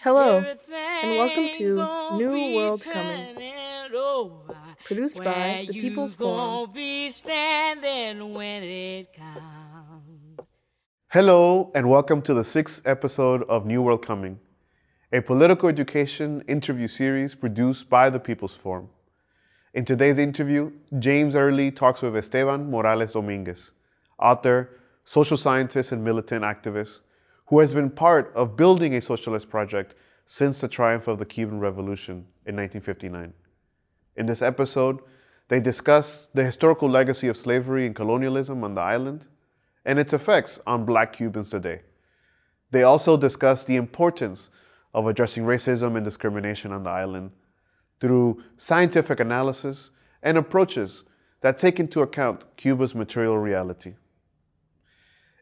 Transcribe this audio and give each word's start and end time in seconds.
Hello, 0.00 0.38
and 0.38 1.16
welcome 1.16 1.48
to 1.54 2.16
New 2.16 2.54
World 2.54 2.84
Coming, 2.84 3.36
produced 4.84 5.18
by 5.18 5.66
the 5.66 5.72
People's 5.72 6.14
Forum. 6.14 6.70
Hello, 11.08 11.72
and 11.74 11.90
welcome 11.90 12.22
to 12.22 12.32
the 12.32 12.44
sixth 12.44 12.80
episode 12.86 13.42
of 13.48 13.66
New 13.66 13.82
World 13.82 14.06
Coming, 14.06 14.38
a 15.12 15.20
political 15.20 15.68
education 15.68 16.44
interview 16.46 16.86
series 16.86 17.34
produced 17.34 17.90
by 17.90 18.08
the 18.08 18.20
People's 18.20 18.54
Forum. 18.54 18.90
In 19.74 19.84
today's 19.84 20.18
interview, 20.18 20.70
James 21.00 21.34
Early 21.34 21.72
talks 21.72 22.02
with 22.02 22.16
Esteban 22.16 22.70
Morales 22.70 23.12
Dominguez, 23.12 23.72
author, 24.18 24.70
social 25.04 25.36
scientist, 25.36 25.90
and 25.90 26.04
militant 26.04 26.44
activist, 26.44 27.00
who 27.48 27.60
has 27.60 27.72
been 27.72 27.90
part 27.90 28.32
of 28.34 28.56
building 28.56 28.94
a 28.94 29.00
socialist 29.00 29.48
project 29.48 29.94
since 30.26 30.60
the 30.60 30.68
triumph 30.68 31.08
of 31.08 31.18
the 31.18 31.24
Cuban 31.24 31.58
Revolution 31.60 32.26
in 32.44 32.56
1959. 32.56 33.32
In 34.16 34.26
this 34.26 34.42
episode, 34.42 35.00
they 35.48 35.60
discuss 35.60 36.28
the 36.34 36.44
historical 36.44 36.90
legacy 36.90 37.26
of 37.28 37.36
slavery 37.36 37.86
and 37.86 37.96
colonialism 37.96 38.62
on 38.62 38.74
the 38.74 38.82
island 38.82 39.26
and 39.84 39.98
its 39.98 40.12
effects 40.12 40.60
on 40.66 40.84
black 40.84 41.14
Cubans 41.14 41.48
today. 41.48 41.80
They 42.70 42.82
also 42.82 43.16
discuss 43.16 43.64
the 43.64 43.76
importance 43.76 44.50
of 44.92 45.06
addressing 45.06 45.44
racism 45.44 45.96
and 45.96 46.04
discrimination 46.04 46.72
on 46.72 46.82
the 46.82 46.90
island 46.90 47.30
through 47.98 48.42
scientific 48.58 49.20
analysis 49.20 49.90
and 50.22 50.36
approaches 50.36 51.04
that 51.40 51.58
take 51.58 51.80
into 51.80 52.02
account 52.02 52.44
Cuba's 52.56 52.94
material 52.94 53.38
reality. 53.38 53.94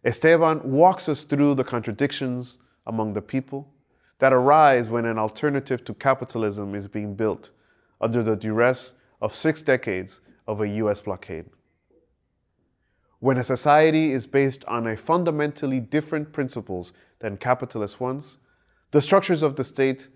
Esteban 0.07 0.61
walks 0.63 1.09
us 1.09 1.25
through 1.25 1.57
the 1.57 1.65
contradictions 1.65 2.59
among 2.87 3.13
the 3.13 3.21
people 3.21 3.69
that 4.21 4.33
arise 4.33 4.89
when 4.89 5.05
an 5.05 5.19
alternative 5.19 5.85
to 5.85 5.93
capitalism 5.93 6.77
is 6.77 6.87
being 6.87 7.17
built 7.17 7.51
under 8.01 8.23
the 8.23 8.37
duress 8.37 8.93
of 9.21 9.35
six 9.35 9.63
decades 9.63 10.21
of 10.47 10.61
a 10.61 10.69
US 10.69 11.01
blockade. 11.01 11.47
When 13.19 13.37
a 13.37 13.43
society 13.43 14.13
is 14.13 14.29
based 14.29 14.65
on 14.67 14.87
a 14.87 14.97
fundamentally 14.97 15.81
different 15.81 16.33
principles 16.33 16.93
than 17.19 17.37
capitalist 17.37 17.99
ones, 17.99 18.37
the 18.93 19.03
structures 19.03 19.43
of 19.43 19.57
the 19.57 19.65
state 19.65 20.07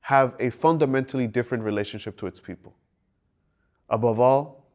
have 0.00 0.34
a 0.38 0.50
fundamentally 0.50 1.26
different 1.26 1.64
relationship 1.64 2.18
to 2.18 2.26
its 2.26 2.40
people. 2.40 2.74
Above 3.88 4.20
all, 4.20 4.66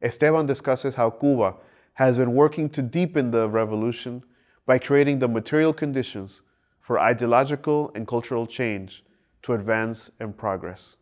Esteban 0.00 0.46
discusses 0.46 0.94
how 0.94 1.10
Cuba 1.10 1.56
has 1.96 2.18
been 2.18 2.34
working 2.34 2.68
to 2.68 2.82
deepen 2.82 3.30
the 3.30 3.48
revolution 3.48 4.22
by 4.66 4.78
creating 4.78 5.18
the 5.18 5.28
material 5.28 5.72
conditions 5.72 6.42
for 6.80 7.00
ideological 7.00 7.90
and 7.94 8.06
cultural 8.06 8.46
change 8.46 9.02
to 9.42 9.54
advance 9.54 10.10
and 10.20 10.36
progress. 10.36 10.96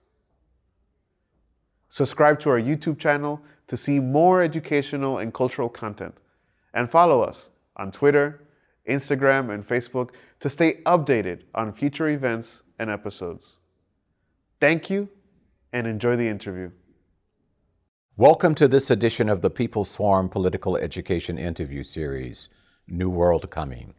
Subscribe 1.89 2.39
to 2.41 2.50
our 2.50 2.61
YouTube 2.61 2.98
channel 2.98 3.41
to 3.67 3.77
see 3.77 3.98
more 3.98 4.42
educational 4.42 5.19
and 5.19 5.34
cultural 5.34 5.69
content, 5.69 6.15
and 6.72 6.91
follow 6.91 7.22
us 7.22 7.48
on 7.77 7.91
Twitter, 7.91 8.42
Instagram, 8.89 9.53
and 9.53 9.67
Facebook 9.67 10.11
to 10.39 10.48
stay 10.48 10.75
updated 10.87 11.41
on 11.55 11.72
future 11.72 12.09
events 12.09 12.62
and 12.78 12.89
episodes. 12.89 13.56
Thank 14.61 14.91
you 14.91 15.09
and 15.72 15.87
enjoy 15.87 16.17
the 16.17 16.28
interview. 16.28 16.70
Welcome 18.17 18.55
to 18.57 18.69
this 18.69 18.93
edition 18.93 19.29
of 19.29 19.41
the 19.41 19.51
People's 19.51 19.97
Forum 19.97 20.29
Political 20.29 20.77
Education 20.77 21.37
Interview 21.37 21.83
Series, 21.83 22.48
New 22.87 23.11
World 23.11 23.51
Coming. 23.51 23.93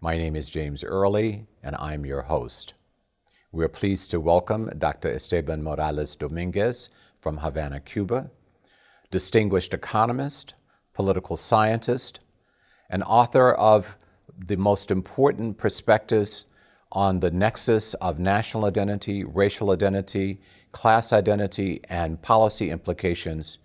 My 0.00 0.16
name 0.16 0.36
is 0.36 0.48
James 0.48 0.84
Early, 0.84 1.44
and 1.60 1.74
I'm 1.74 2.06
your 2.06 2.22
host. 2.22 2.74
We're 3.50 3.68
pleased 3.68 4.12
to 4.12 4.20
welcome 4.20 4.70
Dr. 4.78 5.12
Esteban 5.12 5.64
Morales 5.64 6.14
Dominguez 6.14 6.90
from 7.20 7.38
Havana, 7.38 7.80
Cuba, 7.80 8.30
distinguished 9.10 9.74
economist, 9.74 10.54
political 10.94 11.36
scientist, 11.36 12.20
and 12.88 13.02
author 13.02 13.54
of 13.54 13.98
the 14.38 14.56
most 14.56 14.92
important 14.92 15.58
perspectives 15.58 16.44
on 16.92 17.18
the 17.18 17.32
nexus 17.32 17.94
of 17.94 18.20
national 18.20 18.66
identity, 18.66 19.24
racial 19.24 19.72
identity, 19.72 20.40
class 20.72 21.12
identity, 21.12 21.80
and 21.88 22.20
policy 22.22 22.70
implications 22.70 23.58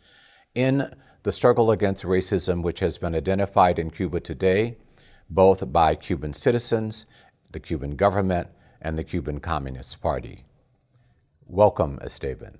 in 0.55 0.93
the 1.23 1.31
struggle 1.31 1.71
against 1.71 2.03
racism, 2.03 2.61
which 2.61 2.79
has 2.79 2.97
been 2.97 3.15
identified 3.15 3.79
in 3.79 3.89
Cuba 3.89 4.19
today, 4.19 4.77
both 5.29 5.71
by 5.71 5.95
Cuban 5.95 6.33
citizens, 6.33 7.05
the 7.51 7.59
Cuban 7.59 7.95
government, 7.95 8.49
and 8.81 8.97
the 8.97 9.03
Cuban 9.03 9.39
Communist 9.39 10.01
Party. 10.01 10.43
Welcome, 11.47 11.99
Esteban. 12.01 12.57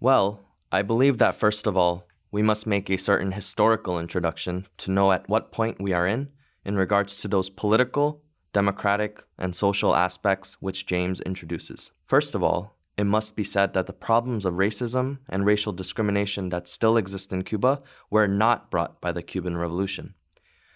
Well, 0.00 0.40
I 0.72 0.82
believe 0.82 1.18
that 1.18 1.36
first 1.36 1.66
of 1.66 1.76
all, 1.76 2.06
we 2.32 2.42
must 2.42 2.66
make 2.66 2.90
a 2.90 2.96
certain 2.96 3.32
historical 3.32 4.00
introduction 4.00 4.66
to 4.78 4.90
know 4.90 5.12
at 5.12 5.28
what 5.28 5.52
point 5.52 5.80
we 5.80 5.92
are 5.92 6.06
in 6.06 6.30
in 6.64 6.76
regards 6.76 7.20
to 7.20 7.28
those 7.28 7.50
political, 7.50 8.22
democratic, 8.52 9.22
and 9.38 9.54
social 9.54 9.94
aspects 9.94 10.56
which 10.60 10.86
James 10.86 11.20
introduces. 11.20 11.92
First 12.06 12.34
of 12.34 12.42
all, 12.42 12.76
it 12.98 13.04
must 13.04 13.36
be 13.36 13.44
said 13.44 13.72
that 13.72 13.86
the 13.86 13.92
problems 13.92 14.44
of 14.44 14.54
racism 14.54 15.18
and 15.28 15.46
racial 15.46 15.72
discrimination 15.72 16.50
that 16.50 16.68
still 16.68 16.96
exist 16.96 17.32
in 17.32 17.42
Cuba 17.42 17.82
were 18.10 18.28
not 18.28 18.70
brought 18.70 19.00
by 19.00 19.12
the 19.12 19.22
Cuban 19.22 19.56
Revolution. 19.56 20.14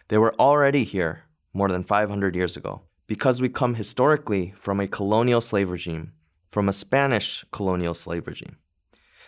They 0.08 0.18
were 0.18 0.34
already 0.40 0.84
here 0.84 1.24
more 1.52 1.68
than 1.68 1.82
500 1.82 2.36
years 2.36 2.56
ago. 2.56 2.82
Because 3.06 3.40
we 3.40 3.48
come 3.48 3.74
historically 3.74 4.52
from 4.58 4.80
a 4.80 4.88
colonial 4.88 5.40
slave 5.40 5.70
regime, 5.70 6.12
from 6.48 6.68
a 6.68 6.72
Spanish 6.72 7.44
colonial 7.52 7.94
slave 7.94 8.26
regime, 8.26 8.56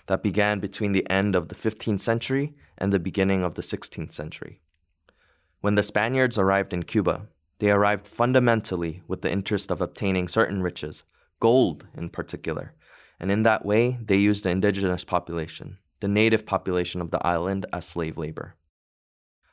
that 0.06 0.22
began 0.22 0.59
between 0.59 0.93
the 0.93 1.09
end 1.09 1.37
of 1.37 1.49
the 1.49 1.55
15th 1.55 2.00
century 2.00 2.55
and 2.76 2.93
the 2.93 2.99
beginning 2.99 3.44
of 3.44 3.55
the 3.55 3.62
16th 3.62 4.12
century. 4.12 4.60
When 5.60 5.76
the 5.76 5.82
Spaniards 5.82 6.38
arrived 6.38 6.72
in 6.72 6.82
Cuba, 6.82 7.28
they 7.60 7.70
arrived 7.70 8.06
fundamentally 8.06 9.03
with 9.06 9.22
the 9.22 9.31
interest 9.31 9.70
of 9.70 9.81
obtaining 9.81 10.26
certain 10.26 10.62
riches, 10.62 11.05
gold 11.38 11.87
in 11.97 12.09
particular, 12.09 12.75
and 13.20 13.30
in 13.30 13.42
that 13.42 13.64
way, 13.64 13.98
they 14.00 14.16
used 14.16 14.44
the 14.44 14.50
indigenous 14.50 15.04
population, 15.04 15.78
the 16.00 16.08
native 16.08 16.46
population 16.46 17.00
of 17.00 17.10
the 17.10 17.24
island, 17.26 17.66
as 17.72 17.86
slave 17.86 18.16
labor. 18.16 18.54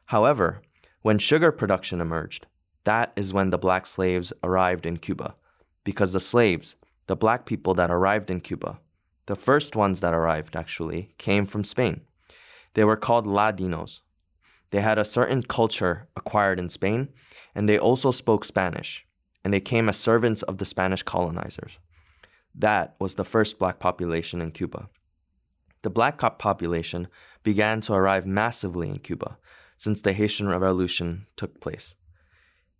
However, 0.05 0.61
when 1.01 1.17
sugar 1.17 1.51
production 1.51 2.01
emerged, 2.01 2.47
that 2.83 3.11
is 3.15 3.33
when 3.33 3.49
the 3.49 3.57
black 3.57 3.85
slaves 3.85 4.31
arrived 4.43 4.85
in 4.85 4.97
Cuba, 4.97 5.35
because 5.83 6.13
the 6.13 6.19
slaves, 6.19 6.75
the 7.07 7.15
black 7.15 7.45
people 7.45 7.73
that 7.73 7.91
arrived 7.91 8.29
in 8.29 8.41
Cuba, 8.41 8.79
the 9.25 9.35
first 9.35 9.75
ones 9.75 10.01
that 10.01 10.13
arrived 10.13 10.55
actually, 10.55 11.09
came 11.17 11.45
from 11.45 11.63
Spain. 11.63 12.01
They 12.75 12.83
were 12.83 12.97
called 12.97 13.25
Ladinos. 13.25 14.01
They 14.69 14.81
had 14.81 14.99
a 14.99 15.05
certain 15.05 15.41
culture 15.41 16.07
acquired 16.15 16.59
in 16.59 16.69
Spain, 16.69 17.09
and 17.55 17.67
they 17.67 17.79
also 17.79 18.11
spoke 18.11 18.45
Spanish, 18.45 19.05
and 19.43 19.53
they 19.53 19.59
came 19.59 19.89
as 19.89 19.97
servants 19.97 20.43
of 20.43 20.57
the 20.57 20.65
Spanish 20.65 21.01
colonizers. 21.01 21.79
That 22.57 22.95
was 22.99 23.15
the 23.15 23.25
first 23.25 23.59
black 23.59 23.79
population 23.79 24.41
in 24.41 24.51
Cuba. 24.51 24.89
The 25.81 25.89
black 25.89 26.17
population 26.17 27.07
began 27.43 27.81
to 27.81 27.93
arrive 27.93 28.25
massively 28.25 28.89
in 28.89 28.99
Cuba 28.99 29.37
since 29.75 30.01
the 30.01 30.13
Haitian 30.13 30.47
Revolution 30.47 31.27
took 31.35 31.59
place. 31.59 31.95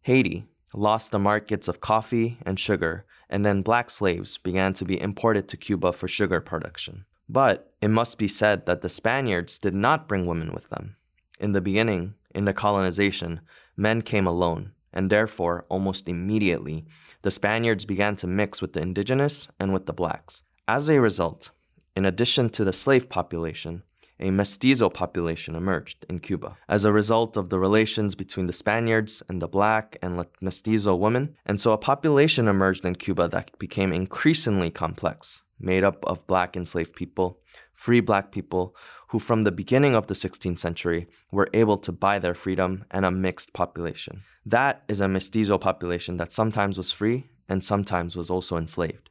Haiti 0.02 0.48
lost 0.74 1.12
the 1.12 1.20
markets 1.20 1.68
of 1.68 1.82
coffee 1.82 2.38
and 2.46 2.60
sugar, 2.60 3.06
and 3.30 3.46
then 3.46 3.62
black 3.62 3.90
slaves 3.90 4.38
began 4.38 4.74
to 4.74 4.86
be 4.86 5.00
imported 5.00 5.48
to 5.50 5.58
Cuba 5.58 5.94
for 5.94 6.08
sugar 6.08 6.40
production. 6.40 7.06
But 7.28 7.74
it 7.82 7.90
must 7.90 8.18
be 8.18 8.28
said 8.28 8.66
that 8.66 8.82
the 8.82 8.90
Spaniards 8.90 9.60
did 9.60 9.74
not 9.74 10.08
bring 10.08 10.26
women 10.26 10.54
with 10.54 10.70
them. 10.70 10.96
In 11.40 11.52
the 11.52 11.62
beginning, 11.62 12.14
in 12.34 12.46
the 12.46 12.54
colonization, 12.54 13.42
men 13.76 14.02
came 14.02 14.28
alone, 14.28 14.72
and 14.96 15.10
therefore, 15.10 15.66
almost 15.70 16.08
immediately, 16.08 16.86
the 17.22 17.32
Spaniards 17.32 17.86
began 17.86 18.16
to 18.16 18.28
mix 18.28 18.62
with 18.62 18.74
the 18.74 18.82
indigenous 18.82 19.48
and 19.60 19.74
with 19.74 19.86
the 19.86 19.94
blacks. 19.94 20.44
As 20.68 20.90
a 20.90 21.00
result, 21.00 21.52
in 21.96 22.06
addition 22.06 22.50
to 22.52 22.64
the 22.64 22.74
slave 22.74 23.10
population, 23.10 23.84
a 24.20 24.32
mestizo 24.32 24.90
population 24.90 25.56
emerged 25.56 26.06
in 26.10 26.20
Cuba 26.20 26.58
as 26.70 26.86
a 26.86 26.94
result 26.94 27.36
of 27.36 27.50
the 27.50 27.60
relations 27.60 28.16
between 28.16 28.48
the 28.48 28.54
Spaniards 28.54 29.22
and 29.28 29.42
the 29.42 29.48
black 29.48 29.98
and 30.02 30.26
mestizo 30.42 30.96
women. 30.96 31.36
And 31.46 31.60
so 31.60 31.74
a 31.74 31.78
population 31.78 32.48
emerged 32.48 32.86
in 32.86 32.96
Cuba 32.96 33.28
that 33.28 33.58
became 33.60 33.92
increasingly 33.92 34.72
complex, 34.72 35.44
made 35.60 35.84
up 35.84 36.06
of 36.06 36.26
black 36.28 36.56
enslaved 36.56 36.96
people, 36.96 37.40
free 37.76 38.00
black 38.00 38.32
people 38.32 38.76
who, 39.10 39.20
from 39.20 39.44
the 39.44 39.52
beginning 39.52 39.96
of 39.96 40.08
the 40.08 40.14
16th 40.14 40.58
century, 40.58 41.08
were 41.32 41.50
able 41.54 41.78
to 41.78 41.92
buy 41.92 42.20
their 42.20 42.34
freedom 42.34 42.86
and 42.92 43.06
a 43.06 43.12
mixed 43.12 43.54
population. 43.54 44.24
That 44.46 44.84
is 44.88 45.02
a 45.02 45.08
mestizo 45.08 45.58
population 45.58 46.18
that 46.18 46.32
sometimes 46.32 46.78
was 46.78 46.92
free 46.92 47.30
and 47.48 47.64
sometimes 47.64 48.16
was 48.16 48.30
also 48.30 48.58
enslaved. 48.58 49.10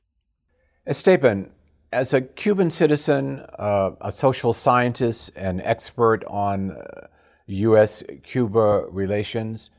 Esteban, 0.86 1.50
as 1.92 2.12
a 2.12 2.20
Cuban 2.20 2.70
citizen, 2.70 3.44
uh, 3.58 3.92
a 4.00 4.10
social 4.10 4.52
scientist, 4.52 5.30
and 5.36 5.62
expert 5.62 6.24
on 6.26 6.72
uh, 6.72 7.06
U.S. 7.46 8.02
Cuba 8.22 8.84
relations, 8.90 9.70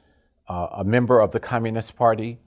uh, 0.48 0.68
a 0.72 0.84
member 0.84 1.20
of 1.20 1.32
the 1.32 1.40
Communist 1.40 1.96
Party, 1.96 2.40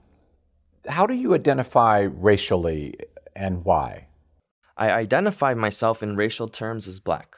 How 0.87 1.05
do 1.05 1.13
you 1.13 1.33
identify 1.35 2.01
racially 2.01 2.95
and 3.35 3.63
why? 3.63 4.08
I 4.79 4.91
identify 4.91 5.53
myself 5.55 6.01
in 6.01 6.15
racial 6.15 6.47
terms 6.47 6.87
as 6.87 7.01
black. 7.01 7.35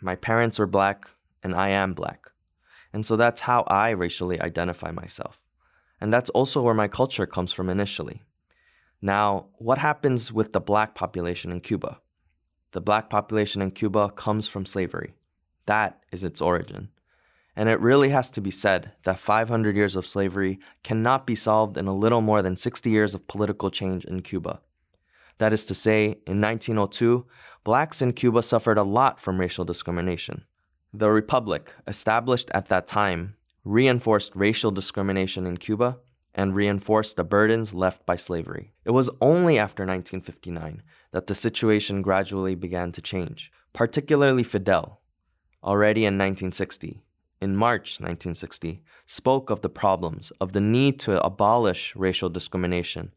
My 0.00 0.14
parents 0.14 0.60
are 0.60 0.66
black, 0.66 1.10
and 1.42 1.52
I 1.52 1.70
am 1.70 1.92
black. 1.92 2.30
And 2.92 3.04
so 3.04 3.16
that's 3.16 3.40
how 3.40 3.62
I 3.62 3.90
racially 3.90 4.40
identify 4.40 4.92
myself. 4.92 5.40
And 6.00 6.14
that's 6.14 6.30
also 6.30 6.62
where 6.62 6.72
my 6.72 6.86
culture 6.86 7.26
comes 7.26 7.52
from 7.52 7.68
initially. 7.68 8.22
Now, 9.02 9.46
what 9.58 9.78
happens 9.78 10.32
with 10.32 10.52
the 10.52 10.60
black 10.60 10.94
population 10.94 11.50
in 11.50 11.62
Cuba? 11.62 11.98
The 12.70 12.80
black 12.80 13.10
population 13.10 13.60
in 13.60 13.72
Cuba 13.72 14.10
comes 14.10 14.46
from 14.46 14.64
slavery. 14.64 15.14
That 15.66 16.00
is 16.12 16.22
its 16.22 16.40
origin. 16.40 16.90
And 17.56 17.68
it 17.68 17.80
really 17.80 18.10
has 18.10 18.30
to 18.30 18.40
be 18.40 18.52
said 18.52 18.92
that 19.02 19.18
500 19.18 19.74
years 19.74 19.96
of 19.96 20.06
slavery 20.06 20.60
cannot 20.84 21.26
be 21.26 21.34
solved 21.34 21.76
in 21.76 21.88
a 21.88 21.94
little 21.94 22.20
more 22.20 22.40
than 22.40 22.54
60 22.54 22.88
years 22.88 23.16
of 23.16 23.26
political 23.26 23.68
change 23.68 24.04
in 24.04 24.22
Cuba. 24.22 24.60
That 25.38 25.52
is 25.52 25.64
to 25.66 25.74
say, 25.74 26.18
in 26.26 26.40
1902, 26.40 27.26
blacks 27.64 28.00
in 28.00 28.12
Cuba 28.12 28.42
suffered 28.42 28.78
a 28.78 28.82
lot 28.82 29.20
from 29.20 29.40
racial 29.40 29.64
discrimination. 29.64 30.44
The 30.92 31.10
Republic, 31.10 31.74
established 31.86 32.50
at 32.54 32.68
that 32.68 32.86
time, 32.86 33.36
reinforced 33.64 34.36
racial 34.36 34.70
discrimination 34.70 35.46
in 35.46 35.56
Cuba 35.56 35.98
and 36.34 36.54
reinforced 36.54 37.16
the 37.16 37.24
burdens 37.24 37.74
left 37.74 38.04
by 38.06 38.16
slavery. 38.16 38.72
It 38.84 38.90
was 38.90 39.10
only 39.20 39.58
after 39.58 39.82
1959 39.82 40.82
that 41.12 41.26
the 41.26 41.34
situation 41.34 42.02
gradually 42.02 42.54
began 42.54 42.92
to 42.92 43.02
change, 43.02 43.52
particularly 43.72 44.42
Fidel, 44.42 45.00
already 45.62 46.02
in 46.02 46.14
1960, 46.14 47.02
in 47.40 47.56
March 47.56 48.00
1960, 48.00 48.82
spoke 49.06 49.50
of 49.50 49.60
the 49.60 49.68
problems, 49.68 50.32
of 50.40 50.52
the 50.52 50.60
need 50.60 50.98
to 51.00 51.22
abolish 51.24 51.94
racial 51.94 52.28
discrimination. 52.28 53.12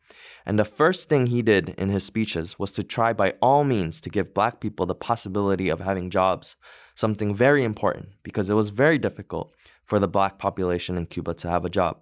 And 0.45 0.59
the 0.59 0.65
first 0.65 1.09
thing 1.09 1.27
he 1.27 1.41
did 1.41 1.69
in 1.77 1.89
his 1.89 2.03
speeches 2.03 2.59
was 2.59 2.71
to 2.73 2.83
try 2.83 3.13
by 3.13 3.35
all 3.41 3.63
means 3.63 4.01
to 4.01 4.09
give 4.09 4.33
black 4.33 4.59
people 4.59 4.85
the 4.85 4.95
possibility 4.95 5.69
of 5.69 5.79
having 5.79 6.09
jobs, 6.09 6.55
something 6.95 7.33
very 7.33 7.63
important 7.63 8.09
because 8.23 8.49
it 8.49 8.55
was 8.55 8.69
very 8.69 8.97
difficult 8.97 9.53
for 9.85 9.99
the 9.99 10.07
black 10.07 10.37
population 10.37 10.97
in 10.97 11.05
Cuba 11.05 11.33
to 11.35 11.49
have 11.49 11.63
a 11.63 11.69
job. 11.69 11.99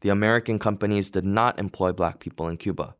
The 0.00 0.08
American 0.08 0.58
companies 0.58 1.10
did 1.10 1.24
not 1.24 1.58
employ 1.58 1.92
black 1.92 2.20
people 2.20 2.48
in 2.48 2.56
Cuba. 2.56 2.94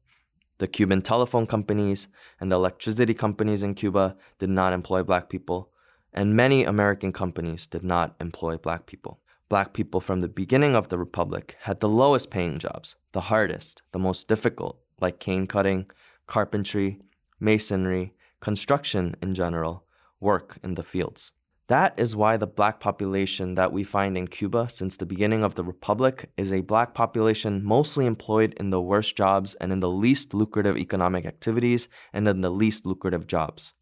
The 0.58 0.68
Cuban 0.68 1.00
telephone 1.00 1.46
companies 1.46 2.08
and 2.38 2.52
the 2.52 2.56
electricity 2.56 3.14
companies 3.14 3.62
in 3.62 3.74
Cuba 3.74 4.16
did 4.38 4.50
not 4.50 4.74
employ 4.74 5.02
black 5.02 5.30
people, 5.30 5.69
and 6.12 6.36
many 6.36 6.64
American 6.64 7.12
companies 7.12 7.66
did 7.66 7.84
not 7.84 8.16
employ 8.20 8.56
black 8.56 8.86
people. 8.86 9.20
Black 9.48 9.72
people 9.72 10.00
from 10.00 10.20
the 10.20 10.28
beginning 10.28 10.76
of 10.76 10.88
the 10.88 10.98
Republic 10.98 11.56
had 11.60 11.80
the 11.80 11.88
lowest 11.88 12.30
paying 12.30 12.58
jobs, 12.58 12.96
the 13.12 13.20
hardest, 13.22 13.82
the 13.92 13.98
most 13.98 14.28
difficult, 14.28 14.78
like 15.00 15.18
cane 15.18 15.46
cutting, 15.46 15.90
carpentry, 16.26 17.00
masonry, 17.40 18.14
construction 18.40 19.16
in 19.20 19.34
general, 19.34 19.84
work 20.20 20.58
in 20.62 20.74
the 20.74 20.82
fields. 20.82 21.32
That 21.70 21.94
is 22.00 22.16
why 22.16 22.36
the 22.36 22.48
black 22.48 22.80
population 22.80 23.54
that 23.54 23.72
we 23.72 23.84
find 23.84 24.16
in 24.18 24.26
Cuba 24.26 24.68
since 24.68 24.96
the 24.96 25.06
beginning 25.06 25.44
of 25.44 25.54
the 25.54 25.62
Republic 25.62 26.28
is 26.36 26.52
a 26.52 26.62
black 26.62 26.94
population 26.94 27.62
mostly 27.62 28.06
employed 28.06 28.54
in 28.54 28.70
the 28.70 28.80
worst 28.80 29.14
jobs 29.14 29.54
and 29.54 29.72
in 29.72 29.78
the 29.78 29.88
least 29.88 30.34
lucrative 30.34 30.76
economic 30.76 31.24
activities 31.24 31.88
and 32.12 32.26
in 32.26 32.40
the 32.40 32.50
least 32.50 32.86
lucrative 32.86 33.28
jobs. 33.28 33.72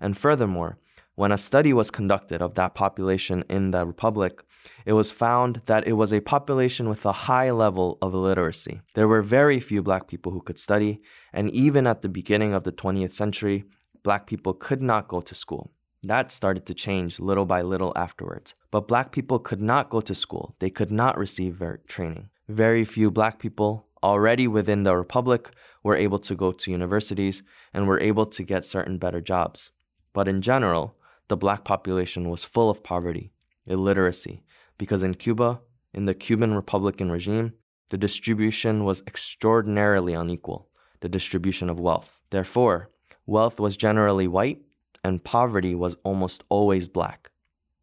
And 0.00 0.18
furthermore, 0.18 0.78
when 1.14 1.32
a 1.32 1.38
study 1.38 1.72
was 1.72 1.90
conducted 1.90 2.40
of 2.40 2.54
that 2.54 2.74
population 2.74 3.44
in 3.50 3.70
the 3.70 3.86
Republic, 3.86 4.42
it 4.86 4.94
was 4.94 5.10
found 5.10 5.60
that 5.66 5.86
it 5.86 5.92
was 5.92 6.12
a 6.12 6.20
population 6.20 6.88
with 6.88 7.04
a 7.04 7.12
high 7.12 7.50
level 7.50 7.98
of 8.00 8.14
illiteracy. 8.14 8.80
There 8.94 9.08
were 9.08 9.22
very 9.22 9.60
few 9.60 9.82
black 9.82 10.08
people 10.08 10.32
who 10.32 10.40
could 10.40 10.58
study, 10.58 11.00
and 11.32 11.50
even 11.50 11.86
at 11.86 12.02
the 12.02 12.08
beginning 12.08 12.54
of 12.54 12.64
the 12.64 12.72
20th 12.72 13.12
century, 13.12 13.64
black 14.02 14.26
people 14.26 14.54
could 14.54 14.80
not 14.80 15.08
go 15.08 15.20
to 15.20 15.34
school. 15.34 15.70
That 16.02 16.32
started 16.32 16.66
to 16.66 16.74
change 16.74 17.20
little 17.20 17.46
by 17.46 17.62
little 17.62 17.92
afterwards. 17.94 18.54
But 18.70 18.88
black 18.88 19.12
people 19.12 19.38
could 19.38 19.62
not 19.62 19.90
go 19.90 20.00
to 20.00 20.14
school, 20.14 20.56
they 20.58 20.70
could 20.70 20.90
not 20.90 21.18
receive 21.18 21.62
training. 21.86 22.30
Very 22.48 22.84
few 22.84 23.10
black 23.10 23.38
people 23.38 23.86
already 24.02 24.48
within 24.48 24.82
the 24.82 24.96
Republic 24.96 25.50
were 25.84 25.94
able 25.94 26.18
to 26.18 26.34
go 26.34 26.52
to 26.52 26.70
universities 26.70 27.42
and 27.72 27.86
were 27.86 28.00
able 28.00 28.26
to 28.26 28.42
get 28.42 28.64
certain 28.64 28.98
better 28.98 29.20
jobs. 29.20 29.70
But 30.12 30.26
in 30.26 30.42
general, 30.42 30.96
the 31.28 31.36
black 31.36 31.64
population 31.64 32.28
was 32.28 32.44
full 32.44 32.70
of 32.70 32.82
poverty, 32.82 33.32
illiteracy, 33.66 34.42
because 34.78 35.02
in 35.02 35.14
Cuba, 35.14 35.60
in 35.94 36.04
the 36.04 36.14
Cuban 36.14 36.54
Republican 36.54 37.10
regime, 37.10 37.52
the 37.90 37.98
distribution 37.98 38.84
was 38.84 39.02
extraordinarily 39.06 40.14
unequal, 40.14 40.68
the 41.00 41.08
distribution 41.08 41.68
of 41.68 41.78
wealth. 41.78 42.20
Therefore, 42.30 42.90
wealth 43.26 43.60
was 43.60 43.76
generally 43.76 44.26
white 44.26 44.62
and 45.04 45.22
poverty 45.22 45.74
was 45.74 45.96
almost 46.04 46.44
always 46.48 46.88
black. 46.88 47.30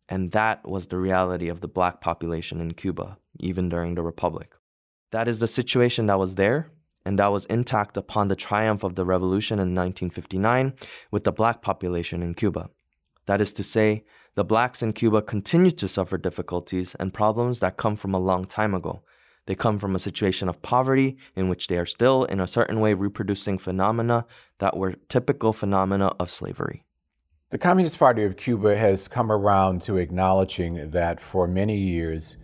And 0.07 0.31
that 0.31 0.68
was 0.68 0.88
the 0.88 0.97
reality 0.97 1.50
of 1.50 1.62
the 1.62 1.68
black 1.68 2.01
population 2.01 2.62
in 2.62 2.74
Cuba, 2.74 3.18
even 3.39 3.69
during 3.69 3.95
the 3.95 4.01
Republic. 4.01 4.53
That 5.12 5.27
is 5.27 5.39
the 5.39 5.47
situation 5.47 6.07
that 6.07 6.19
was 6.19 6.36
there, 6.36 6.71
and 7.06 7.19
that 7.19 7.31
was 7.31 7.45
intact 7.45 7.97
upon 7.97 8.27
the 8.27 8.36
triumph 8.36 8.83
of 8.83 8.95
the 8.95 9.06
revolution 9.06 9.59
in 9.59 9.75
1959 9.75 10.74
with 11.12 11.24
the 11.24 11.31
black 11.31 11.62
population 11.62 12.24
in 12.24 12.33
Cuba. 12.33 12.69
That 13.30 13.42
is 13.42 13.54
to 13.54 13.64
say, 13.64 14.06
the 14.34 14.44
blacks 14.44 14.81
in 14.81 14.92
Cuba 14.92 15.22
continue 15.22 15.70
to 15.70 15.88
suffer 15.88 16.18
difficulties 16.18 16.96
and 16.96 17.14
problems 17.14 17.60
that 17.60 17.78
come 17.78 17.96
from 17.96 18.16
a 18.16 18.20
long 18.20 18.44
time 18.44 18.74
ago. 18.74 19.04
They 19.46 19.54
come 19.54 19.78
from 19.78 19.96
a 19.96 20.00
situation 20.00 20.50
of 20.50 20.64
poverty 20.64 21.16
in 21.36 21.48
which 21.48 21.68
they 21.68 21.78
are 21.78 21.86
still, 21.86 22.24
in 22.24 22.40
a 22.40 22.48
certain 22.48 22.80
way, 22.80 22.96
reproducing 22.96 23.60
phenomena 23.60 24.26
that 24.58 24.76
were 24.76 24.96
typical 25.10 25.54
phenomena 25.54 26.08
of 26.20 26.31
slavery. 26.31 26.84
The 27.52 27.60
Communist 27.60 28.00
Party 28.00 28.24
of 28.24 28.36
Cuba 28.36 28.76
has 28.76 29.08
come 29.08 29.32
around 29.32 29.84
to 29.84 29.98
acknowledging 29.98 30.90
that 30.90 31.22
for 31.22 31.48
many 31.48 31.78
years, 31.78 32.38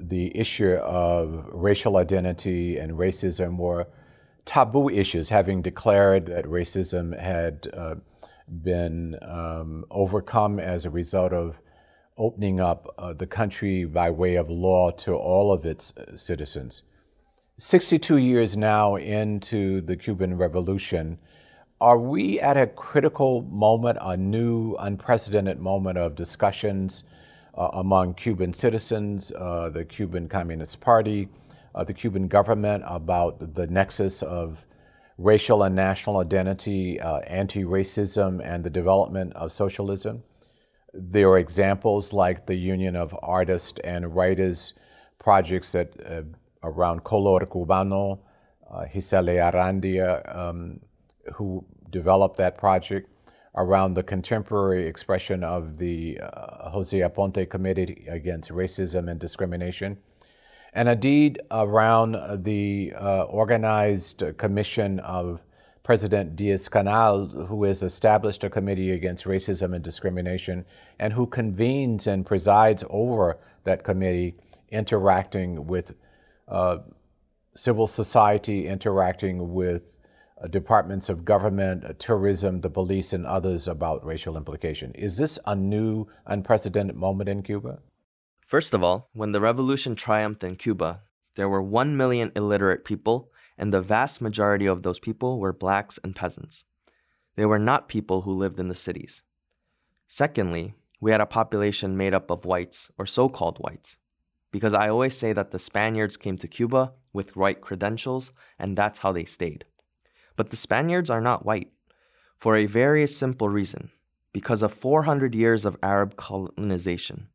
the 0.00 0.36
issue 0.36 0.72
of 0.82 1.46
racial 1.52 1.96
identity 1.96 2.78
and 2.78 2.98
racism 2.98 3.56
were 3.56 3.86
taboo 4.46 4.90
issues, 4.90 5.28
having 5.28 5.62
declared 5.62 6.26
that 6.26 6.44
racism 6.46 7.16
had 7.16 7.68
uh, 7.72 7.94
been 8.48 9.16
um, 9.22 9.84
overcome 9.90 10.58
as 10.58 10.84
a 10.84 10.90
result 10.90 11.32
of 11.32 11.60
opening 12.16 12.60
up 12.60 12.94
uh, 12.98 13.12
the 13.12 13.26
country 13.26 13.84
by 13.84 14.10
way 14.10 14.36
of 14.36 14.48
law 14.50 14.90
to 14.90 15.14
all 15.14 15.52
of 15.52 15.64
its 15.64 15.96
uh, 15.96 16.16
citizens. 16.16 16.82
62 17.58 18.18
years 18.18 18.56
now 18.56 18.96
into 18.96 19.80
the 19.82 19.96
Cuban 19.96 20.36
Revolution, 20.36 21.18
are 21.80 21.98
we 21.98 22.40
at 22.40 22.56
a 22.56 22.66
critical 22.66 23.42
moment, 23.42 23.98
a 24.00 24.16
new, 24.16 24.74
unprecedented 24.76 25.60
moment 25.60 25.98
of 25.98 26.14
discussions 26.14 27.04
uh, 27.56 27.68
among 27.74 28.14
Cuban 28.14 28.52
citizens, 28.52 29.32
uh, 29.38 29.68
the 29.68 29.84
Cuban 29.84 30.28
Communist 30.28 30.80
Party, 30.80 31.28
uh, 31.74 31.84
the 31.84 31.94
Cuban 31.94 32.28
government 32.28 32.84
about 32.86 33.54
the 33.54 33.66
nexus 33.66 34.22
of 34.22 34.64
racial 35.18 35.62
and 35.62 35.74
national 35.74 36.18
identity, 36.18 37.00
uh, 37.00 37.18
anti 37.20 37.64
racism, 37.64 38.40
and 38.44 38.64
the 38.64 38.70
development 38.70 39.32
of 39.34 39.52
socialism? 39.52 40.22
There 40.92 41.28
are 41.28 41.38
examples 41.38 42.12
like 42.12 42.46
the 42.46 42.54
Union 42.54 42.96
of 42.96 43.16
Artists 43.22 43.78
and 43.82 44.14
Writers 44.14 44.74
projects 45.18 45.72
that 45.72 45.92
uh, 46.06 46.22
around 46.62 47.04
Color 47.04 47.46
Cubano, 47.46 48.20
uh, 48.70 48.86
Gisela 48.92 49.32
Arandia, 49.32 50.36
um, 50.36 50.80
who 51.34 51.64
developed 51.90 52.36
that 52.38 52.58
project 52.58 53.08
around 53.56 53.94
the 53.94 54.02
contemporary 54.02 54.86
expression 54.86 55.44
of 55.44 55.78
the 55.78 56.18
uh, 56.20 56.70
Jose 56.70 56.98
Aponte 56.98 57.48
Committee 57.48 58.06
Against 58.08 58.50
Racism 58.50 59.10
and 59.10 59.20
Discrimination, 59.20 59.96
and 60.74 60.88
indeed 60.88 61.40
around 61.50 62.16
the 62.44 62.92
uh, 63.00 63.22
organized 63.24 64.22
commission 64.36 64.98
of 65.00 65.40
President 65.84 66.34
Diaz 66.34 66.68
Canel, 66.68 67.46
who 67.46 67.64
has 67.64 67.82
established 67.82 68.42
a 68.42 68.50
committee 68.50 68.92
against 68.92 69.24
racism 69.24 69.74
and 69.74 69.84
discrimination, 69.84 70.64
and 70.98 71.12
who 71.12 71.26
convenes 71.26 72.06
and 72.06 72.26
presides 72.26 72.82
over 72.90 73.38
that 73.64 73.84
committee, 73.84 74.34
interacting 74.70 75.66
with 75.66 75.92
uh, 76.48 76.78
civil 77.54 77.86
society, 77.86 78.66
interacting 78.66 79.52
with 79.52 79.98
uh, 80.42 80.48
departments 80.48 81.08
of 81.08 81.24
government, 81.24 81.84
uh, 81.84 81.92
tourism, 81.98 82.60
the 82.60 82.70
police, 82.70 83.12
and 83.12 83.26
others 83.26 83.68
about 83.68 84.04
racial 84.04 84.36
implication. 84.36 84.90
Is 84.94 85.16
this 85.16 85.38
a 85.46 85.54
new, 85.54 86.06
unprecedented 86.26 86.96
moment 86.96 87.28
in 87.28 87.42
Cuba? 87.42 87.78
First 88.46 88.74
of 88.74 88.84
all, 88.84 89.08
when 89.14 89.32
the 89.32 89.40
revolution 89.40 89.96
triumphed 89.96 90.44
in 90.44 90.56
Cuba, 90.56 91.00
there 91.34 91.48
were 91.48 91.62
1 91.62 91.96
million 91.96 92.30
illiterate 92.36 92.84
people, 92.84 93.32
and 93.56 93.72
the 93.72 93.80
vast 93.80 94.20
majority 94.20 94.66
of 94.66 94.82
those 94.82 94.98
people 94.98 95.38
were 95.38 95.52
blacks 95.52 95.98
and 96.04 96.14
peasants. 96.14 96.64
They 97.36 97.46
were 97.46 97.58
not 97.58 97.88
people 97.88 98.22
who 98.22 98.32
lived 98.32 98.60
in 98.60 98.68
the 98.68 98.74
cities. 98.74 99.22
Secondly, 100.06 100.74
we 101.00 101.10
had 101.10 101.20
a 101.20 101.26
population 101.26 101.96
made 101.96 102.14
up 102.14 102.30
of 102.30 102.44
whites, 102.44 102.90
or 102.98 103.06
so 103.06 103.28
called 103.28 103.58
whites, 103.58 103.96
because 104.52 104.74
I 104.74 104.88
always 104.88 105.16
say 105.16 105.32
that 105.32 105.50
the 105.50 105.58
Spaniards 105.58 106.16
came 106.16 106.36
to 106.38 106.46
Cuba 106.46 106.92
with 107.12 107.36
white 107.36 107.60
credentials, 107.60 108.30
and 108.58 108.76
that's 108.76 109.00
how 109.00 109.10
they 109.10 109.24
stayed. 109.24 109.64
But 110.36 110.50
the 110.50 110.56
Spaniards 110.56 111.10
are 111.10 111.20
not 111.20 111.46
white, 111.46 111.72
for 112.36 112.56
a 112.56 112.66
very 112.66 113.06
simple 113.06 113.48
reason 113.48 113.90
because 114.32 114.62
of 114.62 114.74
400 114.74 115.34
years 115.34 115.64
of 115.64 115.78
Arab 115.82 116.16
colonization. 116.16 117.28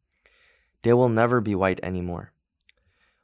They 0.83 0.93
will 0.93 1.09
never 1.09 1.41
be 1.41 1.55
white 1.55 1.79
anymore. 1.83 2.31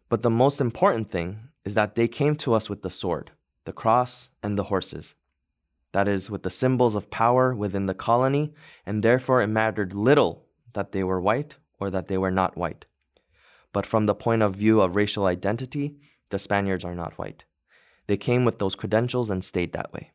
But 0.10 0.22
the 0.22 0.30
most 0.30 0.60
important 0.60 1.10
thing 1.10 1.40
is 1.64 1.76
that 1.76 1.96
they 1.96 2.08
came 2.08 2.36
to 2.38 2.54
us 2.54 2.70
with 2.70 2.82
the 2.82 2.90
sword, 2.90 3.32
the 3.64 3.74
cross, 3.74 4.30
and 4.44 4.58
the 4.58 4.64
horses. 4.64 5.16
That 5.94 6.08
is, 6.08 6.30
with 6.30 6.44
the 6.44 6.50
symbols 6.50 6.96
of 6.96 7.10
power 7.10 7.56
within 7.56 7.86
the 7.86 7.94
colony, 7.94 8.54
and 8.86 9.02
therefore 9.02 9.42
it 9.42 9.48
mattered 9.48 9.94
little 9.94 10.46
that 10.74 10.92
they 10.92 11.04
were 11.04 11.22
white 11.22 11.58
or 11.80 11.90
that 11.90 12.08
they 12.08 12.18
were 12.18 12.32
not 12.32 12.58
white. 12.58 12.86
But 13.72 13.86
from 13.86 14.06
the 14.06 14.16
point 14.16 14.42
of 14.42 14.56
view 14.56 14.82
of 14.82 14.96
racial 14.96 15.26
identity, 15.26 15.98
the 16.30 16.40
Spaniards 16.40 16.84
are 16.84 16.96
not 16.96 17.18
white. 17.18 17.46
They 18.08 18.18
came 18.18 18.46
with 18.46 18.60
those 18.60 18.76
credentials 18.76 19.30
and 19.30 19.44
stayed 19.44 19.72
that 19.74 19.94
way. 19.94 20.12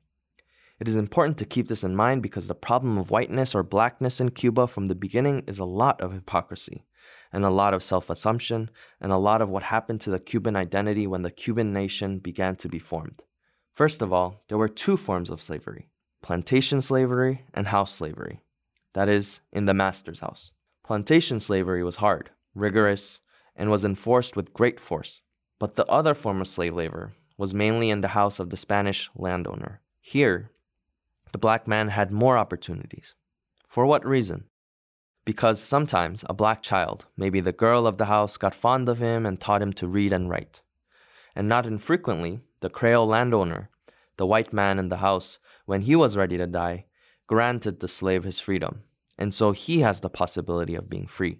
It 0.78 0.88
is 0.88 0.96
important 0.96 1.38
to 1.38 1.44
keep 1.44 1.68
this 1.68 1.84
in 1.84 1.96
mind 1.96 2.22
because 2.22 2.48
the 2.48 2.54
problem 2.54 2.98
of 2.98 3.10
whiteness 3.10 3.54
or 3.54 3.62
blackness 3.62 4.20
in 4.20 4.30
Cuba 4.30 4.66
from 4.66 4.86
the 4.86 4.94
beginning 4.94 5.42
is 5.46 5.58
a 5.58 5.64
lot 5.64 6.00
of 6.00 6.12
hypocrisy 6.12 6.84
and 7.32 7.44
a 7.44 7.50
lot 7.50 7.74
of 7.74 7.84
self 7.84 8.10
assumption, 8.10 8.70
and 9.00 9.12
a 9.12 9.18
lot 9.18 9.42
of 9.42 9.48
what 9.48 9.62
happened 9.64 10.00
to 10.02 10.10
the 10.10 10.20
Cuban 10.20 10.56
identity 10.56 11.06
when 11.06 11.22
the 11.22 11.30
Cuban 11.30 11.72
nation 11.72 12.18
began 12.18 12.56
to 12.56 12.68
be 12.68 12.78
formed. 12.78 13.22
First 13.72 14.02
of 14.02 14.12
all, 14.12 14.42
there 14.48 14.58
were 14.58 14.68
two 14.68 14.96
forms 14.96 15.30
of 15.30 15.40
slavery 15.40 15.88
plantation 16.22 16.80
slavery 16.80 17.44
and 17.54 17.68
house 17.68 17.92
slavery. 17.92 18.42
That 18.92 19.08
is, 19.08 19.40
in 19.52 19.64
the 19.64 19.74
master's 19.74 20.20
house. 20.20 20.52
Plantation 20.84 21.40
slavery 21.40 21.82
was 21.82 21.96
hard, 21.96 22.30
rigorous, 22.54 23.20
and 23.56 23.70
was 23.70 23.84
enforced 23.84 24.36
with 24.36 24.52
great 24.52 24.80
force. 24.80 25.22
But 25.58 25.76
the 25.76 25.86
other 25.86 26.14
form 26.14 26.40
of 26.40 26.48
slave 26.48 26.74
labor 26.74 27.12
was 27.38 27.54
mainly 27.54 27.90
in 27.90 28.00
the 28.00 28.08
house 28.08 28.38
of 28.38 28.50
the 28.50 28.56
Spanish 28.56 29.08
landowner. 29.14 29.80
Here, 30.00 30.50
the 31.32 31.38
black 31.38 31.68
man 31.68 31.88
had 31.88 32.10
more 32.10 32.36
opportunities. 32.36 33.14
For 33.66 33.86
what 33.86 34.04
reason? 34.04 34.44
Because 35.30 35.62
sometimes 35.62 36.24
a 36.28 36.34
black 36.34 36.60
child, 36.60 37.06
maybe 37.16 37.38
the 37.38 37.52
girl 37.52 37.86
of 37.86 37.98
the 37.98 38.06
house, 38.06 38.36
got 38.36 38.52
fond 38.52 38.88
of 38.88 38.98
him 38.98 39.24
and 39.24 39.38
taught 39.38 39.62
him 39.62 39.72
to 39.72 39.86
read 39.86 40.12
and 40.12 40.28
write. 40.28 40.60
And 41.36 41.48
not 41.48 41.66
infrequently, 41.66 42.40
the 42.58 42.68
Creole 42.68 43.06
landowner, 43.06 43.70
the 44.16 44.26
white 44.26 44.52
man 44.52 44.80
in 44.80 44.88
the 44.88 44.96
house, 44.96 45.38
when 45.66 45.82
he 45.82 45.94
was 45.94 46.16
ready 46.16 46.36
to 46.36 46.48
die, 46.48 46.86
granted 47.28 47.78
the 47.78 47.86
slave 47.86 48.24
his 48.24 48.40
freedom, 48.40 48.82
and 49.16 49.32
so 49.32 49.52
he 49.52 49.82
has 49.82 50.00
the 50.00 50.10
possibility 50.10 50.74
of 50.74 50.90
being 50.90 51.06
free 51.06 51.38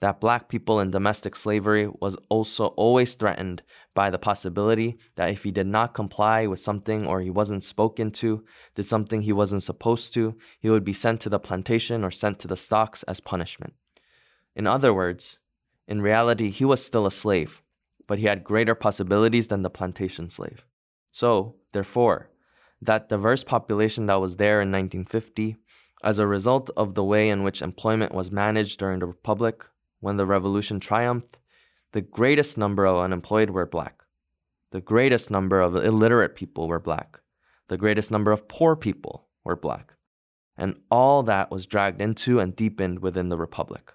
that 0.00 0.20
black 0.20 0.48
people 0.48 0.80
in 0.80 0.90
domestic 0.90 1.34
slavery 1.34 1.88
was 2.00 2.16
also 2.28 2.66
always 2.68 3.14
threatened 3.14 3.62
by 3.94 4.10
the 4.10 4.18
possibility 4.18 4.98
that 5.14 5.30
if 5.30 5.42
he 5.42 5.50
did 5.50 5.66
not 5.66 5.94
comply 5.94 6.46
with 6.46 6.60
something 6.60 7.06
or 7.06 7.20
he 7.20 7.30
wasn't 7.30 7.62
spoken 7.62 8.10
to, 8.10 8.44
did 8.74 8.84
something 8.84 9.22
he 9.22 9.32
wasn't 9.32 9.62
supposed 9.62 10.12
to, 10.12 10.36
he 10.60 10.68
would 10.68 10.84
be 10.84 10.92
sent 10.92 11.20
to 11.20 11.30
the 11.30 11.38
plantation 11.38 12.04
or 12.04 12.10
sent 12.10 12.38
to 12.38 12.48
the 12.48 12.56
stocks 12.56 13.02
as 13.04 13.20
punishment. 13.20 13.74
In 14.54 14.66
other 14.66 14.92
words, 14.92 15.38
in 15.88 16.02
reality, 16.02 16.50
he 16.50 16.64
was 16.64 16.84
still 16.84 17.06
a 17.06 17.10
slave, 17.10 17.62
but 18.06 18.18
he 18.18 18.26
had 18.26 18.44
greater 18.44 18.74
possibilities 18.74 19.48
than 19.48 19.62
the 19.62 19.70
plantation 19.70 20.28
slave. 20.28 20.66
So, 21.10 21.56
therefore, 21.72 22.30
that 22.82 23.08
diverse 23.08 23.44
population 23.44 24.06
that 24.06 24.20
was 24.20 24.36
there 24.36 24.60
in 24.60 24.70
1950, 24.70 25.56
as 26.04 26.18
a 26.18 26.26
result 26.26 26.70
of 26.76 26.94
the 26.94 27.04
way 27.04 27.30
in 27.30 27.42
which 27.42 27.62
employment 27.62 28.12
was 28.12 28.30
managed 28.30 28.78
during 28.78 28.98
the 28.98 29.06
Republic, 29.06 29.64
when 30.06 30.16
the 30.18 30.24
revolution 30.24 30.78
triumphed, 30.78 31.36
the 31.90 32.00
greatest 32.00 32.56
number 32.56 32.84
of 32.86 32.96
unemployed 33.00 33.50
were 33.50 33.66
black. 33.66 34.04
The 34.70 34.80
greatest 34.80 35.32
number 35.32 35.60
of 35.60 35.74
illiterate 35.74 36.36
people 36.36 36.68
were 36.68 36.78
black. 36.78 37.18
The 37.66 37.76
greatest 37.76 38.12
number 38.12 38.30
of 38.30 38.46
poor 38.46 38.76
people 38.76 39.26
were 39.42 39.56
black. 39.56 39.94
And 40.56 40.76
all 40.92 41.24
that 41.24 41.50
was 41.50 41.66
dragged 41.66 42.00
into 42.00 42.38
and 42.38 42.54
deepened 42.54 43.00
within 43.00 43.30
the 43.30 43.36
Republic. 43.36 43.94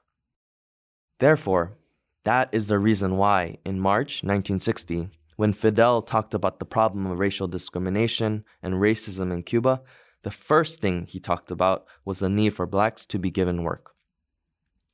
Therefore, 1.21 1.77
that 2.25 2.49
is 2.51 2.67
the 2.67 2.77
reason 2.77 3.15
why, 3.15 3.59
in 3.63 3.79
March 3.79 4.21
1960, 4.21 5.07
when 5.37 5.53
Fidel 5.53 6.01
talked 6.01 6.33
about 6.33 6.59
the 6.59 6.65
problem 6.65 7.05
of 7.05 7.19
racial 7.19 7.47
discrimination 7.47 8.43
and 8.61 8.73
racism 8.73 9.31
in 9.31 9.43
Cuba, 9.43 9.81
the 10.23 10.31
first 10.31 10.81
thing 10.81 11.05
he 11.05 11.21
talked 11.21 11.51
about 11.51 11.85
was 12.03 12.19
the 12.19 12.27
need 12.27 12.53
for 12.53 12.65
blacks 12.65 13.05
to 13.05 13.17
be 13.17 13.31
given 13.31 13.63
work. 13.63 13.93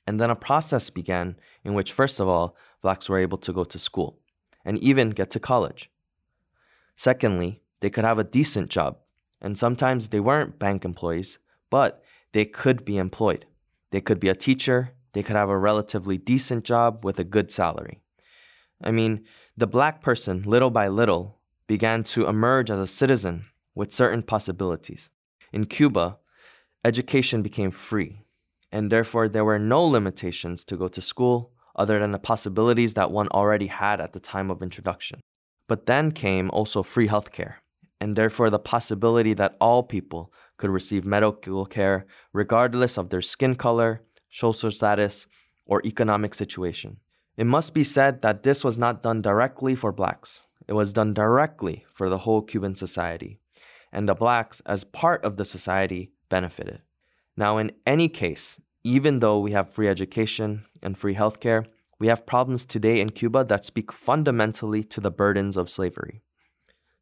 And 0.07 0.21
then 0.21 0.29
a 0.29 0.35
process 0.35 0.89
began 0.89 1.35
in 1.65 1.73
which, 1.73 1.91
first 1.91 2.21
of 2.21 2.29
all, 2.29 2.55
blacks 2.81 3.09
were 3.09 3.17
able 3.17 3.37
to 3.39 3.51
go 3.51 3.65
to 3.65 3.77
school 3.77 4.17
and 4.63 4.79
even 4.79 5.09
get 5.09 5.29
to 5.31 5.39
college. 5.39 5.91
Secondly, 6.95 7.61
they 7.81 7.89
could 7.89 8.05
have 8.05 8.17
a 8.17 8.23
decent 8.23 8.69
job, 8.69 8.97
and 9.41 9.57
sometimes 9.57 10.09
they 10.09 10.21
weren't 10.21 10.57
bank 10.57 10.85
employees, 10.85 11.39
but 11.69 12.01
they 12.31 12.45
could 12.45 12.85
be 12.85 12.97
employed. 12.97 13.45
They 13.91 14.01
could 14.01 14.19
be 14.19 14.29
a 14.29 14.35
teacher, 14.35 14.93
they 15.13 15.23
could 15.23 15.35
have 15.35 15.49
a 15.49 15.57
relatively 15.57 16.17
decent 16.17 16.63
job 16.63 17.03
with 17.03 17.19
a 17.19 17.23
good 17.23 17.51
salary. 17.51 17.99
I 18.81 18.91
mean, 18.91 19.25
the 19.57 19.67
black 19.67 20.01
person, 20.01 20.43
little 20.43 20.69
by 20.69 20.87
little, 20.87 21.39
began 21.67 22.03
to 22.05 22.27
emerge 22.27 22.71
as 22.71 22.79
a 22.79 22.87
citizen 22.87 23.45
with 23.75 23.91
certain 23.91 24.23
possibilities. 24.23 25.09
In 25.51 25.65
Cuba, 25.65 26.17
education 26.85 27.41
became 27.41 27.71
free 27.71 28.21
and 28.71 28.91
therefore 28.91 29.27
there 29.29 29.45
were 29.45 29.59
no 29.59 29.83
limitations 29.83 30.63
to 30.65 30.77
go 30.77 30.87
to 30.87 31.01
school 31.01 31.51
other 31.75 31.99
than 31.99 32.11
the 32.11 32.19
possibilities 32.19 32.95
that 32.95 33.11
one 33.11 33.27
already 33.29 33.67
had 33.67 34.01
at 34.01 34.13
the 34.13 34.19
time 34.19 34.49
of 34.49 34.61
introduction. 34.61 35.19
But 35.67 35.85
then 35.85 36.11
came 36.11 36.49
also 36.51 36.81
free 36.81 37.07
healthcare, 37.07 37.55
and 38.01 38.15
therefore 38.15 38.49
the 38.49 38.59
possibility 38.59 39.33
that 39.35 39.55
all 39.61 39.83
people 39.83 40.33
could 40.57 40.69
receive 40.69 41.05
medical 41.05 41.65
care 41.65 42.07
regardless 42.33 42.97
of 42.97 43.09
their 43.09 43.21
skin 43.21 43.55
color, 43.55 44.01
social 44.29 44.71
status, 44.71 45.27
or 45.65 45.85
economic 45.85 46.33
situation. 46.33 46.97
It 47.35 47.45
must 47.45 47.73
be 47.73 47.83
said 47.83 48.21
that 48.23 48.43
this 48.43 48.63
was 48.63 48.79
not 48.79 49.03
done 49.03 49.21
directly 49.21 49.75
for 49.75 49.91
blacks. 49.91 50.41
It 50.67 50.73
was 50.73 50.93
done 50.93 51.13
directly 51.13 51.85
for 51.93 52.09
the 52.09 52.17
whole 52.17 52.41
Cuban 52.41 52.75
society, 52.75 53.39
and 53.91 54.09
the 54.09 54.15
blacks, 54.15 54.61
as 54.65 54.83
part 54.83 55.23
of 55.23 55.37
the 55.37 55.45
society, 55.45 56.11
benefited. 56.29 56.81
Now, 57.37 57.59
in 57.59 57.71
any 57.85 58.09
case, 58.09 58.59
even 58.83 59.19
though 59.19 59.39
we 59.39 59.51
have 59.51 59.71
free 59.71 59.87
education 59.87 60.63
and 60.81 60.97
free 60.97 61.13
healthcare, 61.13 61.67
we 61.99 62.07
have 62.07 62.25
problems 62.25 62.65
today 62.65 62.99
in 62.99 63.11
Cuba 63.11 63.43
that 63.43 63.63
speak 63.63 63.91
fundamentally 63.91 64.83
to 64.85 64.99
the 64.99 65.11
burdens 65.11 65.55
of 65.55 65.69
slavery. 65.69 66.23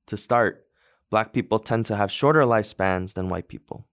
To 0.08 0.18
start, 0.18 0.68
black 1.10 1.32
people 1.32 1.60
tend 1.60 1.86
to 1.86 1.96
have 1.96 2.12
shorter 2.12 2.42
lifespans 2.42 3.14
than 3.14 3.30
white 3.30 3.48
people. 3.48 3.88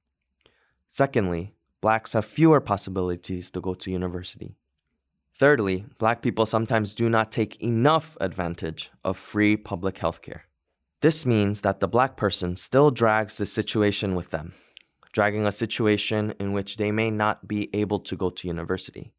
Secondly, 0.88 1.54
blacks 1.80 2.12
have 2.12 2.25
fewer 2.25 2.61
possibilities 2.61 3.50
to 3.52 3.61
go 3.61 3.75
to 3.75 3.90
university. 3.90 4.56
Thirdly, 5.34 5.87
black 5.99 6.22
people 6.22 6.44
sometimes 6.44 6.94
do 6.94 7.08
not 7.08 7.32
take 7.32 7.62
enough 7.62 8.16
advantage 8.20 8.90
of 9.04 9.16
free 9.16 9.56
public 9.56 9.94
healthcare. 9.94 10.40
This 11.00 11.25
means 11.25 11.62
that 11.62 11.80
the 11.80 11.88
black 11.88 12.16
person 12.16 12.54
still 12.56 12.90
drags 12.90 13.38
the 13.38 13.46
situation 13.46 14.14
with 14.14 14.30
them 14.30 14.52
dragging 15.12 15.47
a 15.47 15.52
situation 15.52 16.35
in 16.40 16.52
which 16.52 16.76
they 16.76 16.90
may 16.90 17.11
not 17.11 17.47
be 17.47 17.69
able 17.75 18.00
to 18.00 18.16
go 18.16 18.31
to 18.31 18.49
university 18.49 19.12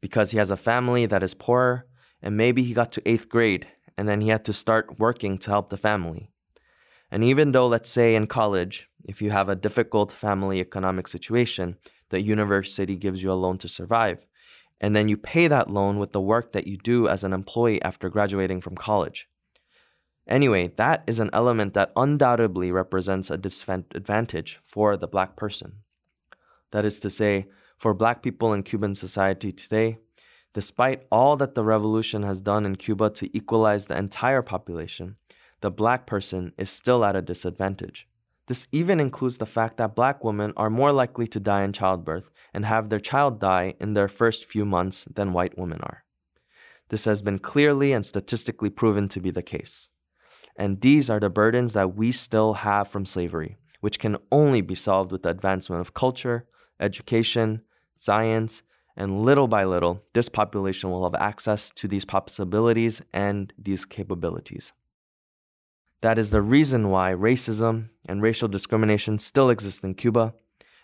because 0.00 0.30
he 0.30 0.38
has 0.38 0.50
a 0.50 0.56
family 0.56 1.06
that 1.06 1.22
is 1.22 1.34
poorer 1.34 1.86
and 2.22 2.36
maybe 2.36 2.62
he 2.62 2.74
got 2.74 2.92
to 2.92 3.08
eighth 3.08 3.28
grade 3.28 3.66
and 3.96 4.08
then 4.08 4.20
he 4.20 4.28
had 4.28 4.44
to 4.44 4.52
start 4.52 4.98
working 4.98 5.38
to 5.38 5.50
help 5.50 5.70
the 5.70 5.76
family. 5.76 6.30
And 7.10 7.24
even 7.24 7.52
though, 7.52 7.66
let's 7.66 7.90
say 7.90 8.14
in 8.14 8.26
college, 8.26 8.88
if 9.04 9.20
you 9.22 9.30
have 9.30 9.48
a 9.48 9.56
difficult 9.56 10.12
family 10.12 10.60
economic 10.60 11.08
situation, 11.08 11.76
the 12.10 12.20
university 12.20 12.96
gives 12.96 13.22
you 13.22 13.32
a 13.32 13.34
loan 13.34 13.58
to 13.58 13.68
survive, 13.68 14.24
and 14.80 14.94
then 14.94 15.08
you 15.08 15.16
pay 15.16 15.48
that 15.48 15.70
loan 15.70 15.98
with 15.98 16.12
the 16.12 16.20
work 16.20 16.52
that 16.52 16.66
you 16.66 16.76
do 16.76 17.08
as 17.08 17.24
an 17.24 17.32
employee 17.32 17.82
after 17.82 18.08
graduating 18.08 18.60
from 18.60 18.76
college. 18.76 19.28
Anyway, 20.28 20.68
that 20.76 21.02
is 21.06 21.18
an 21.18 21.30
element 21.32 21.72
that 21.72 21.92
undoubtedly 21.96 22.70
represents 22.70 23.30
a 23.30 23.38
disadvantage 23.38 24.60
for 24.62 24.96
the 24.96 25.08
black 25.08 25.36
person. 25.36 25.72
That 26.70 26.84
is 26.84 27.00
to 27.00 27.10
say, 27.10 27.46
for 27.78 27.94
black 27.94 28.22
people 28.22 28.52
in 28.52 28.62
Cuban 28.62 28.94
society 28.94 29.50
today, 29.50 29.98
despite 30.52 31.06
all 31.10 31.36
that 31.36 31.54
the 31.54 31.64
revolution 31.64 32.24
has 32.24 32.40
done 32.40 32.66
in 32.66 32.76
Cuba 32.76 33.08
to 33.10 33.36
equalize 33.36 33.86
the 33.86 33.96
entire 33.96 34.42
population, 34.42 35.16
the 35.60 35.70
black 35.70 36.06
person 36.06 36.52
is 36.58 36.68
still 36.68 37.04
at 37.04 37.16
a 37.16 37.22
disadvantage. 37.22 38.06
This 38.48 38.66
even 38.72 39.00
includes 39.00 39.38
the 39.38 39.46
fact 39.46 39.76
that 39.76 39.94
black 39.94 40.24
women 40.24 40.52
are 40.56 40.70
more 40.70 40.92
likely 40.92 41.26
to 41.28 41.40
die 41.40 41.62
in 41.62 41.72
childbirth 41.72 42.30
and 42.52 42.64
have 42.64 42.88
their 42.88 43.00
child 43.00 43.40
die 43.40 43.74
in 43.80 43.94
their 43.94 44.08
first 44.08 44.44
few 44.44 44.64
months 44.64 45.06
than 45.12 45.32
white 45.32 45.58
women 45.58 45.80
are. 45.82 46.04
This 46.88 47.04
has 47.04 47.22
been 47.22 47.38
clearly 47.38 47.92
and 47.92 48.04
statistically 48.04 48.70
proven 48.70 49.08
to 49.10 49.20
be 49.20 49.30
the 49.30 49.42
case. 49.42 49.88
And 50.58 50.80
these 50.80 51.08
are 51.08 51.20
the 51.20 51.30
burdens 51.30 51.72
that 51.72 51.94
we 51.94 52.12
still 52.12 52.52
have 52.52 52.88
from 52.88 53.06
slavery, 53.06 53.56
which 53.80 54.00
can 54.00 54.18
only 54.32 54.60
be 54.60 54.74
solved 54.74 55.12
with 55.12 55.22
the 55.22 55.30
advancement 55.30 55.80
of 55.80 55.94
culture, 55.94 56.46
education, 56.80 57.62
science, 57.96 58.62
And 59.00 59.22
little 59.24 59.46
by 59.46 59.64
little, 59.64 60.02
this 60.12 60.28
population 60.28 60.90
will 60.90 61.04
have 61.04 61.14
access 61.14 61.70
to 61.76 61.86
these 61.86 62.04
possibilities 62.04 63.00
and 63.12 63.52
these 63.56 63.84
capabilities. 63.84 64.72
That 66.00 66.18
is 66.18 66.30
the 66.30 66.42
reason 66.42 66.90
why 66.90 67.12
racism 67.12 67.90
and 68.06 68.20
racial 68.20 68.48
discrimination 68.48 69.20
still 69.20 69.50
exist 69.50 69.84
in 69.84 69.94
Cuba, 69.94 70.34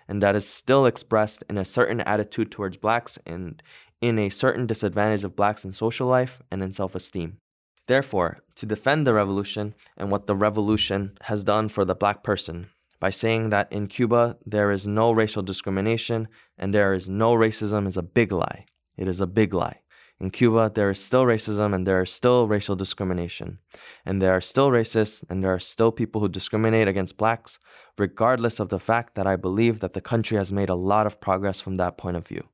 and 0.06 0.22
that 0.22 0.36
is 0.36 0.48
still 0.48 0.86
expressed 0.86 1.42
in 1.50 1.58
a 1.58 1.64
certain 1.64 2.00
attitude 2.02 2.52
towards 2.52 2.76
blacks 2.76 3.18
and 3.26 3.60
in 4.00 4.20
a 4.20 4.28
certain 4.28 4.68
disadvantage 4.68 5.24
of 5.24 5.34
blacks 5.34 5.64
in 5.64 5.72
social 5.72 6.06
life 6.06 6.40
and 6.52 6.62
in 6.62 6.72
self 6.72 6.94
esteem. 6.94 7.38
Therefore, 7.86 8.42
to 8.56 8.66
defend 8.66 9.06
the 9.06 9.14
revolution 9.14 9.74
and 9.96 10.10
what 10.10 10.26
the 10.26 10.36
revolution 10.36 11.18
has 11.22 11.44
done 11.44 11.68
for 11.68 11.84
the 11.84 11.94
black 11.94 12.22
person, 12.22 12.70
by 13.00 13.10
saying 13.10 13.50
that 13.50 13.70
in 13.70 13.86
Cuba 13.86 14.36
there 14.46 14.70
is 14.70 14.86
no 14.86 15.12
racial 15.12 15.42
discrimination 15.42 16.28
and 16.56 16.72
there 16.72 16.94
is 16.94 17.08
no 17.08 17.34
racism 17.34 17.86
is 17.86 17.96
a 17.96 18.02
big 18.02 18.32
lie. 18.32 18.64
It 18.96 19.08
is 19.08 19.20
a 19.20 19.26
big 19.26 19.52
lie. 19.52 19.80
In 20.20 20.30
Cuba, 20.30 20.70
there 20.72 20.90
is 20.90 21.04
still 21.04 21.24
racism 21.24 21.74
and 21.74 21.86
there 21.86 22.00
is 22.00 22.10
still 22.10 22.46
racial 22.46 22.76
discrimination. 22.76 23.58
And 24.06 24.22
there 24.22 24.32
are 24.32 24.40
still 24.40 24.70
racists 24.70 25.24
and 25.28 25.42
there 25.42 25.52
are 25.52 25.58
still 25.58 25.90
people 25.90 26.20
who 26.20 26.28
discriminate 26.28 26.86
against 26.86 27.16
blacks, 27.16 27.58
regardless 27.98 28.60
of 28.60 28.68
the 28.68 28.78
fact 28.78 29.16
that 29.16 29.26
I 29.26 29.36
believe 29.36 29.80
that 29.80 29.92
the 29.92 30.00
country 30.00 30.36
has 30.36 30.52
made 30.52 30.70
a 30.70 30.76
lot 30.76 31.06
of 31.06 31.20
progress 31.20 31.60
from 31.60 31.74
that 31.74 31.98
point 31.98 32.16
of 32.16 32.26
view. 32.26 32.48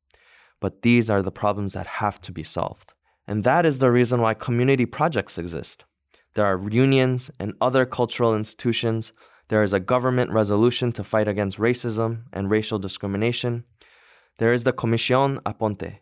But 0.58 0.82
these 0.82 1.10
are 1.10 1.22
the 1.22 1.30
problems 1.30 1.74
that 1.74 1.86
have 1.86 2.20
to 2.22 2.32
be 2.32 2.42
solved. 2.42 2.94
And 3.30 3.44
that 3.44 3.64
is 3.64 3.78
the 3.78 3.90
reason 3.90 4.20
why 4.20 4.34
community 4.34 4.84
projects 4.84 5.38
exist. 5.38 5.86
There 6.34 6.44
are 6.44 6.68
unions 6.68 7.30
and 7.40 7.54
other 7.60 7.86
cultural 7.86 8.36
institutions 8.36 9.12
there 9.50 9.64
is 9.64 9.72
a 9.72 9.80
government 9.80 10.30
resolution 10.30 10.92
to 10.92 11.02
fight 11.02 11.26
against 11.26 11.58
racism 11.58 12.22
and 12.32 12.48
racial 12.48 12.78
discrimination. 12.78 13.64
There 14.38 14.52
is 14.52 14.62
the 14.62 14.72
Comisión 14.72 15.42
Aponte, 15.42 15.98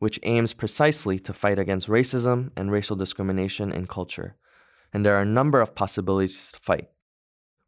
which 0.00 0.20
aims 0.22 0.52
precisely 0.52 1.18
to 1.20 1.32
fight 1.32 1.58
against 1.58 1.88
racism 1.88 2.50
and 2.58 2.70
racial 2.70 2.94
discrimination 2.94 3.72
in 3.72 3.86
culture. 3.86 4.36
And 4.92 5.02
there 5.02 5.16
are 5.16 5.22
a 5.22 5.36
number 5.40 5.62
of 5.62 5.74
possibilities 5.74 6.52
to 6.52 6.58
fight. 6.60 6.88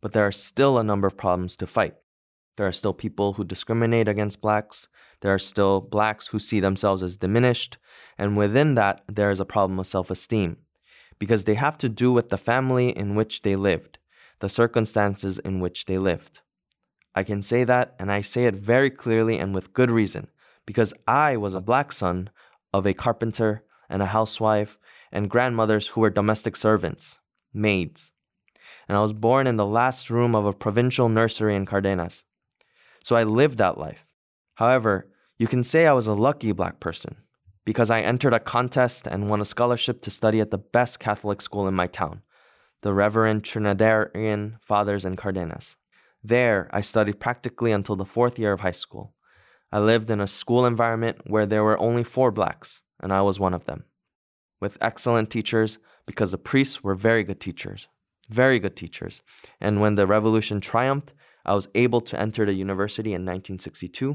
But 0.03 0.13
there 0.13 0.27
are 0.27 0.33
still 0.33 0.77
a 0.77 0.85
number 0.85 1.07
of 1.07 1.17
problems 1.17 1.57
to 1.57 1.67
fight. 1.67 1.95
There 2.57 2.67
are 2.67 2.73
still 2.73 2.93
people 2.95 3.35
who 3.35 3.45
discriminate 3.45 4.09
against 4.09 4.41
blacks. 4.41 4.89
There 5.21 5.33
are 5.33 5.39
still 5.39 5.81
blacks 5.81 6.29
who 6.29 6.39
see 6.39 6.61
themselves 6.61 7.03
as 7.03 7.17
diminished. 7.17 7.79
And 8.19 8.37
within 8.37 8.75
that, 8.77 9.03
there 9.09 9.31
is 9.31 9.41
a 9.41 9.45
problem 9.45 9.79
of 9.79 9.87
self 9.87 10.11
esteem 10.11 10.57
because 11.19 11.45
they 11.45 11.55
have 11.55 11.79
to 11.79 11.89
do 11.89 12.13
with 12.13 12.29
the 12.29 12.39
family 12.39 12.91
in 12.91 13.15
which 13.15 13.43
they 13.43 13.57
lived 13.57 13.99
the 14.41 14.49
circumstances 14.49 15.39
in 15.39 15.61
which 15.61 15.87
they 15.87 15.99
lived. 15.99 16.41
I 17.15 17.23
can 17.23 17.41
say 17.41 17.65
that, 17.65 17.95
and 17.99 18.13
I 18.13 18.21
say 18.21 18.45
it 18.45 18.55
very 18.55 18.91
clearly 18.91 19.39
and 19.39 19.55
with 19.55 19.73
good 19.73 19.91
reason, 19.91 20.29
because 20.67 20.93
I 21.07 21.37
was 21.39 21.55
a 21.55 21.61
black 21.61 21.93
son 21.93 22.29
of 22.73 22.87
a 22.87 22.93
carpenter 22.93 23.65
and 23.89 24.03
a 24.03 24.07
housewife 24.07 24.79
and 25.11 25.31
grandmothers 25.31 25.89
who 25.89 26.03
were 26.03 26.11
domestic 26.11 26.57
servants, 26.57 27.19
maids. 27.55 28.13
And 28.89 28.99
I 28.99 29.01
was 29.01 29.15
born 29.15 29.47
in 29.47 29.57
the 29.57 29.65
last 29.65 30.11
room 30.11 30.35
of 30.35 30.45
a 30.45 30.53
provincial 30.53 31.09
nursery 31.09 31.57
in 31.57 31.65
Cardenas. 31.65 32.26
So 33.07 33.15
I 33.15 33.23
lived 33.23 33.59
that 33.59 33.79
life. 33.79 34.05
However, 34.57 35.07
you 35.39 35.47
can 35.47 35.63
say 35.63 35.87
I 35.87 35.93
was 35.93 36.09
a 36.09 36.13
lucky 36.13 36.51
black 36.51 36.81
person 36.81 37.15
because 37.65 37.89
I 37.89 38.01
entered 38.01 38.35
a 38.35 38.41
contest 38.41 39.07
and 39.07 39.31
won 39.31 39.41
a 39.41 39.45
scholarship 39.45 40.03
to 40.03 40.11
study 40.11 40.41
at 40.41 40.51
the 40.51 40.59
best 40.59 40.99
Catholic 40.99 41.41
school 41.41 41.69
in 41.69 41.75
my 41.75 41.87
town 41.87 42.23
the 42.83 42.93
Reverend 42.93 43.45
Trinitarian 43.45 44.57
Fathers 44.61 45.05
in 45.05 45.15
Cardenas. 45.15 45.77
There, 46.25 46.69
I 46.73 46.81
studied 46.81 47.21
practically 47.21 47.71
until 47.71 47.95
the 47.95 48.05
fourth 48.05 48.41
year 48.41 48.53
of 48.53 48.63
high 48.63 48.73
school. 48.85 49.15
I 49.71 49.79
lived 49.79 50.11
in 50.11 50.21
a 50.21 50.27
school 50.27 50.67
environment 50.67 51.19
where 51.29 51.47
there 51.47 51.63
were 51.63 51.79
only 51.79 52.03
four 52.03 52.33
blacks, 52.33 52.83
and 53.01 53.13
I 53.13 53.23
was 53.23 53.39
one 53.39 53.55
of 53.55 53.67
them. 53.67 53.85
With 54.61 54.79
excellent 54.81 55.31
teachers, 55.31 55.79
because 56.07 56.33
the 56.33 56.39
priests 56.39 56.83
were 56.83 56.97
very 56.97 57.23
good 57.23 57.39
teachers. 57.39 57.87
Very 58.31 58.59
good 58.59 58.75
teachers. 58.75 59.23
And 59.61 59.81
when 59.81 59.95
the 59.95 60.09
revolution 60.09 60.61
triumphed, 60.61 61.15
I 61.47 61.55
was 61.55 61.69
able 61.75 62.03
to 62.03 62.21
enter 62.21 62.45
the 62.45 62.53
university 62.53 63.11
in 63.11 63.23
1962. 63.23 64.09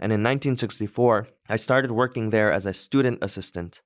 And 0.00 0.10
in 0.10 0.24
1964, 0.24 1.28
I 1.48 1.56
started 1.56 1.92
working 1.92 2.30
there 2.30 2.50
as 2.50 2.66
a 2.66 2.74
student 2.74 3.18
assistant 3.22 3.80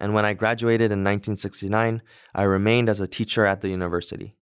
and 0.00 0.14
when 0.14 0.24
I 0.24 0.32
graduated 0.32 0.90
in 0.90 1.04
1969, 1.04 2.00
I 2.34 2.42
remained 2.42 2.88
as 2.88 3.00
a 3.00 3.06
teacher 3.06 3.44
at 3.44 3.60
the 3.60 3.68
university. 3.68 4.34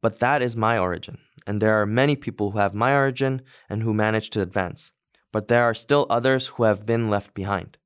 But 0.00 0.20
that 0.20 0.40
is 0.40 0.56
my 0.56 0.78
origin, 0.78 1.18
and 1.48 1.60
there 1.60 1.82
are 1.82 1.86
many 1.86 2.14
people 2.14 2.52
who 2.52 2.58
have 2.58 2.74
my 2.74 2.94
origin 2.94 3.42
and 3.68 3.82
who 3.82 3.92
managed 3.92 4.32
to 4.34 4.40
advance. 4.40 4.92
But 5.32 5.48
there 5.48 5.64
are 5.64 5.74
still 5.74 6.06
others 6.08 6.46
who 6.46 6.62
have 6.62 6.86
been 6.86 7.10
left 7.10 7.34
behind. 7.34 7.76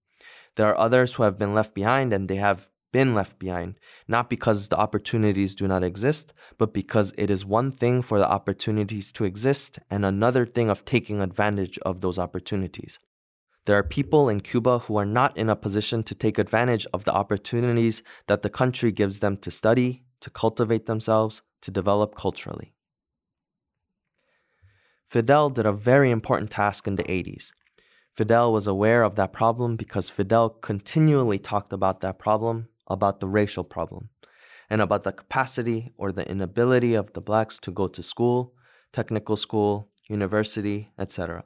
There 0.57 0.67
are 0.67 0.79
others 0.79 1.15
who 1.15 1.23
have 1.23 1.39
been 1.39 1.55
left 1.55 1.75
behind, 1.75 2.13
and 2.13 2.29
they 2.29 2.37
have 2.37 2.69
been 2.93 3.15
left 3.15 3.39
behind, 3.39 3.79
not 4.07 4.31
because 4.31 4.69
the 4.69 4.79
opportunities 4.79 5.55
do 5.55 5.67
not 5.67 5.83
exist, 5.83 6.33
but 6.59 6.73
because 6.73 7.13
it 7.19 7.31
is 7.31 7.45
one 7.45 7.73
thing 7.73 8.03
for 8.03 8.19
the 8.19 8.29
opportunities 8.29 9.11
to 9.13 9.25
exist 9.25 9.79
and 9.91 10.05
another 10.05 10.47
thing 10.47 10.71
of 10.71 10.85
taking 10.85 11.21
advantage 11.21 11.79
of 11.79 12.01
those 12.01 12.19
opportunities. 12.19 12.99
There 13.65 13.79
are 13.79 13.85
people 13.85 14.29
in 14.29 14.41
Cuba 14.41 14.81
who 14.81 14.97
are 14.97 15.07
not 15.07 15.37
in 15.37 15.49
a 15.49 15.57
position 15.57 16.03
to 16.05 16.15
take 16.15 16.39
advantage 16.39 16.87
of 16.93 17.05
the 17.05 17.13
opportunities 17.13 18.03
that 18.27 18.43
the 18.43 18.51
country 18.51 18.91
gives 18.93 19.21
them 19.21 19.37
to 19.39 19.51
study, 19.51 20.03
to 20.21 20.31
cultivate 20.31 20.87
themselves, 20.87 21.43
to 21.63 21.71
develop 21.71 22.15
culturally. 22.15 22.75
Fidel 25.09 25.51
did 25.51 25.67
a 25.67 25.73
very 25.73 26.11
important 26.11 26.51
task 26.51 26.87
in 26.87 26.97
the 26.97 27.05
80s. 27.05 27.53
Fidel 28.15 28.53
was 28.53 28.67
aware 28.67 29.05
of 29.05 29.15
that 29.15 29.33
problem 29.33 29.77
because 29.77 30.11
Fidel 30.11 30.51
continually 30.51 31.39
talked 31.39 31.73
about 31.73 32.01
that 32.01 32.19
problem, 32.19 32.69
about 32.93 33.21
the 33.21 33.29
racial 33.29 33.65
problem, 33.65 34.11
and 34.71 34.81
about 34.81 35.03
the 35.03 35.13
capacity 35.13 35.93
or 35.97 36.13
the 36.13 36.29
inability 36.31 36.95
of 36.95 37.13
the 37.15 37.21
blacks 37.21 37.59
to 37.61 37.71
go 37.71 37.89
to 37.89 38.03
school, 38.03 38.55
technical 38.93 39.37
school, 39.37 39.89
university, 40.09 40.91
etc. 40.99 41.45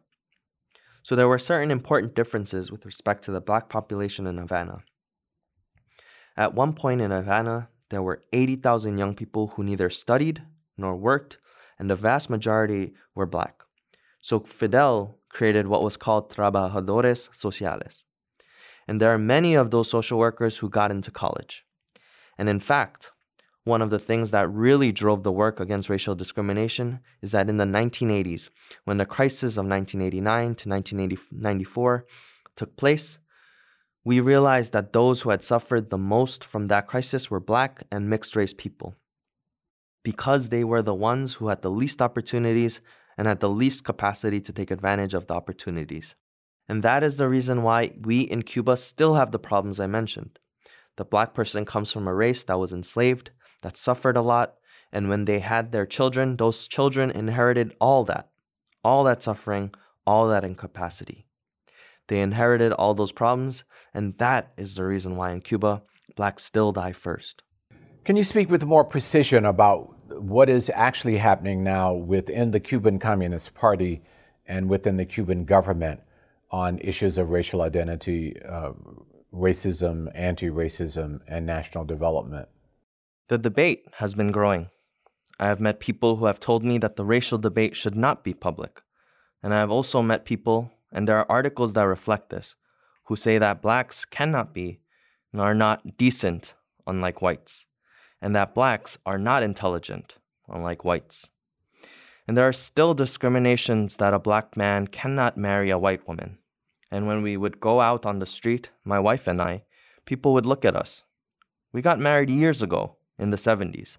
So 1.02 1.14
there 1.14 1.28
were 1.28 1.38
certain 1.38 1.70
important 1.70 2.14
differences 2.14 2.72
with 2.72 2.84
respect 2.84 3.24
to 3.24 3.30
the 3.30 3.40
black 3.40 3.68
population 3.68 4.26
in 4.26 4.38
Havana. 4.38 4.78
At 6.36 6.54
one 6.54 6.72
point 6.72 7.00
in 7.00 7.12
Havana, 7.12 7.68
there 7.90 8.02
were 8.02 8.24
80,000 8.32 8.98
young 8.98 9.14
people 9.14 9.48
who 9.48 9.62
neither 9.62 9.88
studied 9.88 10.42
nor 10.76 10.96
worked, 10.96 11.38
and 11.78 11.88
the 11.88 11.96
vast 11.96 12.28
majority 12.28 12.94
were 13.14 13.26
black. 13.26 13.62
So 14.20 14.40
Fidel 14.40 15.20
created 15.28 15.68
what 15.68 15.82
was 15.82 15.96
called 15.96 16.32
trabajadores 16.32 17.34
sociales. 17.34 18.04
And 18.88 19.00
there 19.00 19.12
are 19.12 19.18
many 19.18 19.54
of 19.54 19.70
those 19.70 19.90
social 19.90 20.18
workers 20.18 20.58
who 20.58 20.68
got 20.68 20.90
into 20.90 21.10
college. 21.10 21.64
And 22.38 22.48
in 22.48 22.60
fact, 22.60 23.12
one 23.64 23.82
of 23.82 23.90
the 23.90 23.98
things 23.98 24.30
that 24.30 24.48
really 24.48 24.92
drove 24.92 25.24
the 25.24 25.32
work 25.32 25.58
against 25.58 25.90
racial 25.90 26.14
discrimination 26.14 27.00
is 27.20 27.32
that 27.32 27.48
in 27.48 27.56
the 27.56 27.64
1980s, 27.64 28.48
when 28.84 28.98
the 28.98 29.04
crisis 29.04 29.56
of 29.56 29.66
1989 29.66 30.54
to 30.54 30.68
1994 30.68 32.06
took 32.54 32.76
place, 32.76 33.18
we 34.04 34.20
realized 34.20 34.72
that 34.72 34.92
those 34.92 35.22
who 35.22 35.30
had 35.30 35.42
suffered 35.42 35.90
the 35.90 35.98
most 35.98 36.44
from 36.44 36.66
that 36.66 36.86
crisis 36.86 37.28
were 37.28 37.40
black 37.40 37.82
and 37.90 38.08
mixed 38.08 38.36
race 38.36 38.54
people. 38.54 38.94
Because 40.04 40.50
they 40.50 40.62
were 40.62 40.82
the 40.82 40.94
ones 40.94 41.34
who 41.34 41.48
had 41.48 41.62
the 41.62 41.70
least 41.70 42.00
opportunities 42.00 42.80
and 43.18 43.26
had 43.26 43.40
the 43.40 43.50
least 43.50 43.82
capacity 43.84 44.40
to 44.42 44.52
take 44.52 44.70
advantage 44.70 45.12
of 45.12 45.26
the 45.26 45.34
opportunities. 45.34 46.14
And 46.68 46.82
that 46.82 47.02
is 47.02 47.16
the 47.16 47.28
reason 47.28 47.62
why 47.62 47.92
we 48.00 48.20
in 48.20 48.42
Cuba 48.42 48.76
still 48.76 49.14
have 49.14 49.30
the 49.30 49.38
problems 49.38 49.78
I 49.78 49.86
mentioned. 49.86 50.38
The 50.96 51.04
black 51.04 51.34
person 51.34 51.64
comes 51.64 51.92
from 51.92 52.08
a 52.08 52.14
race 52.14 52.42
that 52.44 52.58
was 52.58 52.72
enslaved, 52.72 53.30
that 53.62 53.76
suffered 53.76 54.16
a 54.16 54.22
lot. 54.22 54.54
And 54.92 55.08
when 55.08 55.26
they 55.26 55.40
had 55.40 55.72
their 55.72 55.86
children, 55.86 56.36
those 56.36 56.66
children 56.66 57.10
inherited 57.10 57.74
all 57.80 58.04
that, 58.04 58.30
all 58.82 59.04
that 59.04 59.22
suffering, 59.22 59.74
all 60.06 60.28
that 60.28 60.44
incapacity. 60.44 61.26
They 62.08 62.20
inherited 62.20 62.72
all 62.72 62.94
those 62.94 63.12
problems, 63.12 63.64
and 63.92 64.16
that 64.18 64.52
is 64.56 64.74
the 64.74 64.86
reason 64.86 65.16
why 65.16 65.32
in 65.32 65.40
Cuba, 65.40 65.82
blacks 66.14 66.44
still 66.44 66.70
die 66.70 66.92
first. 66.92 67.42
Can 68.04 68.16
you 68.16 68.22
speak 68.22 68.48
with 68.48 68.62
more 68.62 68.84
precision 68.84 69.44
about 69.44 69.92
what 70.20 70.48
is 70.48 70.70
actually 70.72 71.16
happening 71.16 71.64
now 71.64 71.92
within 71.92 72.52
the 72.52 72.60
Cuban 72.60 73.00
Communist 73.00 73.54
Party 73.54 74.02
and 74.46 74.68
within 74.68 74.96
the 74.96 75.04
Cuban 75.04 75.44
government 75.44 76.00
on 76.50 76.78
issues 76.78 77.18
of 77.18 77.30
racial 77.30 77.62
identity, 77.62 78.36
uh, 78.48 78.72
racism, 79.32 80.08
anti 80.14 80.48
racism, 80.48 81.20
and 81.28 81.46
national 81.46 81.84
development? 81.84 82.48
The 83.28 83.38
debate 83.38 83.84
has 83.94 84.14
been 84.14 84.32
growing. 84.32 84.70
I 85.38 85.48
have 85.48 85.60
met 85.60 85.80
people 85.80 86.16
who 86.16 86.26
have 86.26 86.40
told 86.40 86.64
me 86.64 86.78
that 86.78 86.96
the 86.96 87.04
racial 87.04 87.38
debate 87.38 87.76
should 87.76 87.96
not 87.96 88.24
be 88.24 88.32
public. 88.32 88.82
And 89.42 89.52
I 89.52 89.58
have 89.58 89.70
also 89.70 90.00
met 90.00 90.24
people, 90.24 90.72
and 90.90 91.06
there 91.06 91.18
are 91.18 91.30
articles 91.30 91.74
that 91.74 91.82
reflect 91.82 92.30
this, 92.30 92.56
who 93.04 93.16
say 93.16 93.38
that 93.38 93.62
blacks 93.62 94.04
cannot 94.04 94.54
be 94.54 94.80
and 95.32 95.40
are 95.40 95.54
not 95.54 95.98
decent, 95.98 96.54
unlike 96.86 97.20
whites, 97.20 97.66
and 98.22 98.34
that 98.34 98.54
blacks 98.54 98.96
are 99.04 99.18
not 99.18 99.42
intelligent, 99.42 100.16
unlike 100.48 100.84
whites. 100.84 101.30
And 102.26 102.36
there 102.36 102.48
are 102.48 102.52
still 102.52 102.94
discriminations 102.94 103.96
that 103.98 104.14
a 104.14 104.18
black 104.18 104.56
man 104.56 104.86
cannot 104.86 105.36
marry 105.36 105.70
a 105.70 105.78
white 105.78 106.06
woman. 106.08 106.38
And 106.90 107.06
when 107.06 107.22
we 107.22 107.36
would 107.36 107.60
go 107.60 107.80
out 107.80 108.06
on 108.06 108.18
the 108.18 108.26
street, 108.26 108.70
my 108.84 108.98
wife 108.98 109.26
and 109.26 109.40
I, 109.40 109.64
people 110.04 110.32
would 110.34 110.46
look 110.46 110.64
at 110.64 110.76
us. 110.76 111.04
We 111.72 111.82
got 111.82 112.00
married 112.00 112.30
years 112.30 112.62
ago, 112.62 112.96
in 113.18 113.30
the 113.30 113.36
70s. 113.36 113.98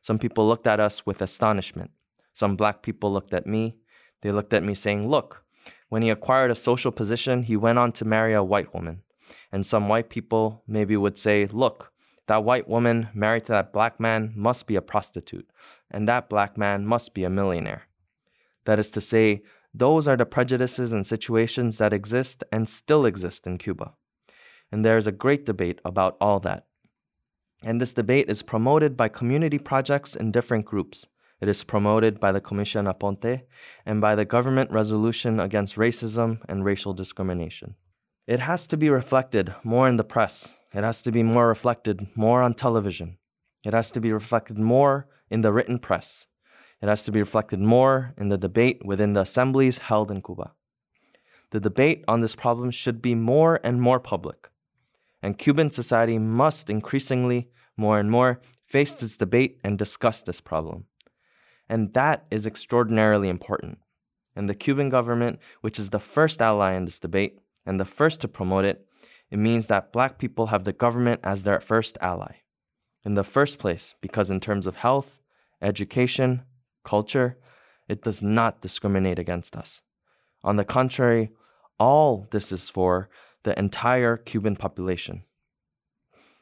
Some 0.00 0.18
people 0.18 0.46
looked 0.46 0.66
at 0.66 0.80
us 0.80 1.04
with 1.06 1.22
astonishment. 1.22 1.90
Some 2.32 2.56
black 2.56 2.82
people 2.82 3.12
looked 3.12 3.34
at 3.34 3.46
me. 3.46 3.76
They 4.22 4.32
looked 4.32 4.52
at 4.52 4.62
me 4.62 4.74
saying, 4.74 5.08
Look, 5.08 5.42
when 5.88 6.02
he 6.02 6.10
acquired 6.10 6.50
a 6.50 6.56
social 6.56 6.92
position, 6.92 7.42
he 7.42 7.56
went 7.56 7.78
on 7.78 7.92
to 7.92 8.04
marry 8.04 8.34
a 8.34 8.42
white 8.42 8.72
woman. 8.74 9.02
And 9.52 9.66
some 9.66 9.88
white 9.88 10.08
people 10.08 10.62
maybe 10.66 10.96
would 10.96 11.18
say, 11.18 11.46
Look, 11.46 11.92
that 12.28 12.44
white 12.44 12.68
woman 12.68 13.08
married 13.14 13.46
to 13.46 13.52
that 13.52 13.72
black 13.72 13.98
man 13.98 14.32
must 14.36 14.66
be 14.66 14.76
a 14.76 14.82
prostitute, 14.82 15.50
and 15.90 16.06
that 16.06 16.28
black 16.28 16.56
man 16.56 16.86
must 16.86 17.14
be 17.14 17.24
a 17.24 17.30
millionaire. 17.30 17.88
That 18.64 18.78
is 18.78 18.90
to 18.92 19.00
say, 19.00 19.42
those 19.74 20.06
are 20.06 20.16
the 20.16 20.26
prejudices 20.26 20.92
and 20.92 21.06
situations 21.06 21.78
that 21.78 21.92
exist 21.92 22.44
and 22.52 22.68
still 22.68 23.06
exist 23.06 23.46
in 23.46 23.58
Cuba. 23.58 23.94
And 24.70 24.84
there 24.84 24.98
is 24.98 25.06
a 25.06 25.12
great 25.12 25.46
debate 25.46 25.80
about 25.84 26.16
all 26.20 26.38
that. 26.40 26.66
And 27.62 27.80
this 27.80 27.92
debate 27.92 28.28
is 28.28 28.42
promoted 28.42 28.96
by 28.96 29.08
community 29.08 29.58
projects 29.58 30.14
in 30.14 30.30
different 30.30 30.64
groups. 30.64 31.06
It 31.40 31.48
is 31.48 31.64
promoted 31.64 32.20
by 32.20 32.32
the 32.32 32.40
Comisión 32.40 32.92
Aponte 32.92 33.42
and 33.86 34.00
by 34.00 34.14
the 34.14 34.24
government 34.24 34.70
resolution 34.70 35.40
against 35.40 35.76
racism 35.76 36.40
and 36.48 36.64
racial 36.64 36.92
discrimination. 36.92 37.74
It 38.28 38.40
has 38.40 38.66
to 38.66 38.76
be 38.76 38.90
reflected 38.90 39.54
more 39.64 39.88
in 39.88 39.96
the 39.96 40.04
press. 40.04 40.52
It 40.74 40.84
has 40.84 41.00
to 41.00 41.10
be 41.10 41.22
more 41.22 41.48
reflected 41.48 42.06
more 42.14 42.42
on 42.42 42.52
television. 42.52 43.16
It 43.64 43.72
has 43.72 43.90
to 43.92 44.02
be 44.02 44.12
reflected 44.12 44.58
more 44.58 45.08
in 45.30 45.40
the 45.40 45.50
written 45.50 45.78
press. 45.78 46.26
It 46.82 46.90
has 46.90 47.04
to 47.04 47.10
be 47.10 47.20
reflected 47.20 47.58
more 47.58 48.12
in 48.18 48.28
the 48.28 48.36
debate 48.36 48.84
within 48.84 49.14
the 49.14 49.22
assemblies 49.22 49.78
held 49.78 50.10
in 50.10 50.20
Cuba. 50.20 50.52
The 51.52 51.60
debate 51.60 52.04
on 52.06 52.20
this 52.20 52.36
problem 52.36 52.70
should 52.70 53.00
be 53.00 53.14
more 53.14 53.60
and 53.64 53.80
more 53.80 53.98
public. 53.98 54.50
And 55.22 55.38
Cuban 55.38 55.70
society 55.70 56.18
must 56.18 56.68
increasingly, 56.68 57.48
more 57.78 57.98
and 57.98 58.10
more, 58.10 58.42
face 58.66 58.92
this 58.92 59.16
debate 59.16 59.58
and 59.64 59.78
discuss 59.78 60.20
this 60.20 60.42
problem. 60.42 60.84
And 61.66 61.94
that 61.94 62.26
is 62.30 62.46
extraordinarily 62.46 63.30
important. 63.30 63.78
And 64.36 64.50
the 64.50 64.54
Cuban 64.54 64.90
government, 64.90 65.38
which 65.62 65.78
is 65.78 65.88
the 65.88 65.98
first 65.98 66.42
ally 66.42 66.74
in 66.74 66.84
this 66.84 67.00
debate, 67.00 67.38
and 67.68 67.78
the 67.78 67.84
first 67.84 68.22
to 68.22 68.28
promote 68.28 68.64
it, 68.64 68.86
it 69.30 69.38
means 69.38 69.66
that 69.66 69.92
black 69.92 70.18
people 70.18 70.46
have 70.46 70.64
the 70.64 70.72
government 70.72 71.20
as 71.22 71.44
their 71.44 71.60
first 71.60 71.98
ally. 72.00 72.36
In 73.04 73.12
the 73.12 73.22
first 73.22 73.58
place, 73.58 73.94
because 74.00 74.30
in 74.30 74.40
terms 74.40 74.66
of 74.66 74.76
health, 74.76 75.20
education, 75.60 76.42
culture, 76.82 77.38
it 77.86 78.02
does 78.02 78.22
not 78.22 78.62
discriminate 78.62 79.18
against 79.18 79.54
us. 79.54 79.82
On 80.42 80.56
the 80.56 80.64
contrary, 80.64 81.30
all 81.78 82.26
this 82.30 82.52
is 82.52 82.70
for 82.70 83.10
the 83.42 83.56
entire 83.58 84.16
Cuban 84.16 84.56
population. 84.56 85.24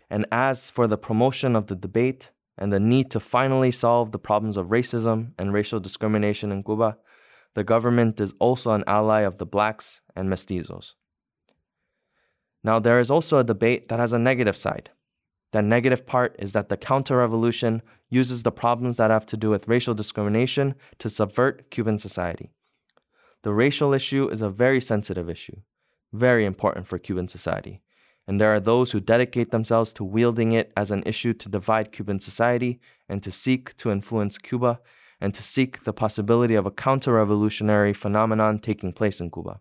And 0.08 0.26
as 0.30 0.70
for 0.70 0.86
the 0.86 0.96
promotion 0.96 1.56
of 1.56 1.66
the 1.66 1.74
debate 1.74 2.30
and 2.56 2.72
the 2.72 2.78
need 2.78 3.10
to 3.10 3.20
finally 3.20 3.72
solve 3.72 4.12
the 4.12 4.20
problems 4.20 4.56
of 4.56 4.68
racism 4.68 5.32
and 5.38 5.52
racial 5.52 5.80
discrimination 5.80 6.52
in 6.52 6.62
Cuba, 6.62 6.98
the 7.54 7.64
government 7.64 8.20
is 8.20 8.32
also 8.38 8.72
an 8.72 8.84
ally 8.86 9.22
of 9.22 9.38
the 9.38 9.46
blacks 9.46 10.00
and 10.14 10.28
mestizos. 10.28 10.94
Now, 12.66 12.80
there 12.80 12.98
is 12.98 13.12
also 13.12 13.38
a 13.38 13.44
debate 13.44 13.88
that 13.88 14.00
has 14.00 14.12
a 14.12 14.18
negative 14.18 14.56
side. 14.56 14.90
The 15.52 15.62
negative 15.62 16.04
part 16.04 16.34
is 16.40 16.50
that 16.54 16.68
the 16.68 16.76
counter 16.76 17.18
revolution 17.18 17.80
uses 18.10 18.42
the 18.42 18.50
problems 18.50 18.96
that 18.96 19.12
have 19.12 19.24
to 19.26 19.36
do 19.36 19.50
with 19.50 19.68
racial 19.68 19.94
discrimination 19.94 20.74
to 20.98 21.08
subvert 21.08 21.70
Cuban 21.70 21.96
society. 21.96 22.50
The 23.44 23.52
racial 23.52 23.94
issue 23.94 24.28
is 24.28 24.42
a 24.42 24.50
very 24.50 24.80
sensitive 24.80 25.30
issue, 25.30 25.58
very 26.12 26.44
important 26.44 26.88
for 26.88 26.98
Cuban 26.98 27.28
society, 27.28 27.82
and 28.26 28.40
there 28.40 28.52
are 28.52 28.58
those 28.58 28.90
who 28.90 28.98
dedicate 28.98 29.52
themselves 29.52 29.92
to 29.94 30.02
wielding 30.02 30.50
it 30.50 30.72
as 30.76 30.90
an 30.90 31.04
issue 31.06 31.34
to 31.34 31.48
divide 31.48 31.92
Cuban 31.92 32.18
society 32.18 32.80
and 33.08 33.22
to 33.22 33.30
seek 33.30 33.76
to 33.76 33.92
influence 33.92 34.38
Cuba 34.38 34.80
and 35.20 35.32
to 35.34 35.42
seek 35.44 35.84
the 35.84 35.92
possibility 35.92 36.56
of 36.56 36.66
a 36.66 36.72
counter 36.72 37.12
revolutionary 37.12 37.92
phenomenon 37.92 38.58
taking 38.58 38.92
place 38.92 39.20
in 39.20 39.30
Cuba. 39.30 39.60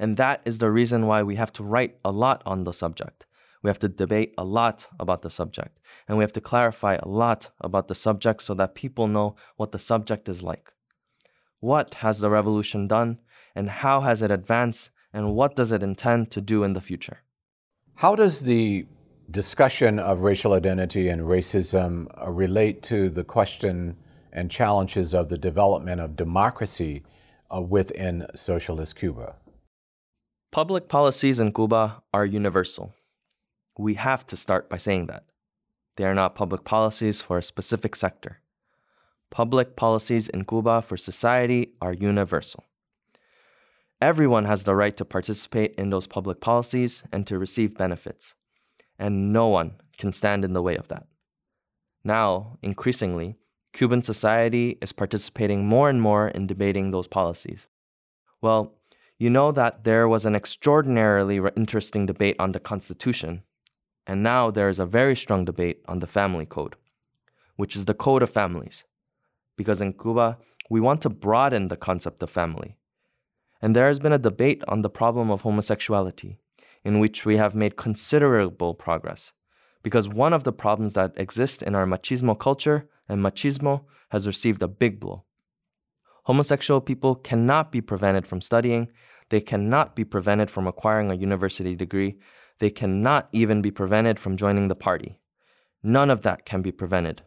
And 0.00 0.16
that 0.16 0.40
is 0.46 0.58
the 0.58 0.70
reason 0.70 1.06
why 1.06 1.22
we 1.22 1.36
have 1.36 1.52
to 1.52 1.62
write 1.62 1.98
a 2.06 2.10
lot 2.10 2.42
on 2.46 2.64
the 2.64 2.72
subject. 2.72 3.26
We 3.62 3.68
have 3.68 3.78
to 3.80 3.88
debate 3.88 4.32
a 4.38 4.44
lot 4.44 4.88
about 4.98 5.20
the 5.20 5.28
subject. 5.28 5.78
And 6.08 6.16
we 6.16 6.24
have 6.24 6.32
to 6.32 6.40
clarify 6.40 6.94
a 6.94 7.06
lot 7.06 7.50
about 7.60 7.88
the 7.88 7.94
subject 7.94 8.40
so 8.40 8.54
that 8.54 8.74
people 8.74 9.06
know 9.08 9.36
what 9.56 9.72
the 9.72 9.78
subject 9.78 10.26
is 10.30 10.42
like. 10.42 10.72
What 11.60 11.92
has 11.96 12.20
the 12.20 12.30
revolution 12.30 12.88
done? 12.88 13.18
And 13.54 13.68
how 13.68 14.00
has 14.00 14.22
it 14.22 14.30
advanced? 14.30 14.88
And 15.12 15.34
what 15.34 15.54
does 15.54 15.70
it 15.70 15.82
intend 15.82 16.30
to 16.30 16.40
do 16.40 16.64
in 16.64 16.72
the 16.72 16.80
future? 16.80 17.18
How 17.96 18.16
does 18.16 18.40
the 18.40 18.86
discussion 19.30 19.98
of 19.98 20.20
racial 20.20 20.54
identity 20.54 21.10
and 21.10 21.20
racism 21.20 22.06
uh, 22.18 22.30
relate 22.30 22.82
to 22.84 23.10
the 23.10 23.24
question 23.24 23.96
and 24.32 24.50
challenges 24.50 25.12
of 25.12 25.28
the 25.28 25.36
development 25.36 26.00
of 26.00 26.16
democracy 26.16 27.02
uh, 27.54 27.60
within 27.60 28.26
socialist 28.34 28.96
Cuba? 28.96 29.34
Public 30.52 30.88
policies 30.88 31.38
in 31.38 31.52
Cuba 31.52 32.02
are 32.12 32.26
universal. 32.26 32.92
We 33.78 33.94
have 33.94 34.26
to 34.26 34.36
start 34.36 34.68
by 34.68 34.78
saying 34.78 35.06
that. 35.06 35.22
They 35.96 36.02
are 36.02 36.14
not 36.14 36.34
public 36.34 36.64
policies 36.64 37.20
for 37.20 37.38
a 37.38 37.42
specific 37.42 37.94
sector. 37.94 38.40
Public 39.30 39.76
policies 39.76 40.28
in 40.28 40.44
Cuba 40.44 40.82
for 40.82 40.96
society 40.96 41.74
are 41.80 41.92
universal. 41.92 42.64
Everyone 44.00 44.44
has 44.46 44.64
the 44.64 44.74
right 44.74 44.96
to 44.96 45.04
participate 45.04 45.76
in 45.76 45.90
those 45.90 46.08
public 46.08 46.40
policies 46.40 47.04
and 47.12 47.28
to 47.28 47.38
receive 47.38 47.78
benefits, 47.78 48.34
and 48.98 49.32
no 49.32 49.46
one 49.46 49.74
can 49.98 50.12
stand 50.12 50.44
in 50.44 50.52
the 50.52 50.62
way 50.62 50.74
of 50.74 50.88
that. 50.88 51.06
Now, 52.02 52.58
increasingly, 52.60 53.36
Cuban 53.72 54.02
society 54.02 54.78
is 54.82 54.92
participating 54.92 55.64
more 55.64 55.88
and 55.88 56.02
more 56.02 56.26
in 56.26 56.48
debating 56.48 56.90
those 56.90 57.06
policies. 57.06 57.68
Well, 58.42 58.79
you 59.20 59.28
know 59.28 59.52
that 59.52 59.84
there 59.84 60.08
was 60.08 60.24
an 60.24 60.34
extraordinarily 60.34 61.38
interesting 61.54 62.06
debate 62.06 62.36
on 62.38 62.52
the 62.52 62.58
Constitution, 62.58 63.42
and 64.06 64.22
now 64.22 64.50
there 64.50 64.70
is 64.70 64.78
a 64.78 64.86
very 64.86 65.14
strong 65.14 65.44
debate 65.44 65.82
on 65.86 65.98
the 65.98 66.06
Family 66.06 66.46
Code, 66.46 66.74
which 67.56 67.76
is 67.76 67.84
the 67.84 67.92
code 67.92 68.22
of 68.22 68.30
families. 68.30 68.84
Because 69.58 69.82
in 69.82 69.92
Cuba, 69.92 70.38
we 70.70 70.80
want 70.80 71.02
to 71.02 71.10
broaden 71.10 71.68
the 71.68 71.76
concept 71.76 72.22
of 72.22 72.30
family. 72.30 72.78
And 73.60 73.76
there 73.76 73.88
has 73.88 74.00
been 74.00 74.14
a 74.14 74.18
debate 74.18 74.64
on 74.68 74.80
the 74.80 74.88
problem 74.88 75.30
of 75.30 75.42
homosexuality, 75.42 76.38
in 76.82 76.98
which 76.98 77.26
we 77.26 77.36
have 77.36 77.54
made 77.54 77.76
considerable 77.76 78.72
progress. 78.72 79.34
Because 79.82 80.08
one 80.08 80.32
of 80.32 80.44
the 80.44 80.52
problems 80.52 80.94
that 80.94 81.12
exist 81.18 81.62
in 81.62 81.74
our 81.74 81.84
machismo 81.84 82.38
culture 82.38 82.88
and 83.06 83.22
machismo 83.22 83.84
has 84.08 84.26
received 84.26 84.62
a 84.62 84.68
big 84.68 84.98
blow. 84.98 85.24
Homosexual 86.30 86.80
people 86.80 87.16
cannot 87.16 87.72
be 87.72 87.80
prevented 87.80 88.24
from 88.24 88.40
studying, 88.40 88.86
they 89.30 89.40
cannot 89.40 89.96
be 89.96 90.04
prevented 90.04 90.48
from 90.48 90.68
acquiring 90.68 91.10
a 91.10 91.16
university 91.16 91.74
degree, 91.74 92.20
they 92.60 92.70
cannot 92.70 93.28
even 93.32 93.60
be 93.60 93.72
prevented 93.72 94.20
from 94.20 94.36
joining 94.36 94.68
the 94.68 94.76
party. 94.76 95.18
None 95.82 96.08
of 96.08 96.22
that 96.22 96.44
can 96.44 96.62
be 96.62 96.70
prevented. 96.70 97.22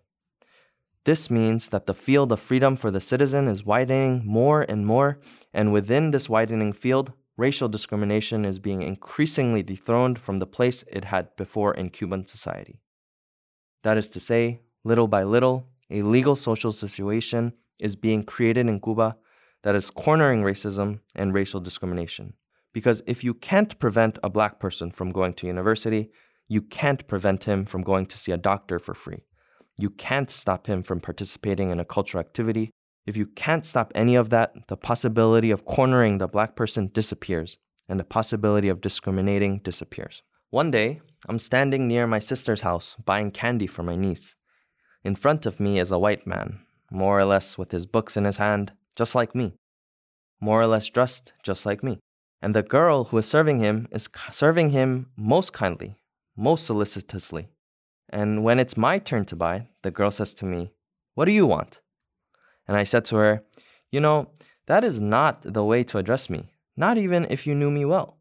This 1.04 1.30
means 1.30 1.68
that 1.68 1.86
the 1.86 1.94
field 1.94 2.32
of 2.32 2.40
freedom 2.40 2.78
for 2.78 2.92
the 2.92 3.02
citizen 3.02 3.50
is 3.50 3.66
widening 3.66 4.22
more 4.24 4.62
and 4.62 4.86
more, 4.86 5.20
and 5.54 5.74
within 5.74 6.12
this 6.12 6.30
widening 6.30 6.72
field, 6.72 7.12
racial 7.36 7.68
discrimination 7.68 8.46
is 8.46 8.58
being 8.58 8.84
increasingly 8.84 9.64
dethroned 9.64 10.18
from 10.18 10.38
the 10.38 10.48
place 10.48 10.86
it 10.90 11.04
had 11.04 11.36
before 11.36 11.74
in 11.74 11.90
Cuban 11.90 12.26
society. 12.26 12.80
That 13.82 13.98
is 13.98 14.08
to 14.12 14.22
say, 14.22 14.62
little 14.86 15.10
by 15.10 15.24
little, 15.24 15.68
a 15.90 16.04
legal 16.04 16.38
social 16.38 16.72
situation 16.72 17.52
is 17.80 17.96
being 17.96 18.24
created 18.24 18.68
in 18.68 18.80
Cuba 18.80 19.18
that 19.64 19.76
is 19.76 19.90
cornering 19.90 20.44
racism 20.44 21.00
and 21.16 21.34
racial 21.34 21.60
discrimination. 21.60 22.34
Because 22.74 23.02
if 23.06 23.24
you 23.24 23.34
can't 23.34 23.78
prevent 23.80 24.20
a 24.24 24.30
black 24.30 24.60
person 24.60 24.92
from 24.92 25.12
going 25.12 25.34
to 25.36 25.48
university, 25.48 26.10
you 26.48 26.62
can't 26.62 27.08
prevent 27.08 27.44
him 27.46 27.64
from 27.66 27.84
going 27.84 28.06
to 28.08 28.18
see 28.18 28.32
a 28.32 28.38
doctor 28.38 28.80
for 28.80 28.94
free. 28.94 29.24
You 29.78 29.90
can't 29.90 30.30
stop 30.30 30.68
him 30.68 30.84
from 30.84 31.00
participating 31.00 31.70
in 31.72 31.80
a 31.80 31.86
cultural 31.86 32.20
activity. 32.20 32.72
If 33.06 33.18
you 33.18 33.26
can't 33.26 33.66
stop 33.66 33.92
any 33.96 34.16
of 34.16 34.30
that, 34.30 34.68
the 34.68 34.78
possibility 34.78 35.52
of 35.52 35.66
cornering 35.66 36.18
the 36.18 36.28
black 36.28 36.56
person 36.56 36.90
disappears, 36.94 37.58
and 37.90 38.00
the 38.00 38.04
possibility 38.04 38.70
of 38.70 38.82
discriminating 38.82 39.60
disappears. 39.60 40.22
One 40.52 40.72
day, 40.72 41.02
I'm 41.28 41.40
standing 41.40 41.88
near 41.88 42.06
my 42.06 42.20
sister's 42.20 42.62
house 42.62 42.96
buying 43.04 43.32
candy 43.32 43.68
for 43.68 43.84
my 43.84 43.96
niece. 43.96 44.36
In 45.04 45.16
front 45.16 45.46
of 45.46 45.60
me 45.60 45.80
is 45.80 45.92
a 45.92 46.00
white 46.00 46.26
man, 46.28 46.60
more 46.94 47.20
or 47.20 47.26
less 47.26 47.58
with 47.58 47.72
his 47.72 47.86
books 47.86 48.16
in 48.16 48.26
his 48.26 48.38
hand, 48.38 48.72
just 48.96 49.16
like 49.16 49.34
me. 49.34 49.56
More 50.40 50.62
or 50.62 50.68
less 50.68 50.88
dressed, 50.88 51.34
just 51.44 51.66
like 51.66 51.84
me. 51.84 52.00
And 52.42 52.54
the 52.54 52.62
girl 52.62 53.06
who 53.06 53.18
is 53.18 53.28
serving 53.28 53.60
him 53.60 53.88
is 53.92 54.10
serving 54.32 54.70
him 54.70 55.08
most 55.18 55.54
kindly, 55.54 55.96
most 56.38 56.66
solicitously. 56.66 57.50
And 58.10 58.44
when 58.44 58.60
it's 58.60 58.78
my 58.78 59.00
turn 59.00 59.26
to 59.26 59.36
buy, 59.36 59.70
the 59.82 59.92
girl 59.92 60.12
says 60.12 60.34
to 60.36 60.46
me, 60.46 60.72
What 61.16 61.26
do 61.26 61.32
you 61.32 61.48
want? 61.48 61.82
And 62.68 62.78
I 62.78 62.84
said 62.84 63.06
to 63.06 63.16
her, 63.16 63.44
You 63.92 64.00
know, 64.00 64.32
that 64.68 64.84
is 64.84 65.00
not 65.00 65.42
the 65.42 65.64
way 65.64 65.84
to 65.86 65.98
address 65.98 66.30
me. 66.30 66.54
not 66.76 66.98
even 66.98 67.26
if 67.30 67.46
you 67.46 67.54
knew 67.54 67.70
me 67.70 67.86
well. 67.86 68.18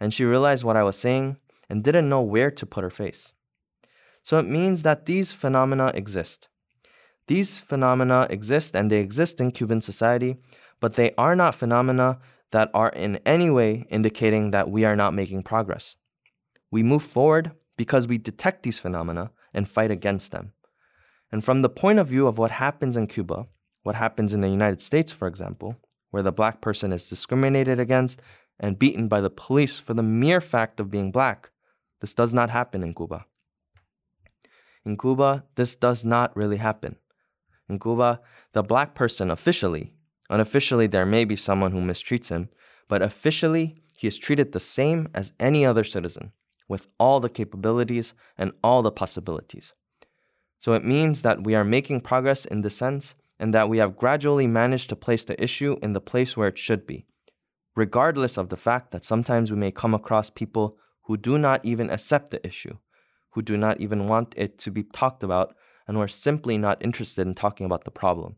And 0.00 0.12
she 0.12 0.24
realized 0.24 0.64
what 0.64 0.76
I 0.76 0.82
was 0.82 0.96
saying 0.96 1.36
and 1.68 1.84
didn't 1.84 2.08
know 2.08 2.22
where 2.22 2.50
to 2.50 2.66
put 2.66 2.82
her 2.82 2.90
face. 2.90 3.32
So 4.22 4.38
it 4.38 4.48
means 4.48 4.82
that 4.82 5.06
these 5.06 5.32
phenomena 5.32 5.92
exist. 5.94 6.48
These 7.26 7.58
phenomena 7.58 8.26
exist 8.28 8.76
and 8.76 8.90
they 8.90 8.98
exist 8.98 9.40
in 9.40 9.52
Cuban 9.52 9.80
society, 9.80 10.36
but 10.80 10.96
they 10.96 11.12
are 11.16 11.34
not 11.34 11.54
phenomena 11.54 12.18
that 12.52 12.70
are 12.74 12.90
in 12.90 13.16
any 13.24 13.48
way 13.50 13.86
indicating 13.88 14.50
that 14.50 14.70
we 14.70 14.84
are 14.84 14.96
not 14.96 15.14
making 15.14 15.42
progress. 15.42 15.96
We 16.70 16.82
move 16.82 17.02
forward 17.02 17.52
because 17.76 18.06
we 18.06 18.18
detect 18.18 18.62
these 18.62 18.78
phenomena 18.78 19.30
and 19.52 19.68
fight 19.68 19.90
against 19.90 20.32
them. 20.32 20.52
And 21.32 21.42
from 21.42 21.62
the 21.62 21.68
point 21.68 21.98
of 21.98 22.08
view 22.08 22.26
of 22.26 22.38
what 22.38 22.50
happens 22.50 22.96
in 22.96 23.06
Cuba, 23.06 23.46
what 23.82 23.94
happens 23.94 24.34
in 24.34 24.40
the 24.40 24.48
United 24.48 24.80
States, 24.80 25.10
for 25.10 25.26
example, 25.26 25.76
where 26.10 26.22
the 26.22 26.32
black 26.32 26.60
person 26.60 26.92
is 26.92 27.08
discriminated 27.08 27.80
against 27.80 28.20
and 28.60 28.78
beaten 28.78 29.08
by 29.08 29.20
the 29.20 29.30
police 29.30 29.78
for 29.78 29.94
the 29.94 30.02
mere 30.02 30.40
fact 30.40 30.78
of 30.78 30.90
being 30.90 31.10
black, 31.10 31.50
this 32.00 32.14
does 32.14 32.32
not 32.32 32.50
happen 32.50 32.82
in 32.82 32.94
Cuba. 32.94 33.26
In 34.84 34.96
Cuba, 34.96 35.44
this 35.54 35.74
does 35.74 36.04
not 36.04 36.36
really 36.36 36.58
happen. 36.58 36.96
In 37.68 37.78
Cuba, 37.78 38.20
the 38.52 38.62
black 38.62 38.94
person 38.94 39.30
officially, 39.30 39.92
unofficially, 40.28 40.86
there 40.86 41.06
may 41.06 41.24
be 41.24 41.36
someone 41.36 41.72
who 41.72 41.80
mistreats 41.80 42.28
him, 42.28 42.48
but 42.88 43.02
officially, 43.02 43.76
he 43.94 44.06
is 44.06 44.18
treated 44.18 44.52
the 44.52 44.60
same 44.60 45.08
as 45.14 45.32
any 45.40 45.64
other 45.64 45.84
citizen, 45.84 46.32
with 46.68 46.88
all 46.98 47.20
the 47.20 47.28
capabilities 47.28 48.14
and 48.36 48.52
all 48.62 48.82
the 48.82 48.90
possibilities. 48.90 49.72
So 50.58 50.72
it 50.72 50.84
means 50.84 51.22
that 51.22 51.44
we 51.44 51.54
are 51.54 51.64
making 51.64 52.00
progress 52.00 52.44
in 52.44 52.62
this 52.62 52.76
sense 52.76 53.14
and 53.38 53.52
that 53.54 53.68
we 53.68 53.78
have 53.78 53.96
gradually 53.96 54.46
managed 54.46 54.88
to 54.90 54.96
place 54.96 55.24
the 55.24 55.42
issue 55.42 55.76
in 55.82 55.92
the 55.92 56.00
place 56.00 56.36
where 56.36 56.48
it 56.48 56.58
should 56.58 56.86
be, 56.86 57.06
regardless 57.76 58.36
of 58.36 58.48
the 58.48 58.56
fact 58.56 58.90
that 58.90 59.04
sometimes 59.04 59.50
we 59.50 59.56
may 59.56 59.70
come 59.70 59.94
across 59.94 60.30
people 60.30 60.78
who 61.02 61.16
do 61.16 61.38
not 61.38 61.64
even 61.64 61.90
accept 61.90 62.30
the 62.30 62.44
issue, 62.46 62.76
who 63.30 63.42
do 63.42 63.56
not 63.56 63.80
even 63.80 64.06
want 64.06 64.34
it 64.36 64.58
to 64.58 64.70
be 64.70 64.84
talked 64.84 65.22
about, 65.22 65.54
and 65.86 65.96
who 65.96 66.02
are 66.02 66.08
simply 66.08 66.58
not 66.58 66.82
interested 66.84 67.26
in 67.26 67.34
talking 67.34 67.66
about 67.66 67.84
the 67.84 67.90
problem. 67.90 68.36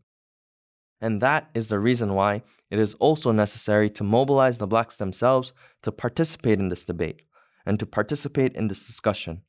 And 0.99 1.21
that 1.21 1.49
is 1.53 1.69
the 1.69 1.79
reason 1.79 2.15
why 2.15 2.41
it 2.71 2.79
is 2.79 2.95
also 2.95 3.31
necessary 3.31 3.89
to 3.91 4.03
mobilize 4.03 4.57
the 4.57 4.67
blacks 4.67 4.97
themselves 4.97 5.53
to 5.83 5.91
participate 5.91 6.59
in 6.59 6.69
this 6.69 6.85
debate 6.85 7.21
and 7.65 7.79
to 7.79 7.85
participate 7.85 8.55
in 8.55 8.67
this 8.67 8.87
discussion 8.87 9.41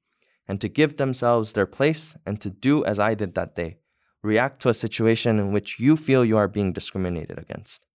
and 0.46 0.60
to 0.60 0.68
give 0.68 0.96
themselves 0.96 1.52
their 1.52 1.66
place 1.66 2.16
and 2.26 2.40
to 2.40 2.50
do 2.50 2.84
as 2.84 2.98
I 2.98 3.14
did 3.14 3.34
that 3.34 3.56
day 3.56 3.78
react 4.22 4.60
to 4.62 4.68
a 4.68 4.74
situation 4.74 5.38
in 5.38 5.52
which 5.52 5.78
you 5.78 5.96
feel 5.96 6.24
you 6.24 6.36
are 6.36 6.48
being 6.48 6.72
discriminated 6.72 7.38
against. 7.38 7.86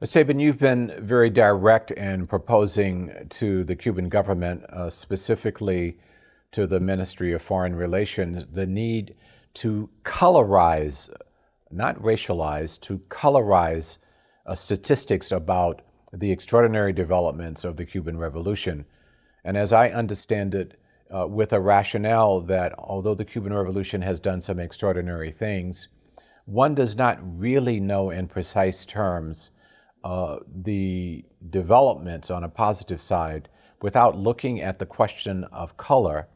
Esteban, 0.00 0.38
you've 0.38 0.58
been 0.58 0.94
very 1.00 1.28
direct 1.28 1.90
in 1.90 2.26
proposing 2.26 3.12
to 3.30 3.64
the 3.64 3.74
Cuban 3.74 4.08
government, 4.08 4.62
uh, 4.70 4.88
specifically 4.88 5.98
to 6.52 6.66
the 6.66 6.80
Ministry 6.80 7.32
of 7.32 7.42
Foreign 7.42 7.74
Relations, 7.74 8.46
the 8.52 8.66
need 8.66 9.14
to 9.54 9.88
colorize, 10.02 11.10
not 11.70 12.00
racialize, 12.00 12.80
to 12.82 12.98
colorize 13.08 13.98
uh, 14.46 14.54
statistics 14.54 15.32
about 15.32 15.82
the 16.12 16.30
extraordinary 16.30 16.92
developments 16.92 17.64
of 17.64 17.76
the 17.76 17.84
Cuban 17.84 18.16
Revolution. 18.16 18.84
And 19.44 19.56
as 19.56 19.72
I 19.72 19.90
understand 19.90 20.54
it, 20.54 20.78
uh, 21.14 21.26
with 21.26 21.52
a 21.52 21.60
rationale 21.60 22.40
that 22.42 22.74
although 22.78 23.14
the 23.14 23.24
Cuban 23.24 23.52
Revolution 23.52 24.02
has 24.02 24.20
done 24.20 24.40
some 24.40 24.58
extraordinary 24.58 25.32
things, 25.32 25.88
one 26.44 26.74
does 26.74 26.96
not 26.96 27.18
really 27.38 27.80
know 27.80 28.10
in 28.10 28.26
precise 28.26 28.84
terms 28.84 29.50
uh, 30.04 30.38
the 30.62 31.24
developments 31.50 32.30
on 32.30 32.44
a 32.44 32.48
positive 32.48 33.00
side 33.00 33.48
without 33.82 34.16
looking 34.16 34.60
at 34.60 34.78
the 34.78 34.86
question 34.86 35.44
of 35.44 35.76
color 35.76 36.26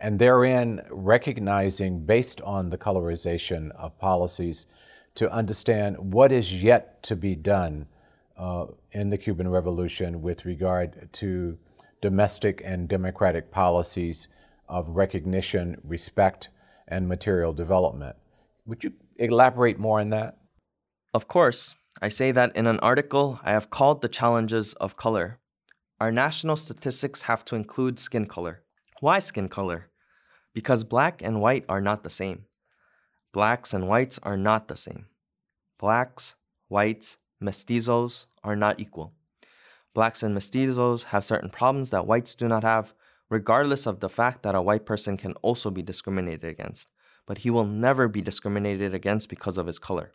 and 0.00 0.18
therein 0.18 0.80
recognizing, 0.90 2.04
based 2.04 2.40
on 2.42 2.70
the 2.70 2.78
colorization 2.78 3.70
of 3.72 3.98
policies, 3.98 4.66
to 5.14 5.30
understand 5.30 5.98
what 5.98 6.32
is 6.32 6.62
yet 6.62 7.02
to 7.02 7.16
be 7.16 7.36
done 7.36 7.86
uh, 8.38 8.66
in 8.92 9.10
the 9.10 9.18
Cuban 9.18 9.48
Revolution 9.48 10.22
with 10.22 10.46
regard 10.46 11.12
to 11.12 11.58
domestic 12.00 12.62
and 12.64 12.88
democratic 12.88 13.50
policies 13.50 14.28
of 14.68 14.88
recognition, 14.88 15.76
respect, 15.84 16.48
and 16.88 17.06
material 17.06 17.52
development. 17.52 18.16
Would 18.66 18.84
you 18.84 18.92
elaborate 19.16 19.78
more 19.78 20.00
on 20.00 20.10
that? 20.10 20.38
Of 21.12 21.28
course. 21.28 21.74
I 22.00 22.08
say 22.08 22.32
that 22.32 22.56
in 22.56 22.66
an 22.66 22.78
article 22.80 23.40
I 23.42 23.50
have 23.50 23.68
called 23.68 24.00
The 24.00 24.08
Challenges 24.08 24.72
of 24.74 24.96
Color. 24.96 25.38
Our 26.00 26.10
national 26.10 26.56
statistics 26.56 27.22
have 27.22 27.44
to 27.46 27.56
include 27.56 27.98
skin 27.98 28.26
color. 28.26 28.62
Why 29.00 29.18
skin 29.18 29.48
color? 29.48 29.89
Because 30.54 30.84
black 30.84 31.22
and 31.22 31.40
white 31.40 31.64
are 31.68 31.80
not 31.80 32.02
the 32.02 32.10
same. 32.10 32.46
Blacks 33.32 33.72
and 33.72 33.86
whites 33.86 34.18
are 34.22 34.36
not 34.36 34.68
the 34.68 34.76
same. 34.76 35.06
Blacks, 35.78 36.34
whites, 36.68 37.16
mestizos 37.42 38.26
are 38.42 38.56
not 38.56 38.80
equal. 38.80 39.12
Blacks 39.94 40.22
and 40.22 40.36
mestizos 40.36 41.04
have 41.04 41.24
certain 41.24 41.50
problems 41.50 41.90
that 41.90 42.06
whites 42.06 42.34
do 42.34 42.48
not 42.48 42.64
have, 42.64 42.92
regardless 43.28 43.86
of 43.86 44.00
the 44.00 44.08
fact 44.08 44.42
that 44.42 44.54
a 44.54 44.62
white 44.62 44.84
person 44.84 45.16
can 45.16 45.32
also 45.42 45.70
be 45.70 45.82
discriminated 45.82 46.44
against, 46.44 46.88
but 47.26 47.38
he 47.38 47.50
will 47.50 47.66
never 47.66 48.08
be 48.08 48.20
discriminated 48.20 48.94
against 48.94 49.28
because 49.28 49.58
of 49.58 49.66
his 49.66 49.78
color. 49.78 50.12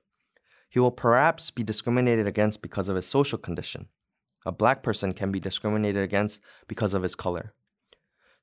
He 0.69 0.80
will 0.80 0.91
perhaps 0.91 1.52
be 1.52 1.63
discriminated 1.63 2.28
against 2.28 2.62
because 2.62 2.89
of 2.89 2.95
his 2.95 3.06
social 3.06 3.38
condition. 3.38 3.88
A 4.45 4.52
black 4.52 4.84
person 4.84 5.13
can 5.13 5.32
be 5.32 5.39
discriminated 5.39 6.04
against 6.04 6.41
because 6.67 6.93
of 6.93 7.04
his 7.04 7.15
color. 7.15 7.54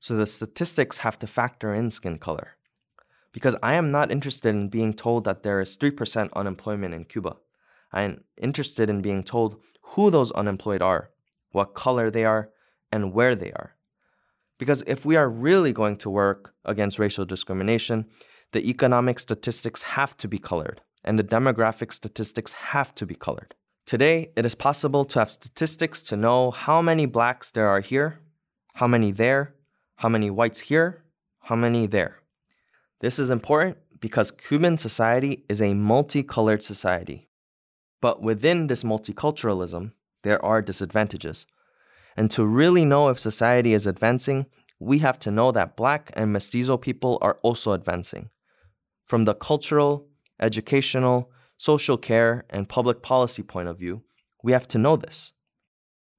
So 0.03 0.17
the 0.17 0.25
statistics 0.25 0.97
have 0.97 1.17
to 1.19 1.27
factor 1.27 1.73
in 1.73 1.89
skin 1.89 2.17
color. 2.17 2.57
Because 3.31 3.55
I 3.63 3.75
am 3.75 3.89
not 3.89 4.11
interested 4.11 4.49
in 4.49 4.67
being 4.67 4.93
told 4.93 5.23
that 5.23 5.43
there 5.43 5.61
is 5.61 5.77
3% 5.77 6.29
unemployment 6.35 6.93
in 6.93 7.05
Cuba. 7.05 7.37
I 7.93 8.01
am 8.01 8.25
interested 8.35 8.89
in 8.89 9.01
being 9.01 9.23
told 9.23 9.61
who 9.81 10.11
those 10.11 10.33
unemployed 10.33 10.81
are, 10.81 11.11
what 11.51 11.73
color 11.73 12.09
they 12.09 12.25
are, 12.25 12.49
and 12.91 13.13
where 13.13 13.33
they 13.33 13.53
are. 13.53 13.77
Because 14.59 14.83
if 14.87 15.05
we 15.05 15.15
are 15.15 15.29
really 15.29 15.71
going 15.71 15.95
to 15.99 16.09
work 16.09 16.53
against 16.65 16.99
racial 16.99 17.23
discrimination, 17.23 18.05
the 18.51 18.69
economic 18.69 19.19
statistics 19.19 19.83
have 19.83 20.17
to 20.17 20.27
be 20.27 20.37
colored 20.37 20.81
and 21.05 21.17
the 21.17 21.23
demographic 21.23 21.93
statistics 21.93 22.51
have 22.51 22.93
to 22.95 23.05
be 23.05 23.15
colored. 23.15 23.55
Today, 23.85 24.31
it 24.35 24.45
is 24.45 24.53
possible 24.53 25.05
to 25.05 25.19
have 25.19 25.31
statistics 25.31 26.03
to 26.03 26.17
know 26.17 26.51
how 26.51 26.81
many 26.81 27.05
blacks 27.05 27.51
there 27.51 27.69
are 27.69 27.79
here, 27.79 28.19
how 28.73 28.87
many 28.87 29.11
there, 29.11 29.55
how 29.95 30.09
many 30.09 30.29
whites 30.29 30.59
here, 30.59 31.03
how 31.41 31.55
many 31.55 31.87
there. 31.87 32.19
This 32.99 33.19
is 33.19 33.29
important 33.29 33.77
because 33.99 34.31
Cuban 34.31 34.77
society 34.77 35.43
is 35.49 35.61
a 35.61 35.73
multicolored 35.73 36.63
society. 36.63 37.29
But 38.01 38.21
within 38.21 38.67
this 38.67 38.83
multiculturalism, 38.83 39.93
there 40.23 40.43
are 40.43 40.61
disadvantages. 40.61 41.45
And 42.15 42.29
to 42.31 42.45
really 42.45 42.85
know 42.85 43.09
if 43.09 43.19
society 43.19 43.73
is 43.73 43.87
advancing, 43.87 44.45
we 44.79 44.99
have 44.99 45.19
to 45.19 45.31
know 45.31 45.51
that 45.51 45.77
black 45.77 46.11
and 46.15 46.33
mestizo 46.33 46.77
people 46.77 47.17
are 47.21 47.37
also 47.43 47.71
advancing. 47.71 48.29
From 49.05 49.23
the 49.23 49.35
cultural, 49.35 50.07
educational, 50.39 51.31
social 51.57 51.97
care, 51.97 52.45
and 52.49 52.67
public 52.67 53.01
policy 53.01 53.43
point 53.43 53.69
of 53.69 53.79
view, 53.79 54.03
we 54.43 54.51
have 54.51 54.67
to 54.69 54.77
know 54.77 54.97
this. 54.97 55.31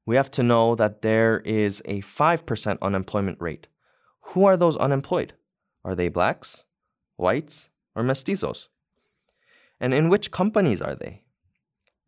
We 0.06 0.16
have 0.16 0.30
to 0.32 0.42
know 0.42 0.74
that 0.74 1.02
there 1.02 1.40
is 1.40 1.80
a 1.86 2.02
5% 2.02 2.78
unemployment 2.82 3.40
rate. 3.40 3.66
Who 4.28 4.44
are 4.44 4.56
those 4.56 4.76
unemployed? 4.76 5.34
Are 5.84 5.94
they 5.94 6.08
blacks, 6.08 6.64
whites, 7.16 7.70
or 7.94 8.02
mestizos? 8.02 8.68
And 9.80 9.94
in 9.94 10.08
which 10.08 10.30
companies 10.30 10.82
are 10.82 10.94
they? 10.94 11.22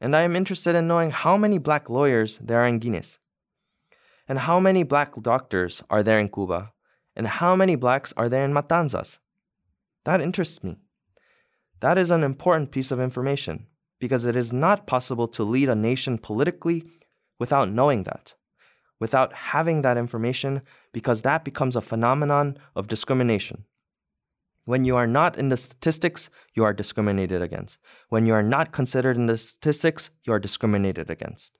And 0.00 0.14
I 0.14 0.22
am 0.22 0.36
interested 0.36 0.74
in 0.74 0.88
knowing 0.88 1.10
how 1.10 1.36
many 1.36 1.58
black 1.58 1.88
lawyers 1.88 2.38
there 2.38 2.60
are 2.60 2.66
in 2.66 2.80
Güines, 2.80 3.18
and 4.28 4.40
how 4.40 4.60
many 4.60 4.82
black 4.82 5.14
doctors 5.22 5.82
are 5.88 6.02
there 6.02 6.18
in 6.18 6.28
Cuba, 6.28 6.72
and 7.14 7.26
how 7.26 7.56
many 7.56 7.76
blacks 7.76 8.12
are 8.16 8.28
there 8.28 8.44
in 8.44 8.52
Matanzas. 8.52 9.18
That 10.04 10.20
interests 10.20 10.62
me. 10.62 10.76
That 11.80 11.98
is 11.98 12.10
an 12.10 12.22
important 12.22 12.70
piece 12.70 12.90
of 12.90 13.00
information 13.00 13.66
because 13.98 14.24
it 14.24 14.36
is 14.36 14.52
not 14.52 14.86
possible 14.86 15.28
to 15.28 15.42
lead 15.42 15.68
a 15.68 15.74
nation 15.74 16.18
politically 16.18 16.84
without 17.38 17.70
knowing 17.70 18.04
that, 18.04 18.34
without 18.98 19.32
having 19.32 19.82
that 19.82 19.96
information, 19.96 20.62
because 20.92 21.22
that 21.22 21.44
becomes 21.44 21.76
a 21.76 21.80
phenomenon 21.80 22.56
of 22.74 22.88
discrimination. 22.88 23.64
When 24.64 24.84
you 24.84 24.96
are 24.96 25.06
not 25.06 25.38
in 25.38 25.48
the 25.48 25.56
statistics, 25.56 26.28
you 26.54 26.64
are 26.64 26.72
discriminated 26.72 27.40
against. 27.40 27.78
When 28.08 28.26
you 28.26 28.34
are 28.34 28.42
not 28.42 28.72
considered 28.72 29.16
in 29.16 29.26
the 29.26 29.36
statistics, 29.36 30.10
you 30.24 30.32
are 30.32 30.40
discriminated 30.40 31.08
against. 31.08 31.56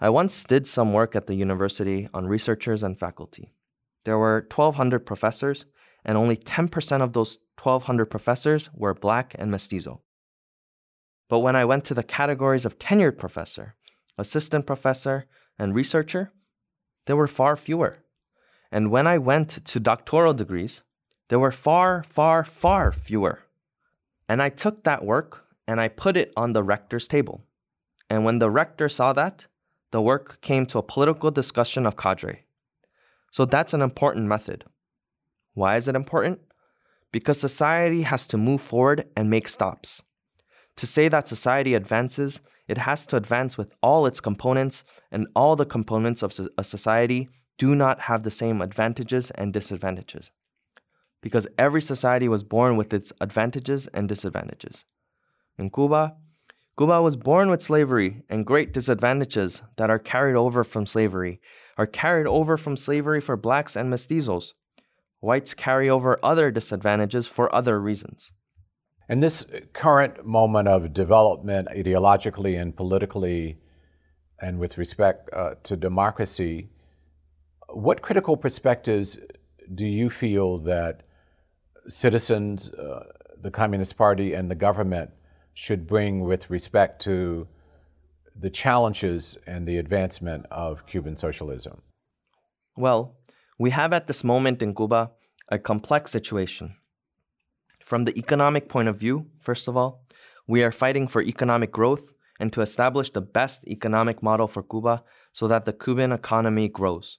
I 0.00 0.10
once 0.10 0.44
did 0.44 0.66
some 0.66 0.92
work 0.92 1.16
at 1.16 1.26
the 1.26 1.34
university 1.34 2.08
on 2.12 2.26
researchers 2.26 2.82
and 2.82 2.98
faculty. 2.98 3.54
There 4.04 4.18
were 4.18 4.46
1,200 4.54 5.06
professors, 5.06 5.64
and 6.04 6.18
only 6.18 6.36
10% 6.36 7.00
of 7.00 7.14
those 7.14 7.38
1,200 7.62 8.06
professors 8.06 8.68
were 8.74 8.92
black 8.92 9.34
and 9.38 9.50
mestizo. 9.50 10.02
But 11.30 11.38
when 11.38 11.56
I 11.56 11.64
went 11.64 11.86
to 11.86 11.94
the 11.94 12.02
categories 12.02 12.66
of 12.66 12.78
tenured 12.78 13.16
professor, 13.16 13.76
assistant 14.18 14.66
professor, 14.66 15.26
and 15.58 15.74
researcher, 15.74 16.32
there 17.06 17.16
were 17.16 17.28
far 17.28 17.56
fewer. 17.56 17.98
And 18.72 18.90
when 18.90 19.06
I 19.06 19.18
went 19.18 19.64
to 19.64 19.80
doctoral 19.80 20.34
degrees, 20.34 20.82
there 21.28 21.38
were 21.38 21.52
far, 21.52 22.02
far, 22.02 22.44
far 22.44 22.92
fewer. 22.92 23.40
And 24.28 24.42
I 24.42 24.48
took 24.48 24.84
that 24.84 25.04
work 25.04 25.44
and 25.66 25.80
I 25.80 25.88
put 25.88 26.16
it 26.16 26.32
on 26.36 26.52
the 26.52 26.62
rector's 26.62 27.08
table. 27.08 27.44
And 28.10 28.24
when 28.24 28.38
the 28.38 28.50
rector 28.50 28.88
saw 28.88 29.12
that, 29.12 29.46
the 29.90 30.02
work 30.02 30.40
came 30.40 30.66
to 30.66 30.78
a 30.78 30.82
political 30.82 31.30
discussion 31.30 31.86
of 31.86 31.96
cadre. 31.96 32.44
So 33.30 33.44
that's 33.44 33.74
an 33.74 33.82
important 33.82 34.26
method. 34.26 34.64
Why 35.54 35.76
is 35.76 35.88
it 35.88 35.96
important? 35.96 36.40
Because 37.12 37.38
society 37.38 38.02
has 38.02 38.26
to 38.28 38.36
move 38.36 38.60
forward 38.60 39.04
and 39.16 39.30
make 39.30 39.48
stops. 39.48 40.02
To 40.76 40.86
say 40.86 41.08
that 41.08 41.28
society 41.28 41.74
advances, 41.74 42.40
it 42.66 42.78
has 42.78 43.06
to 43.08 43.16
advance 43.16 43.56
with 43.56 43.72
all 43.82 44.06
its 44.06 44.20
components, 44.20 44.84
and 45.12 45.28
all 45.36 45.54
the 45.56 45.66
components 45.66 46.22
of 46.22 46.38
a 46.58 46.64
society 46.64 47.28
do 47.58 47.74
not 47.74 48.00
have 48.00 48.22
the 48.22 48.30
same 48.30 48.60
advantages 48.60 49.30
and 49.32 49.52
disadvantages. 49.52 50.30
Because 51.20 51.46
every 51.58 51.80
society 51.80 52.28
was 52.28 52.42
born 52.42 52.76
with 52.76 52.92
its 52.92 53.12
advantages 53.20 53.86
and 53.88 54.08
disadvantages. 54.08 54.84
In 55.56 55.70
Cuba, 55.70 56.16
Cuba 56.76 57.00
was 57.00 57.14
born 57.14 57.50
with 57.50 57.62
slavery 57.62 58.24
and 58.28 58.44
great 58.44 58.72
disadvantages 58.72 59.62
that 59.76 59.90
are 59.90 59.98
carried 60.00 60.34
over 60.34 60.64
from 60.64 60.86
slavery, 60.86 61.40
are 61.78 61.86
carried 61.86 62.26
over 62.26 62.56
from 62.56 62.76
slavery 62.76 63.20
for 63.20 63.36
blacks 63.36 63.76
and 63.76 63.92
mestizos. 63.92 64.54
Whites 65.20 65.54
carry 65.54 65.88
over 65.88 66.18
other 66.22 66.50
disadvantages 66.50 67.28
for 67.28 67.54
other 67.54 67.80
reasons. 67.80 68.32
In 69.08 69.20
this 69.20 69.44
current 69.74 70.24
moment 70.24 70.66
of 70.68 70.94
development, 70.94 71.68
ideologically 71.68 72.60
and 72.60 72.74
politically, 72.74 73.58
and 74.40 74.58
with 74.58 74.78
respect 74.78 75.28
uh, 75.32 75.54
to 75.64 75.76
democracy, 75.76 76.70
what 77.68 78.00
critical 78.00 78.36
perspectives 78.36 79.18
do 79.74 79.84
you 79.84 80.08
feel 80.08 80.58
that 80.58 81.02
citizens, 81.88 82.70
uh, 82.72 83.04
the 83.42 83.50
Communist 83.50 83.96
Party, 83.98 84.32
and 84.32 84.50
the 84.50 84.54
government 84.54 85.10
should 85.52 85.86
bring 85.86 86.20
with 86.20 86.48
respect 86.48 87.02
to 87.02 87.46
the 88.40 88.50
challenges 88.50 89.36
and 89.46 89.68
the 89.68 89.78
advancement 89.78 90.46
of 90.50 90.86
Cuban 90.86 91.16
socialism? 91.16 91.82
Well, 92.76 93.16
we 93.58 93.70
have 93.70 93.92
at 93.92 94.06
this 94.06 94.24
moment 94.24 94.62
in 94.62 94.74
Cuba 94.74 95.10
a 95.48 95.58
complex 95.58 96.10
situation. 96.10 96.76
From 97.84 98.04
the 98.04 98.18
economic 98.18 98.70
point 98.70 98.88
of 98.88 98.96
view, 98.96 99.26
first 99.40 99.68
of 99.68 99.76
all, 99.76 100.06
we 100.46 100.64
are 100.64 100.72
fighting 100.72 101.06
for 101.06 101.20
economic 101.20 101.70
growth 101.70 102.14
and 102.40 102.50
to 102.52 102.62
establish 102.62 103.10
the 103.10 103.20
best 103.20 103.66
economic 103.68 104.22
model 104.22 104.48
for 104.48 104.62
Cuba 104.62 105.04
so 105.32 105.46
that 105.48 105.66
the 105.66 105.72
Cuban 105.74 106.10
economy 106.10 106.68
grows. 106.68 107.18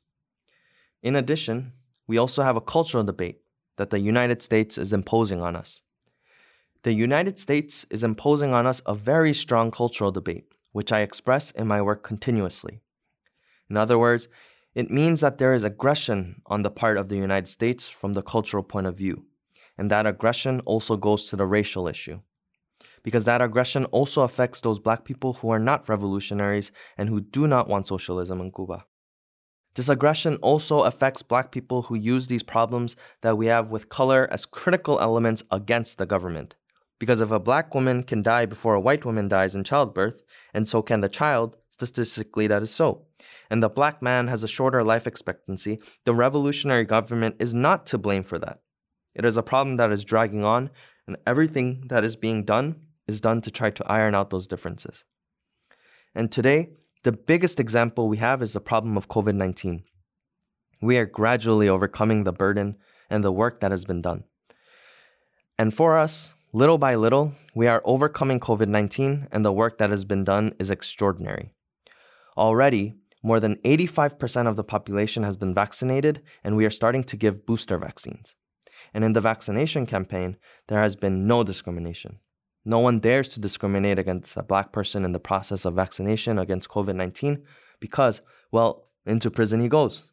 In 1.04 1.16
addition, 1.16 1.74
we 2.08 2.18
also 2.18 2.42
have 2.42 2.56
a 2.56 2.62
cultural 2.62 3.04
debate 3.04 3.42
that 3.78 3.92
the 3.92 4.00
United 4.00 4.42
States 4.42 4.80
is 4.80 4.92
imposing 4.92 5.40
on 5.40 5.56
us. 5.56 5.84
The 6.82 6.94
United 6.94 7.38
States 7.38 7.86
is 7.92 8.04
imposing 8.04 8.52
on 8.52 8.66
us 8.66 8.82
a 8.88 8.96
very 8.96 9.34
strong 9.34 9.70
cultural 9.70 10.12
debate, 10.12 10.46
which 10.72 10.92
I 10.92 11.02
express 11.02 11.52
in 11.52 11.68
my 11.68 11.82
work 11.82 12.02
continuously. 12.02 12.82
In 13.70 13.78
other 13.78 14.00
words, 14.00 14.28
it 14.74 14.90
means 14.90 15.22
that 15.22 15.38
there 15.38 15.54
is 15.54 15.64
aggression 15.64 16.42
on 16.48 16.64
the 16.64 16.72
part 16.72 16.98
of 16.98 17.10
the 17.10 17.18
United 17.18 17.48
States 17.48 17.88
from 17.88 18.14
the 18.14 18.24
cultural 18.24 18.64
point 18.64 18.88
of 18.88 18.98
view, 18.98 19.26
and 19.78 19.92
that 19.92 20.06
aggression 20.06 20.62
also 20.62 20.98
goes 20.98 21.30
to 21.30 21.36
the 21.36 21.46
racial 21.46 21.88
issue. 21.88 22.20
Because 23.04 23.26
that 23.26 23.42
aggression 23.42 23.86
also 23.86 24.22
affects 24.22 24.62
those 24.62 24.80
black 24.80 25.06
people 25.06 25.34
who 25.34 25.50
are 25.50 25.60
not 25.60 25.88
revolutionaries 25.88 26.72
and 26.98 27.10
who 27.10 27.22
do 27.22 27.48
not 27.48 27.68
want 27.68 27.88
socialism 27.88 28.42
in 28.42 28.52
Cuba. 28.52 28.86
This 29.76 29.90
aggression 29.90 30.38
also 30.38 30.84
affects 30.84 31.22
black 31.22 31.52
people 31.52 31.84
who 31.84 31.96
use 31.96 32.28
these 32.28 32.44
problems 32.44 32.96
that 33.22 33.38
we 33.38 33.48
have 33.48 33.72
with 33.72 33.90
color 33.90 34.28
as 34.32 34.46
critical 34.46 35.00
elements 35.02 35.44
against 35.52 35.98
the 35.98 36.06
government. 36.06 36.56
Because 36.98 37.20
if 37.20 37.30
a 37.30 37.42
black 37.42 37.76
woman 37.76 38.04
can 38.04 38.24
die 38.24 38.46
before 38.46 38.74
a 38.74 38.80
white 38.80 39.04
woman 39.04 39.28
dies 39.28 39.54
in 39.54 39.66
childbirth, 39.66 40.24
and 40.54 40.66
so 40.66 40.82
can 40.82 41.02
the 41.02 41.10
child, 41.10 41.58
statistically 41.70 42.48
that 42.48 42.64
is 42.64 42.72
so, 42.72 43.06
and 43.50 43.62
the 43.62 43.70
black 43.70 44.02
man 44.02 44.28
has 44.28 44.44
a 44.44 44.48
shorter 44.48 44.82
life 44.82 45.06
expectancy, 45.06 45.80
the 46.06 46.16
revolutionary 46.16 46.86
government 46.86 47.36
is 47.40 47.54
not 47.54 47.86
to 47.88 47.98
blame 47.98 48.24
for 48.24 48.40
that. 48.40 48.62
It 49.16 49.26
is 49.26 49.38
a 49.38 49.44
problem 49.44 49.78
that 49.78 49.92
is 49.92 50.04
dragging 50.04 50.44
on, 50.44 50.70
and 51.08 51.18
everything 51.26 51.86
that 51.88 52.04
is 52.04 52.16
being 52.16 52.44
done 52.44 52.76
is 53.08 53.22
done 53.22 53.42
to 53.42 53.52
try 53.52 53.70
to 53.70 53.88
iron 53.88 54.16
out 54.16 54.30
those 54.30 54.48
differences. 54.48 55.04
And 56.14 56.32
today, 56.32 56.70
the 57.04 57.12
biggest 57.12 57.60
example 57.60 58.08
we 58.08 58.18
have 58.18 58.42
is 58.42 58.54
the 58.54 58.60
problem 58.60 58.98
of 58.98 59.08
COVID 59.08 59.36
19. 59.36 59.84
We 60.82 60.98
are 60.98 61.06
gradually 61.06 61.70
overcoming 61.70 62.24
the 62.24 62.34
burden 62.34 62.78
and 63.10 63.24
the 63.24 63.32
work 63.32 63.60
that 63.62 63.72
has 63.72 63.86
been 63.86 64.02
done. 64.02 64.24
And 65.58 65.74
for 65.74 65.98
us, 65.98 66.36
Little 66.56 66.78
by 66.78 66.96
little, 66.96 67.34
we 67.54 67.68
are 67.68 67.82
overcoming 67.84 68.40
COVID 68.40 68.70
19, 68.70 69.28
and 69.30 69.44
the 69.44 69.52
work 69.52 69.78
that 69.78 69.90
has 69.90 70.06
been 70.06 70.24
done 70.24 70.54
is 70.58 70.72
extraordinary. 70.72 71.52
Already, 72.38 72.96
more 73.22 73.42
than 73.42 73.58
85% 73.58 74.48
of 74.48 74.56
the 74.56 74.64
population 74.64 75.24
has 75.24 75.36
been 75.36 75.54
vaccinated, 75.54 76.22
and 76.46 76.56
we 76.56 76.66
are 76.66 76.70
starting 76.70 77.04
to 77.04 77.18
give 77.18 77.46
booster 77.46 77.78
vaccines. 77.78 78.36
And 78.94 79.04
in 79.04 79.14
the 79.14 79.22
vaccination 79.22 79.86
campaign, 79.86 80.38
there 80.68 80.82
has 80.82 80.96
been 80.96 81.28
no 81.28 81.44
discrimination. 81.44 82.20
No 82.64 82.80
one 82.80 83.00
dares 83.00 83.30
to 83.30 83.40
discriminate 83.40 84.00
against 84.00 84.36
a 84.38 84.44
black 84.44 84.72
person 84.72 85.06
in 85.06 85.12
the 85.12 85.20
process 85.20 85.66
of 85.66 85.76
vaccination 85.76 86.40
against 86.40 86.70
COVID 86.70 86.96
19 86.96 87.44
because, 87.80 88.22
well, 88.52 88.90
into 89.06 89.30
prison 89.30 89.60
he 89.60 89.70
goes. 89.70 90.04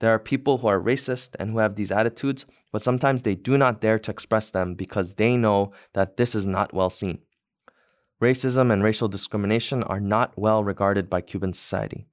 There 0.00 0.12
are 0.12 0.18
people 0.18 0.58
who 0.58 0.66
are 0.66 0.80
racist 0.80 1.36
and 1.38 1.52
who 1.52 1.58
have 1.58 1.76
these 1.76 1.92
attitudes, 1.92 2.44
but 2.72 2.82
sometimes 2.82 3.22
they 3.22 3.36
do 3.36 3.56
not 3.56 3.80
dare 3.80 4.00
to 4.00 4.10
express 4.10 4.50
them 4.50 4.74
because 4.74 5.14
they 5.14 5.36
know 5.36 5.72
that 5.94 6.16
this 6.16 6.34
is 6.34 6.44
not 6.44 6.74
well 6.74 6.90
seen. 6.90 7.20
Racism 8.20 8.72
and 8.72 8.82
racial 8.82 9.08
discrimination 9.08 9.82
are 9.84 10.00
not 10.00 10.32
well 10.36 10.62
regarded 10.62 11.08
by 11.08 11.20
Cuban 11.20 11.52
society, 11.52 12.06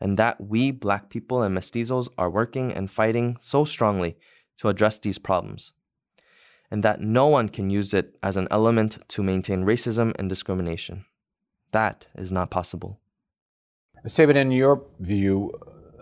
and 0.00 0.18
that 0.18 0.40
we, 0.40 0.70
black 0.70 1.10
people 1.10 1.42
and 1.42 1.56
mestizos, 1.56 2.08
are 2.16 2.30
working 2.30 2.72
and 2.72 2.90
fighting 2.90 3.36
so 3.40 3.64
strongly 3.64 4.16
to 4.58 4.68
address 4.68 4.98
these 4.98 5.18
problems, 5.18 5.72
and 6.70 6.82
that 6.82 7.00
no 7.00 7.26
one 7.26 7.48
can 7.48 7.70
use 7.70 7.94
it 7.94 8.16
as 8.22 8.36
an 8.36 8.48
element 8.50 8.98
to 9.08 9.22
maintain 9.22 9.64
racism 9.64 10.12
and 10.18 10.28
discrimination. 10.28 11.04
That 11.72 12.06
is 12.14 12.30
not 12.30 12.50
possible. 12.50 13.00
Stephen, 14.06 14.36
in 14.36 14.50
your 14.50 14.82
view, 15.00 15.52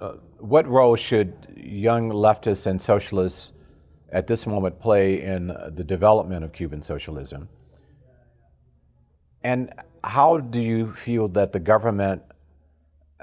uh, 0.01 0.15
what 0.39 0.67
role 0.67 0.97
should 0.97 1.35
young 1.57 2.11
leftists 2.11 2.67
and 2.67 2.81
socialists 2.81 3.53
at 4.13 4.27
this 4.27 4.47
moment 4.47 4.81
play 4.81 5.23
in 5.23 5.49
the 5.75 5.85
development 5.85 6.45
of 6.45 6.53
Cuban 6.53 6.83
socialism? 6.83 7.49
And 9.43 9.73
how 10.03 10.39
do 10.39 10.61
you 10.61 10.93
feel 10.95 11.29
that 11.29 11.53
the 11.53 11.61
government 11.61 12.23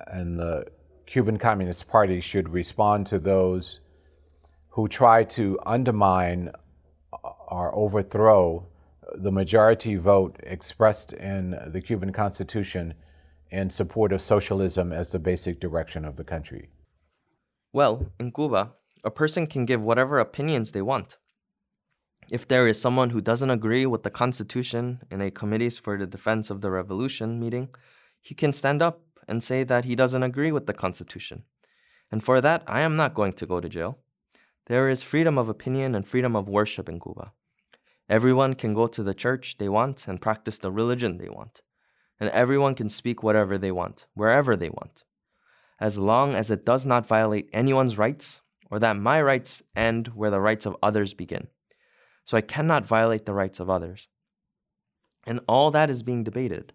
and 0.07 0.39
the 0.39 0.65
Cuban 1.05 1.37
Communist 1.37 1.87
Party 1.87 2.19
should 2.21 2.49
respond 2.49 3.07
to 3.07 3.19
those 3.19 3.79
who 4.77 4.87
try 4.87 5.23
to 5.23 5.57
undermine 5.65 6.51
uh, 7.11 7.29
or 7.47 7.73
overthrow 7.73 8.63
the 9.15 9.31
majority 9.31 9.95
vote 9.95 10.39
expressed 10.43 11.13
in 11.13 11.57
the 11.73 11.81
Cuban 11.81 12.13
Constitution 12.13 12.93
in 13.49 13.71
support 13.71 14.13
of 14.13 14.21
socialism 14.21 14.93
as 14.93 15.11
the 15.11 15.17
basic 15.17 15.59
direction 15.59 16.05
of 16.05 16.15
the 16.15 16.23
country? 16.23 16.69
Well, 17.73 18.05
in 18.19 18.31
Cuba, 18.31 18.73
a 19.03 19.09
person 19.09 19.47
can 19.47 19.65
give 19.65 19.83
whatever 19.83 20.19
opinions 20.19 20.71
they 20.71 20.83
want. 20.83 21.17
If 22.29 22.47
there 22.47 22.67
is 22.67 22.79
someone 22.79 23.09
who 23.09 23.19
doesn't 23.19 23.49
agree 23.49 23.87
with 23.87 24.03
the 24.03 24.11
Constitution 24.11 25.01
in 25.09 25.21
a 25.21 25.31
Committees 25.31 25.79
for 25.79 25.97
the 25.97 26.05
Defense 26.05 26.51
of 26.51 26.61
the 26.61 26.69
Revolution 26.69 27.39
meeting, 27.39 27.69
he 28.21 28.35
can 28.35 28.53
stand 28.53 28.83
up 28.83 29.01
and 29.27 29.43
say 29.43 29.63
that 29.63 29.85
he 29.85 29.95
doesn't 29.95 30.21
agree 30.21 30.51
with 30.51 30.67
the 30.67 30.73
Constitution. 30.75 31.45
And 32.11 32.23
for 32.23 32.41
that, 32.41 32.61
I 32.67 32.81
am 32.81 32.95
not 32.95 33.15
going 33.15 33.33
to 33.33 33.47
go 33.47 33.59
to 33.59 33.67
jail. 33.67 33.97
There 34.67 34.87
is 34.89 35.03
freedom 35.03 35.37
of 35.37 35.49
opinion 35.49 35.95
and 35.95 36.07
freedom 36.07 36.35
of 36.35 36.47
worship 36.47 36.87
in 36.87 36.99
Cuba. 36.99 37.33
Everyone 38.09 38.53
can 38.53 38.73
go 38.73 38.87
to 38.87 39.03
the 39.03 39.13
church 39.13 39.57
they 39.57 39.67
want 39.67 40.07
and 40.07 40.21
practice 40.21 40.59
the 40.59 40.71
religion 40.71 41.17
they 41.17 41.29
want. 41.29 41.61
And 42.19 42.29
everyone 42.29 42.75
can 42.75 42.89
speak 42.89 43.21
whatever 43.21 43.57
they 43.57 43.71
want, 43.71 44.05
wherever 44.13 44.55
they 44.55 44.69
want 44.69 45.03
as 45.79 45.97
long 45.97 46.33
as 46.33 46.49
it 46.49 46.65
does 46.65 46.85
not 46.85 47.05
violate 47.05 47.49
anyone's 47.53 47.97
rights 47.97 48.41
or 48.69 48.79
that 48.79 48.97
my 48.97 49.21
rights 49.21 49.61
end 49.75 50.09
where 50.09 50.31
the 50.31 50.41
rights 50.41 50.65
of 50.65 50.75
others 50.81 51.13
begin. 51.13 51.47
So 52.23 52.35
I 52.35 52.41
cannot 52.41 52.85
violate 52.85 53.25
the 53.25 53.33
rights 53.33 53.59
of 53.59 53.69
others. 53.69 54.07
And 55.25 55.39
all 55.47 55.71
that 55.71 55.89
is 55.89 56.03
being 56.03 56.23
debated. 56.23 56.73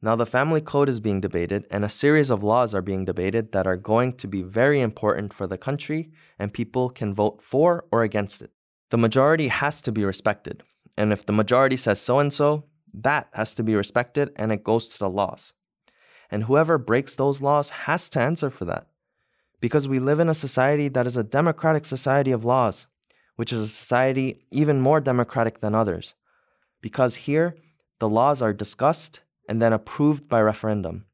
Now, 0.00 0.14
the 0.14 0.26
family 0.26 0.60
code 0.60 0.88
is 0.88 1.00
being 1.00 1.20
debated, 1.20 1.66
and 1.70 1.84
a 1.84 1.88
series 1.88 2.30
of 2.30 2.44
laws 2.44 2.74
are 2.74 2.82
being 2.82 3.04
debated 3.04 3.52
that 3.52 3.66
are 3.66 3.76
going 3.76 4.12
to 4.18 4.28
be 4.28 4.42
very 4.42 4.80
important 4.80 5.34
for 5.34 5.46
the 5.46 5.58
country, 5.58 6.12
and 6.38 6.52
people 6.52 6.88
can 6.88 7.14
vote 7.14 7.40
for 7.42 7.84
or 7.90 8.02
against 8.02 8.40
it. 8.40 8.52
The 8.90 8.98
majority 8.98 9.48
has 9.48 9.82
to 9.82 9.92
be 9.92 10.04
respected, 10.04 10.62
and 10.96 11.12
if 11.12 11.26
the 11.26 11.32
majority 11.32 11.76
says 11.76 12.00
so 12.00 12.20
and 12.20 12.32
so, 12.32 12.64
that 12.94 13.28
has 13.32 13.54
to 13.54 13.62
be 13.62 13.74
respected 13.74 14.30
and 14.36 14.52
it 14.52 14.64
goes 14.64 14.88
to 14.88 14.98
the 14.98 15.10
laws. 15.10 15.52
And 16.30 16.44
whoever 16.44 16.78
breaks 16.78 17.16
those 17.16 17.40
laws 17.40 17.70
has 17.70 18.08
to 18.10 18.20
answer 18.20 18.50
for 18.50 18.64
that. 18.66 18.86
Because 19.60 19.88
we 19.88 19.98
live 19.98 20.20
in 20.20 20.28
a 20.28 20.34
society 20.34 20.88
that 20.88 21.06
is 21.06 21.16
a 21.16 21.24
democratic 21.24 21.84
society 21.84 22.30
of 22.30 22.44
laws, 22.44 22.86
which 23.36 23.52
is 23.52 23.60
a 23.60 23.68
society 23.68 24.46
even 24.50 24.80
more 24.80 25.00
democratic 25.00 25.60
than 25.60 25.74
others. 25.74 26.14
Because 26.80 27.14
here, 27.14 27.56
the 27.98 28.08
laws 28.08 28.40
are 28.42 28.52
discussed 28.52 29.20
and 29.48 29.60
then 29.60 29.72
approved 29.72 30.28
by 30.28 30.40
referendum. 30.40 31.06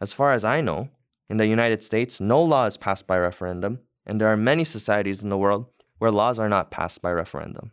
As 0.00 0.12
far 0.12 0.32
as 0.32 0.44
I 0.44 0.60
know, 0.60 0.88
in 1.28 1.36
the 1.36 1.46
United 1.46 1.82
States, 1.82 2.20
no 2.20 2.42
law 2.42 2.66
is 2.66 2.76
passed 2.76 3.06
by 3.06 3.18
referendum, 3.18 3.80
and 4.04 4.20
there 4.20 4.28
are 4.28 4.36
many 4.36 4.64
societies 4.64 5.22
in 5.22 5.30
the 5.30 5.38
world 5.38 5.66
where 5.98 6.10
laws 6.10 6.38
are 6.38 6.48
not 6.48 6.70
passed 6.70 7.00
by 7.00 7.12
referendum. 7.12 7.72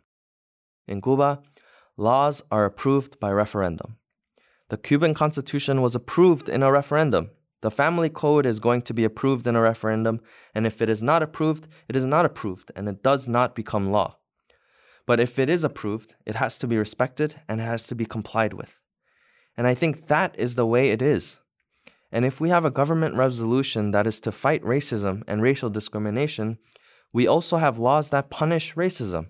In 0.86 1.02
Cuba, 1.02 1.40
laws 1.96 2.42
are 2.50 2.64
approved 2.64 3.18
by 3.18 3.30
referendum. 3.32 3.96
The 4.68 4.76
Cuban 4.76 5.14
Constitution 5.14 5.82
was 5.82 5.96
approved 5.96 6.48
in 6.48 6.62
a 6.62 6.70
referendum. 6.70 7.30
The 7.60 7.70
Family 7.70 8.08
Code 8.08 8.46
is 8.46 8.60
going 8.60 8.82
to 8.82 8.94
be 8.94 9.04
approved 9.04 9.46
in 9.46 9.56
a 9.56 9.60
referendum, 9.60 10.20
and 10.54 10.66
if 10.66 10.80
it 10.80 10.88
is 10.88 11.02
not 11.02 11.22
approved, 11.22 11.66
it 11.88 11.96
is 11.96 12.04
not 12.04 12.24
approved, 12.24 12.70
and 12.76 12.88
it 12.88 13.02
does 13.02 13.26
not 13.26 13.54
become 13.54 13.90
law. 13.90 14.16
But 15.06 15.20
if 15.20 15.38
it 15.38 15.50
is 15.50 15.64
approved, 15.64 16.14
it 16.24 16.36
has 16.36 16.56
to 16.58 16.66
be 16.66 16.78
respected 16.78 17.40
and 17.48 17.60
has 17.60 17.86
to 17.88 17.94
be 17.94 18.06
complied 18.06 18.54
with. 18.54 18.79
And 19.56 19.66
I 19.66 19.74
think 19.74 20.06
that 20.08 20.34
is 20.38 20.54
the 20.54 20.66
way 20.66 20.90
it 20.90 21.02
is. 21.02 21.38
And 22.12 22.24
if 22.24 22.40
we 22.40 22.48
have 22.48 22.64
a 22.64 22.70
government 22.70 23.14
resolution 23.14 23.92
that 23.92 24.06
is 24.06 24.20
to 24.20 24.32
fight 24.32 24.62
racism 24.62 25.22
and 25.26 25.42
racial 25.42 25.70
discrimination, 25.70 26.58
we 27.12 27.26
also 27.26 27.56
have 27.58 27.78
laws 27.78 28.10
that 28.10 28.30
punish 28.30 28.74
racism. 28.74 29.28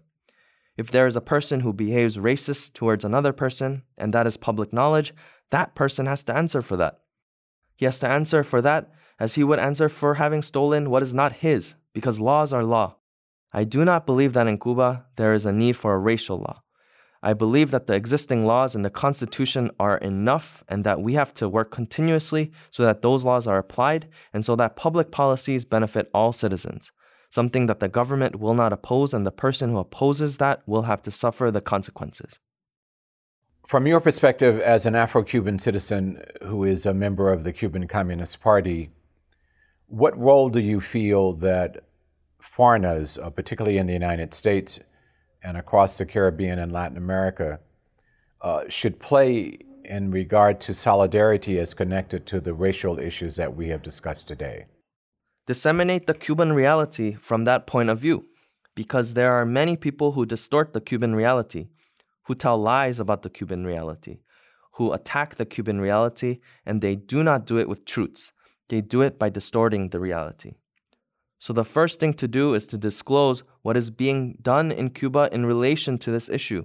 If 0.76 0.90
there 0.90 1.06
is 1.06 1.16
a 1.16 1.20
person 1.20 1.60
who 1.60 1.72
behaves 1.72 2.16
racist 2.16 2.72
towards 2.72 3.04
another 3.04 3.32
person, 3.32 3.82
and 3.98 4.14
that 4.14 4.26
is 4.26 4.36
public 4.36 4.72
knowledge, 4.72 5.12
that 5.50 5.74
person 5.74 6.06
has 6.06 6.22
to 6.24 6.36
answer 6.36 6.62
for 6.62 6.76
that. 6.76 7.00
He 7.76 7.84
has 7.84 7.98
to 8.00 8.08
answer 8.08 8.44
for 8.44 8.62
that 8.62 8.90
as 9.18 9.34
he 9.34 9.44
would 9.44 9.58
answer 9.58 9.88
for 9.88 10.14
having 10.14 10.42
stolen 10.42 10.88
what 10.88 11.02
is 11.02 11.12
not 11.12 11.34
his, 11.34 11.74
because 11.92 12.20
laws 12.20 12.52
are 12.52 12.64
law. 12.64 12.96
I 13.52 13.64
do 13.64 13.84
not 13.84 14.06
believe 14.06 14.32
that 14.34 14.46
in 14.46 14.58
Cuba 14.58 15.06
there 15.16 15.34
is 15.34 15.44
a 15.44 15.52
need 15.52 15.76
for 15.76 15.92
a 15.92 15.98
racial 15.98 16.38
law. 16.38 16.62
I 17.22 17.34
believe 17.34 17.70
that 17.70 17.86
the 17.86 17.94
existing 17.94 18.46
laws 18.46 18.74
and 18.74 18.84
the 18.84 18.90
Constitution 18.90 19.70
are 19.78 19.98
enough 19.98 20.64
and 20.68 20.84
that 20.84 21.02
we 21.02 21.14
have 21.14 21.34
to 21.34 21.48
work 21.48 21.70
continuously 21.70 22.52
so 22.70 22.82
that 22.84 23.02
those 23.02 23.24
laws 23.24 23.46
are 23.46 23.58
applied 23.58 24.08
and 24.32 24.44
so 24.44 24.56
that 24.56 24.76
public 24.76 25.10
policies 25.10 25.64
benefit 25.64 26.10
all 26.14 26.32
citizens 26.32 26.92
something 27.30 27.66
that 27.66 27.80
the 27.80 27.88
government 27.88 28.38
will 28.38 28.54
not 28.54 28.72
oppose, 28.72 29.14
and 29.14 29.24
the 29.24 29.32
person 29.32 29.70
who 29.70 29.78
opposes 29.78 30.38
that 30.38 30.62
will 30.66 30.82
have 30.82 31.02
to 31.02 31.10
suffer 31.10 31.50
the 31.50 31.60
consequences. 31.60 32.38
From 33.66 33.86
your 33.86 34.00
perspective 34.00 34.60
as 34.60 34.84
an 34.84 34.96
Afro 34.96 35.22
Cuban 35.22 35.58
citizen 35.58 36.22
who 36.42 36.64
is 36.64 36.86
a 36.86 36.94
member 36.94 37.32
of 37.32 37.44
the 37.44 37.52
Cuban 37.52 37.86
Communist 37.86 38.40
Party, 38.40 38.90
what 39.86 40.18
role 40.18 40.48
do 40.48 40.60
you 40.60 40.80
feel 40.80 41.34
that 41.34 41.84
foreigners, 42.40 43.16
uh, 43.18 43.30
particularly 43.30 43.78
in 43.78 43.86
the 43.86 43.92
United 43.92 44.34
States 44.34 44.80
and 45.42 45.56
across 45.56 45.98
the 45.98 46.06
Caribbean 46.06 46.58
and 46.58 46.72
Latin 46.72 46.96
America, 46.96 47.60
uh, 48.42 48.62
should 48.68 48.98
play 48.98 49.58
in 49.84 50.10
regard 50.10 50.60
to 50.60 50.74
solidarity 50.74 51.58
as 51.58 51.74
connected 51.74 52.26
to 52.26 52.40
the 52.40 52.54
racial 52.54 52.98
issues 52.98 53.36
that 53.36 53.56
we 53.56 53.68
have 53.68 53.82
discussed 53.82 54.28
today? 54.28 54.66
disseminate 55.50 56.06
the 56.06 56.14
Cuban 56.14 56.52
reality 56.52 57.14
from 57.14 57.44
that 57.44 57.66
point 57.66 57.88
of 57.88 57.98
view, 57.98 58.24
because 58.76 59.14
there 59.14 59.32
are 59.32 59.44
many 59.44 59.76
people 59.76 60.12
who 60.12 60.24
distort 60.24 60.72
the 60.72 60.80
Cuban 60.80 61.12
reality, 61.12 61.66
who 62.26 62.36
tell 62.36 62.56
lies 62.56 63.00
about 63.00 63.22
the 63.22 63.30
Cuban 63.30 63.64
reality, 63.66 64.20
who 64.74 64.92
attack 64.92 65.34
the 65.34 65.44
Cuban 65.44 65.80
reality, 65.80 66.38
and 66.64 66.80
they 66.80 66.94
do 66.94 67.24
not 67.24 67.46
do 67.46 67.58
it 67.58 67.68
with 67.68 67.84
truths. 67.84 68.32
They 68.68 68.80
do 68.80 69.02
it 69.02 69.18
by 69.18 69.28
distorting 69.28 69.88
the 69.88 69.98
reality. 69.98 70.52
So, 71.40 71.52
the 71.52 71.64
first 71.64 71.98
thing 71.98 72.14
to 72.14 72.28
do 72.28 72.54
is 72.54 72.66
to 72.68 72.78
disclose 72.78 73.42
what 73.62 73.76
is 73.76 73.90
being 73.90 74.38
done 74.40 74.70
in 74.70 74.90
Cuba 74.90 75.28
in 75.32 75.44
relation 75.44 75.98
to 75.98 76.12
this 76.12 76.28
issue, 76.28 76.64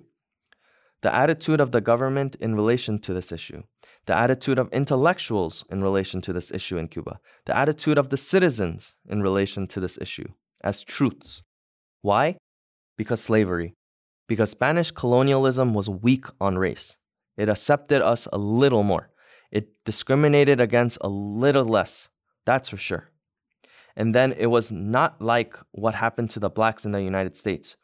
the 1.02 1.16
attitude 1.16 1.60
of 1.60 1.72
the 1.72 1.82
government 1.82 2.36
in 2.36 2.56
relation 2.56 3.00
to 3.00 3.14
this 3.14 3.32
issue 3.32 3.64
the 4.06 4.16
attitude 4.16 4.60
of 4.60 4.70
intellectuals 4.72 5.66
in 5.70 5.82
relation 5.82 6.22
to 6.22 6.34
this 6.34 6.52
issue 6.52 6.78
in 6.78 6.88
Cuba, 6.88 7.20
the 7.46 7.58
attitude 7.58 7.98
of 7.98 8.10
the 8.10 8.18
citizens 8.18 8.94
in 9.08 9.22
relation 9.22 9.68
to 9.68 9.80
this 9.80 9.98
issue 10.00 10.28
as 10.64 10.84
truths. 10.84 11.42
Why? 12.02 12.38
Because 12.98 13.22
slavery. 13.22 13.74
Because 14.28 14.52
Spanish 14.52 14.92
colonialism 14.92 15.74
was 15.74 15.90
weak 15.90 16.26
on 16.40 16.58
race. 16.58 16.98
It 17.38 17.50
accepted 17.50 18.02
us 18.02 18.28
a 18.32 18.38
little 18.38 18.84
more. 18.84 19.10
It 19.52 19.70
discriminated 19.86 20.60
against 20.60 20.98
a 21.02 21.10
little 21.10 21.66
less. 21.66 22.10
That's 22.46 22.70
for 22.70 22.78
sure. 22.78 23.10
And 23.96 24.14
then 24.14 24.34
it 24.34 24.48
was 24.48 24.72
not 24.72 25.22
like 25.22 25.56
what 25.72 25.96
happened 25.96 26.30
to 26.32 26.40
the 26.40 26.50
blacks 26.50 26.86
in 26.86 26.92
the 26.92 27.02
United 27.02 27.36
States, 27.38 27.78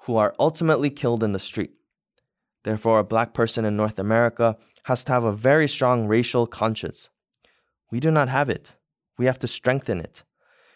who 0.00 0.16
are 0.16 0.34
ultimately 0.38 0.90
killed 0.90 1.22
in 1.22 1.32
the 1.32 1.38
street. 1.38 1.72
Therefore, 2.64 2.98
a 2.98 3.04
black 3.04 3.34
person 3.34 3.64
in 3.64 3.76
North 3.76 3.98
America 3.98 4.56
has 4.84 5.04
to 5.04 5.12
have 5.12 5.24
a 5.24 5.32
very 5.32 5.68
strong 5.68 6.06
racial 6.06 6.46
conscience. 6.46 7.10
We 7.90 8.00
do 8.00 8.10
not 8.10 8.28
have 8.28 8.50
it. 8.50 8.74
We 9.18 9.26
have 9.26 9.38
to 9.40 9.48
strengthen 9.48 10.00
it. 10.00 10.24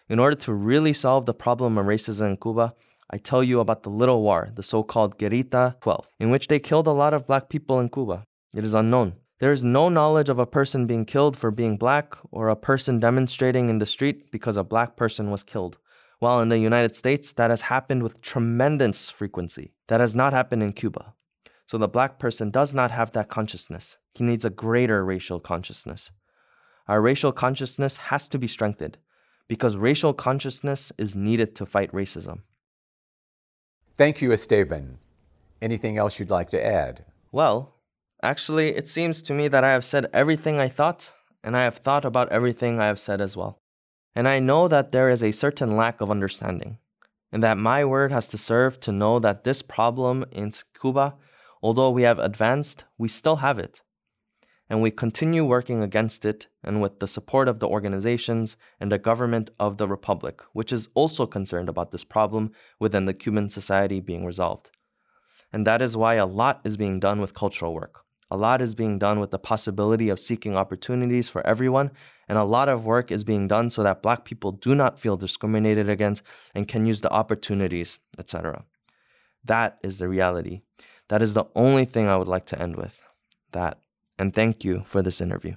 In 0.07 0.19
order 0.19 0.35
to 0.37 0.53
really 0.53 0.93
solve 0.93 1.25
the 1.25 1.33
problem 1.33 1.77
of 1.77 1.85
racism 1.85 2.29
in 2.31 2.37
Cuba, 2.37 2.73
I 3.11 3.17
tell 3.17 3.43
you 3.43 3.59
about 3.59 3.83
the 3.83 3.89
Little 3.89 4.21
War, 4.21 4.49
the 4.55 4.63
so 4.63 4.83
called 4.83 5.17
Guerrita 5.17 5.79
12, 5.81 6.07
in 6.19 6.29
which 6.29 6.47
they 6.47 6.59
killed 6.59 6.87
a 6.87 6.91
lot 6.91 7.13
of 7.13 7.27
black 7.27 7.49
people 7.49 7.79
in 7.79 7.89
Cuba. 7.89 8.23
It 8.55 8.63
is 8.63 8.73
unknown. 8.73 9.13
There 9.39 9.53
is 9.53 9.63
no 9.63 9.87
knowledge 9.87 10.27
of 10.27 10.37
a 10.37 10.45
person 10.45 10.85
being 10.85 11.05
killed 11.05 11.37
for 11.37 11.49
being 11.49 11.77
black 11.77 12.13
or 12.29 12.49
a 12.49 12.57
person 12.57 12.99
demonstrating 12.99 13.69
in 13.69 13.79
the 13.79 13.85
street 13.85 14.31
because 14.31 14.57
a 14.57 14.65
black 14.65 14.97
person 14.97 15.31
was 15.31 15.43
killed. 15.43 15.77
While 16.19 16.41
in 16.41 16.49
the 16.49 16.57
United 16.57 16.93
States, 16.93 17.31
that 17.33 17.49
has 17.49 17.61
happened 17.61 18.03
with 18.03 18.21
tremendous 18.21 19.09
frequency. 19.09 19.71
That 19.87 20.01
has 20.01 20.13
not 20.13 20.33
happened 20.33 20.61
in 20.63 20.73
Cuba. 20.73 21.13
So 21.65 21.77
the 21.77 21.87
black 21.87 22.19
person 22.19 22.51
does 22.51 22.73
not 22.73 22.91
have 22.91 23.11
that 23.11 23.29
consciousness. 23.29 23.97
He 24.13 24.25
needs 24.25 24.43
a 24.43 24.49
greater 24.49 25.05
racial 25.05 25.39
consciousness. 25.39 26.11
Our 26.89 26.99
racial 26.99 27.31
consciousness 27.31 27.95
has 27.95 28.27
to 28.29 28.37
be 28.37 28.47
strengthened 28.47 28.97
because 29.47 29.77
racial 29.77 30.13
consciousness 30.13 30.91
is 30.97 31.15
needed 31.15 31.55
to 31.55 31.65
fight 31.65 31.93
racism. 31.93 32.41
Thank 33.95 34.21
you, 34.21 34.33
Esteban. 34.33 34.97
Anything 35.61 35.97
else 35.97 36.19
you'd 36.19 36.29
like 36.29 36.49
to 36.49 36.65
add? 36.65 37.05
Well, 37.31 37.75
actually, 38.23 38.75
it 38.75 38.87
seems 38.87 39.21
to 39.23 39.33
me 39.33 39.47
that 39.47 39.63
I 39.63 39.71
have 39.71 39.85
said 39.85 40.09
everything 40.13 40.59
I 40.59 40.67
thought, 40.67 41.13
and 41.43 41.55
I 41.55 41.63
have 41.63 41.77
thought 41.77 42.05
about 42.05 42.31
everything 42.31 42.79
I 42.79 42.87
have 42.87 42.99
said 42.99 43.21
as 43.21 43.37
well. 43.37 43.59
And 44.15 44.27
I 44.27 44.39
know 44.39 44.67
that 44.67 44.91
there 44.91 45.09
is 45.09 45.23
a 45.23 45.31
certain 45.31 45.77
lack 45.77 46.01
of 46.01 46.11
understanding, 46.11 46.77
and 47.31 47.43
that 47.43 47.57
my 47.57 47.85
word 47.85 48.11
has 48.11 48.27
to 48.29 48.37
serve 48.37 48.79
to 48.81 48.91
know 48.91 49.19
that 49.19 49.43
this 49.43 49.61
problem 49.61 50.25
in 50.31 50.51
Cuba 50.79 51.15
Although 51.61 51.91
we 51.91 52.03
have 52.03 52.19
advanced, 52.19 52.85
we 52.97 53.09
still 53.09 53.37
have 53.37 53.59
it. 53.59 53.81
And 54.69 54.81
we 54.81 54.91
continue 54.91 55.43
working 55.43 55.81
against 55.81 56.25
it 56.25 56.47
and 56.63 56.81
with 56.81 56.99
the 56.99 57.07
support 57.07 57.47
of 57.47 57.59
the 57.59 57.67
organizations 57.67 58.55
and 58.79 58.91
the 58.91 58.99
government 58.99 59.49
of 59.59 59.77
the 59.77 59.87
Republic, 59.87 60.41
which 60.53 60.71
is 60.71 60.89
also 60.93 61.25
concerned 61.25 61.67
about 61.67 61.91
this 61.91 62.03
problem 62.03 62.51
within 62.79 63.05
the 63.05 63.13
Cuban 63.13 63.49
society 63.49 63.99
being 63.99 64.25
resolved. 64.25 64.69
And 65.51 65.65
that 65.65 65.81
is 65.81 65.97
why 65.97 66.15
a 66.15 66.27
lot 66.27 66.61
is 66.63 66.77
being 66.77 66.99
done 66.99 67.19
with 67.19 67.33
cultural 67.33 67.73
work. 67.73 68.05
A 68.31 68.37
lot 68.37 68.61
is 68.61 68.75
being 68.75 68.99
done 68.99 69.19
with 69.19 69.31
the 69.31 69.39
possibility 69.39 70.09
of 70.09 70.19
seeking 70.19 70.55
opportunities 70.55 71.29
for 71.29 71.45
everyone, 71.47 71.89
and 72.27 72.37
a 72.37 72.43
lot 72.43 72.69
of 72.69 72.85
work 72.85 73.11
is 73.11 73.23
being 73.23 73.47
done 73.47 73.71
so 73.71 73.81
that 73.81 74.03
Black 74.03 74.23
people 74.23 74.51
do 74.51 74.75
not 74.75 74.99
feel 74.99 75.17
discriminated 75.17 75.89
against 75.89 76.21
and 76.53 76.67
can 76.67 76.85
use 76.85 77.01
the 77.01 77.11
opportunities, 77.11 77.97
etc. 78.19 78.63
That 79.45 79.79
is 79.81 79.97
the 79.97 80.07
reality. 80.07 80.61
That 81.07 81.23
is 81.23 81.33
the 81.33 81.45
only 81.55 81.85
thing 81.85 82.07
I 82.07 82.17
would 82.17 82.27
like 82.27 82.45
to 82.47 82.61
end 82.61 82.75
with. 82.75 83.01
That. 83.51 83.79
And 84.19 84.33
thank 84.33 84.63
you 84.63 84.83
for 84.85 85.01
this 85.01 85.21
interview. 85.21 85.55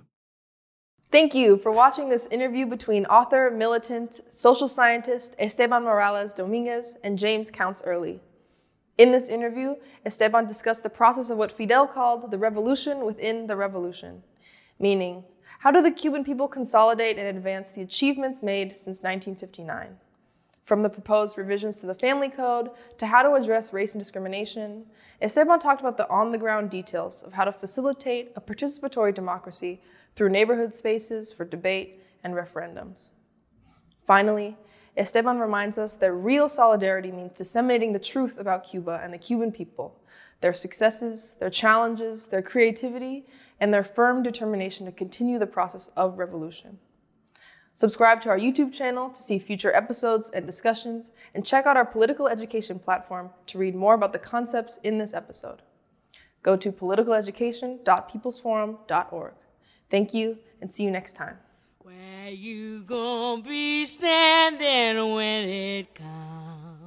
Thank 1.10 1.34
you 1.34 1.58
for 1.58 1.72
watching 1.72 2.08
this 2.08 2.26
interview 2.28 2.64
between 2.64 3.04
author, 3.04 3.50
militant, 3.50 4.22
social 4.30 4.66
scientist 4.66 5.34
Esteban 5.38 5.82
Morales 5.82 6.32
Dominguez 6.32 6.96
and 7.04 7.18
James 7.18 7.50
Counts 7.50 7.82
Early. 7.84 8.18
In 8.98 9.10
this 9.10 9.28
interview, 9.28 9.76
Esteban 10.04 10.46
discussed 10.46 10.82
the 10.82 10.90
process 10.90 11.30
of 11.30 11.38
what 11.38 11.52
Fidel 11.52 11.86
called 11.86 12.30
the 12.30 12.38
revolution 12.38 13.04
within 13.04 13.46
the 13.46 13.56
revolution, 13.56 14.22
meaning, 14.78 15.24
how 15.60 15.70
do 15.70 15.80
the 15.80 15.90
Cuban 15.90 16.24
people 16.24 16.48
consolidate 16.48 17.18
and 17.18 17.36
advance 17.36 17.70
the 17.70 17.82
achievements 17.82 18.42
made 18.42 18.70
since 18.70 19.02
1959? 19.02 19.96
From 20.62 20.82
the 20.82 20.90
proposed 20.90 21.38
revisions 21.38 21.76
to 21.76 21.86
the 21.86 21.94
Family 21.94 22.28
Code 22.28 22.70
to 22.98 23.06
how 23.06 23.22
to 23.22 23.34
address 23.34 23.72
race 23.72 23.94
and 23.94 24.02
discrimination, 24.02 24.86
Esteban 25.20 25.58
talked 25.58 25.80
about 25.80 25.96
the 25.96 26.08
on 26.08 26.30
the 26.30 26.38
ground 26.38 26.70
details 26.70 27.22
of 27.22 27.32
how 27.32 27.44
to 27.44 27.52
facilitate 27.52 28.32
a 28.36 28.40
participatory 28.40 29.14
democracy 29.14 29.80
through 30.14 30.28
neighborhood 30.28 30.74
spaces 30.74 31.32
for 31.32 31.44
debate 31.44 32.00
and 32.22 32.34
referendums. 32.34 33.10
Finally, 34.06 34.56
Esteban 34.96 35.38
reminds 35.38 35.78
us 35.78 35.94
that 35.94 36.12
real 36.12 36.48
solidarity 36.48 37.10
means 37.10 37.32
disseminating 37.32 37.92
the 37.92 37.98
truth 37.98 38.38
about 38.38 38.64
Cuba 38.64 39.00
and 39.02 39.12
the 39.12 39.18
Cuban 39.18 39.50
people, 39.50 40.00
their 40.40 40.52
successes, 40.52 41.34
their 41.40 41.50
challenges, 41.50 42.26
their 42.26 42.42
creativity, 42.42 43.26
and 43.60 43.72
their 43.72 43.84
firm 43.84 44.22
determination 44.22 44.86
to 44.86 44.92
continue 44.92 45.38
the 45.38 45.46
process 45.46 45.90
of 45.96 46.18
revolution. 46.18 46.78
Subscribe 47.74 48.20
to 48.20 48.28
our 48.28 48.38
YouTube 48.38 48.70
channel 48.72 49.08
to 49.08 49.22
see 49.22 49.38
future 49.38 49.74
episodes 49.74 50.28
and 50.30 50.44
discussions, 50.44 51.10
and 51.34 51.46
check 51.46 51.64
out 51.64 51.78
our 51.78 51.86
political 51.86 52.28
education 52.28 52.78
platform 52.78 53.30
to 53.46 53.56
read 53.56 53.74
more 53.74 53.94
about 53.94 54.12
the 54.12 54.18
concepts 54.18 54.78
in 54.82 54.98
this 54.98 55.14
episode. 55.14 55.62
Go 56.42 56.54
to 56.56 56.70
politicaleducation.peoplesforum.org. 56.70 59.32
Thank 59.90 60.12
you, 60.12 60.36
and 60.60 60.70
see 60.70 60.84
you 60.84 60.90
next 60.90 61.14
time. 61.14 61.38
Where 61.84 62.30
you 62.30 62.84
gonna 62.84 63.42
be 63.42 63.84
standing 63.86 65.14
when 65.14 65.48
it 65.48 65.92
comes? 65.92 66.81